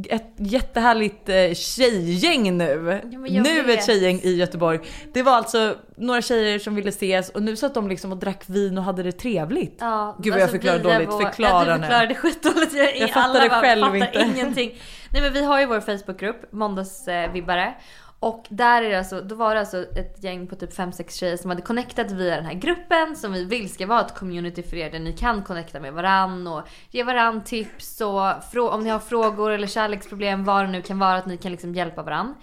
ett 0.09 0.33
jättehärligt 0.37 1.29
eh, 1.29 1.53
tjejgäng 1.53 2.57
nu. 2.57 3.01
Ja, 3.29 3.41
nu 3.43 3.61
vet. 3.61 3.79
ett 3.79 3.85
tjejgäng 3.85 4.19
i 4.23 4.35
Göteborg. 4.35 4.79
Det 5.13 5.23
var 5.23 5.31
alltså 5.33 5.75
några 5.97 6.21
tjejer 6.21 6.59
som 6.59 6.75
ville 6.75 6.89
ses 6.89 7.29
och 7.29 7.41
nu 7.43 7.55
satt 7.55 7.73
de 7.73 7.87
liksom 7.89 8.11
och 8.11 8.17
drack 8.17 8.43
vin 8.45 8.77
och 8.77 8.83
hade 8.83 9.03
det 9.03 9.11
trevligt. 9.11 9.77
Ja, 9.79 10.15
Gud 10.19 10.33
vad 10.33 10.41
jag 10.41 10.43
alltså 10.47 10.57
förklarar 10.61 10.79
dåligt. 10.93 11.09
vår- 11.09 11.21
Förklara 11.21 11.67
ja, 11.69 11.75
du 11.75 11.81
förklarade 11.81 12.15
skitdåligt. 12.15 12.73
Jag, 12.73 12.97
Jag 12.97 13.01
alla 13.13 13.33
fattade 13.33 13.49
bara 13.49 13.61
själv 13.61 13.81
fattar 13.81 13.95
inte. 13.95 14.19
ingenting. 14.39 14.81
Nej 15.11 15.21
men 15.21 15.33
vi 15.33 15.45
har 15.45 15.59
ju 15.59 15.65
vår 15.65 15.79
Facebookgrupp, 15.79 16.51
Måndagsvibbare. 16.51 17.73
Och 18.19 18.45
där 18.49 18.81
är 18.81 18.97
alltså, 18.97 19.21
då 19.21 19.35
var 19.35 19.53
det 19.53 19.59
alltså 19.59 19.77
ett 19.83 20.23
gäng 20.23 20.47
på 20.47 20.55
typ 20.55 20.73
5-6 20.77 21.19
tjejer 21.19 21.37
som 21.37 21.49
hade 21.49 21.61
connectat 21.61 22.11
via 22.11 22.35
den 22.35 22.45
här 22.45 22.53
gruppen 22.53 23.15
som 23.15 23.33
vi 23.33 23.45
vill 23.45 23.69
ska 23.73 23.87
vara 23.87 24.01
ett 24.01 24.15
community 24.15 24.63
för 24.63 24.77
er 24.77 24.91
där 24.91 24.99
ni 24.99 25.13
kan 25.13 25.41
connecta 25.43 25.79
med 25.79 25.93
varann 25.93 26.47
och 26.47 26.61
ge 26.91 27.03
varann 27.03 27.43
tips 27.43 28.01
och 28.01 28.73
om 28.73 28.83
ni 28.83 28.89
har 28.89 28.99
frågor 28.99 29.51
eller 29.51 29.67
kärleksproblem 29.67 30.43
vad 30.43 30.63
det 30.65 30.71
nu 30.71 30.81
kan 30.81 30.99
vara 30.99 31.15
att 31.17 31.25
ni 31.25 31.37
kan 31.37 31.51
liksom 31.51 31.75
hjälpa 31.75 32.01
varann. 32.03 32.35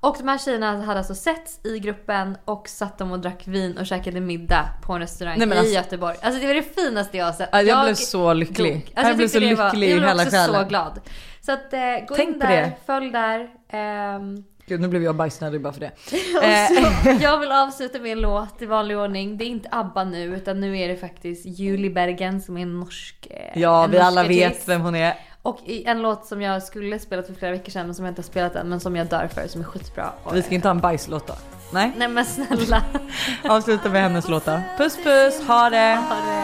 Och 0.00 0.16
de 0.18 0.28
här 0.28 0.38
tjejerna 0.38 0.82
hade 0.84 0.98
alltså 0.98 1.14
setts 1.14 1.60
i 1.66 1.78
gruppen 1.78 2.36
och 2.44 2.68
satt 2.68 2.98
de 2.98 3.12
och 3.12 3.20
drack 3.20 3.42
vin 3.46 3.78
och 3.78 3.86
käkade 3.86 4.20
middag 4.20 4.64
på 4.86 4.92
en 4.92 5.00
restaurang 5.00 5.38
Nej, 5.38 5.46
men 5.48 5.56
i 5.56 5.60
alltså- 5.60 5.74
Göteborg. 5.74 6.16
Alltså 6.22 6.40
det 6.40 6.46
var 6.46 6.54
det 6.54 6.74
finaste 6.74 7.16
jag 7.16 7.24
har 7.24 7.32
sett. 7.32 7.48
Ja, 7.52 7.62
jag 7.62 7.84
blev 7.84 7.94
så 7.94 8.32
lycklig. 8.32 8.72
dog. 8.74 8.92
Jag 8.94 9.04
blev 9.04 9.26
tyckte 9.26 9.28
så 9.28 9.38
det 9.46 9.54
var- 9.54 9.64
lycklig 9.64 9.86
i 9.88 9.90
Jag 9.90 9.98
blev 9.98 10.08
hela 10.08 10.22
också 10.22 10.36
själen. 10.36 10.62
så 10.62 10.68
glad. 10.68 11.00
Så 11.40 11.52
att 11.52 11.72
eh, 11.72 11.80
gå 12.08 12.14
Tänk 12.14 12.28
in 12.34 12.38
där, 12.38 12.48
det. 12.48 12.72
följ 12.86 13.10
där. 13.10 13.48
Ehm, 13.68 14.44
Gud 14.66 14.80
nu 14.80 14.88
blev 14.88 15.02
jag 15.02 15.14
bajsnödig 15.16 15.60
bara 15.62 15.72
för 15.72 15.80
det. 15.80 15.90
och 16.38 16.44
Eh, 16.44 16.68
så, 16.68 17.10
jag 17.24 17.38
vill 17.40 17.52
avsluta 17.52 17.98
med 17.98 18.12
en 18.12 18.20
låt 18.20 18.62
i 18.62 18.66
vanlig 18.66 18.98
ordning. 18.98 19.36
Det 19.38 19.44
är 19.44 19.48
inte 19.48 19.68
ABBA 19.72 20.04
nu 20.04 20.24
utan 20.36 20.60
nu 20.60 20.78
är 20.78 20.88
det 20.88 20.96
faktiskt 20.96 21.46
Julie 21.46 21.90
Bergen 21.90 22.40
som 22.40 22.56
är 22.56 22.62
en 22.62 22.80
norsk 22.80 23.26
eh, 23.30 23.60
Ja 23.60 23.84
en 23.84 23.90
vi 23.90 23.96
norsk 23.96 24.06
alla 24.06 24.22
vet 24.24 24.52
artist. 24.52 24.68
vem 24.68 24.80
hon 24.80 24.94
är. 24.94 25.14
Och 25.42 25.58
en 25.66 26.02
låt 26.02 26.26
som 26.26 26.42
jag 26.42 26.62
skulle 26.62 26.98
spelat 26.98 27.26
för 27.26 27.34
flera 27.34 27.52
veckor 27.52 27.70
sedan 27.70 27.86
men 27.86 27.94
som 27.94 28.04
jag 28.04 28.10
inte 28.12 28.22
har 28.22 28.26
spelat 28.26 28.54
än 28.56 28.68
men 28.68 28.80
som 28.80 28.96
jag 28.96 29.06
dör 29.06 29.28
för 29.34 29.48
som 29.48 29.60
är 29.60 29.64
skitbra. 29.64 30.12
Vi 30.32 30.42
ska 30.42 30.54
inte 30.54 30.68
ha 30.68 30.74
en 30.74 30.80
bajslåt 30.80 31.26
då. 31.26 31.34
Nej, 31.72 31.92
Nej 31.96 32.08
men 32.08 32.24
snälla. 32.24 32.82
avsluta 33.48 33.88
med 33.88 34.02
hennes 34.02 34.28
låt 34.28 34.44
då. 34.44 34.60
Puss 34.78 34.96
puss, 34.96 35.46
ha 35.46 35.70
det! 35.70 35.98
Ha 36.08 36.16
det. 36.16 36.42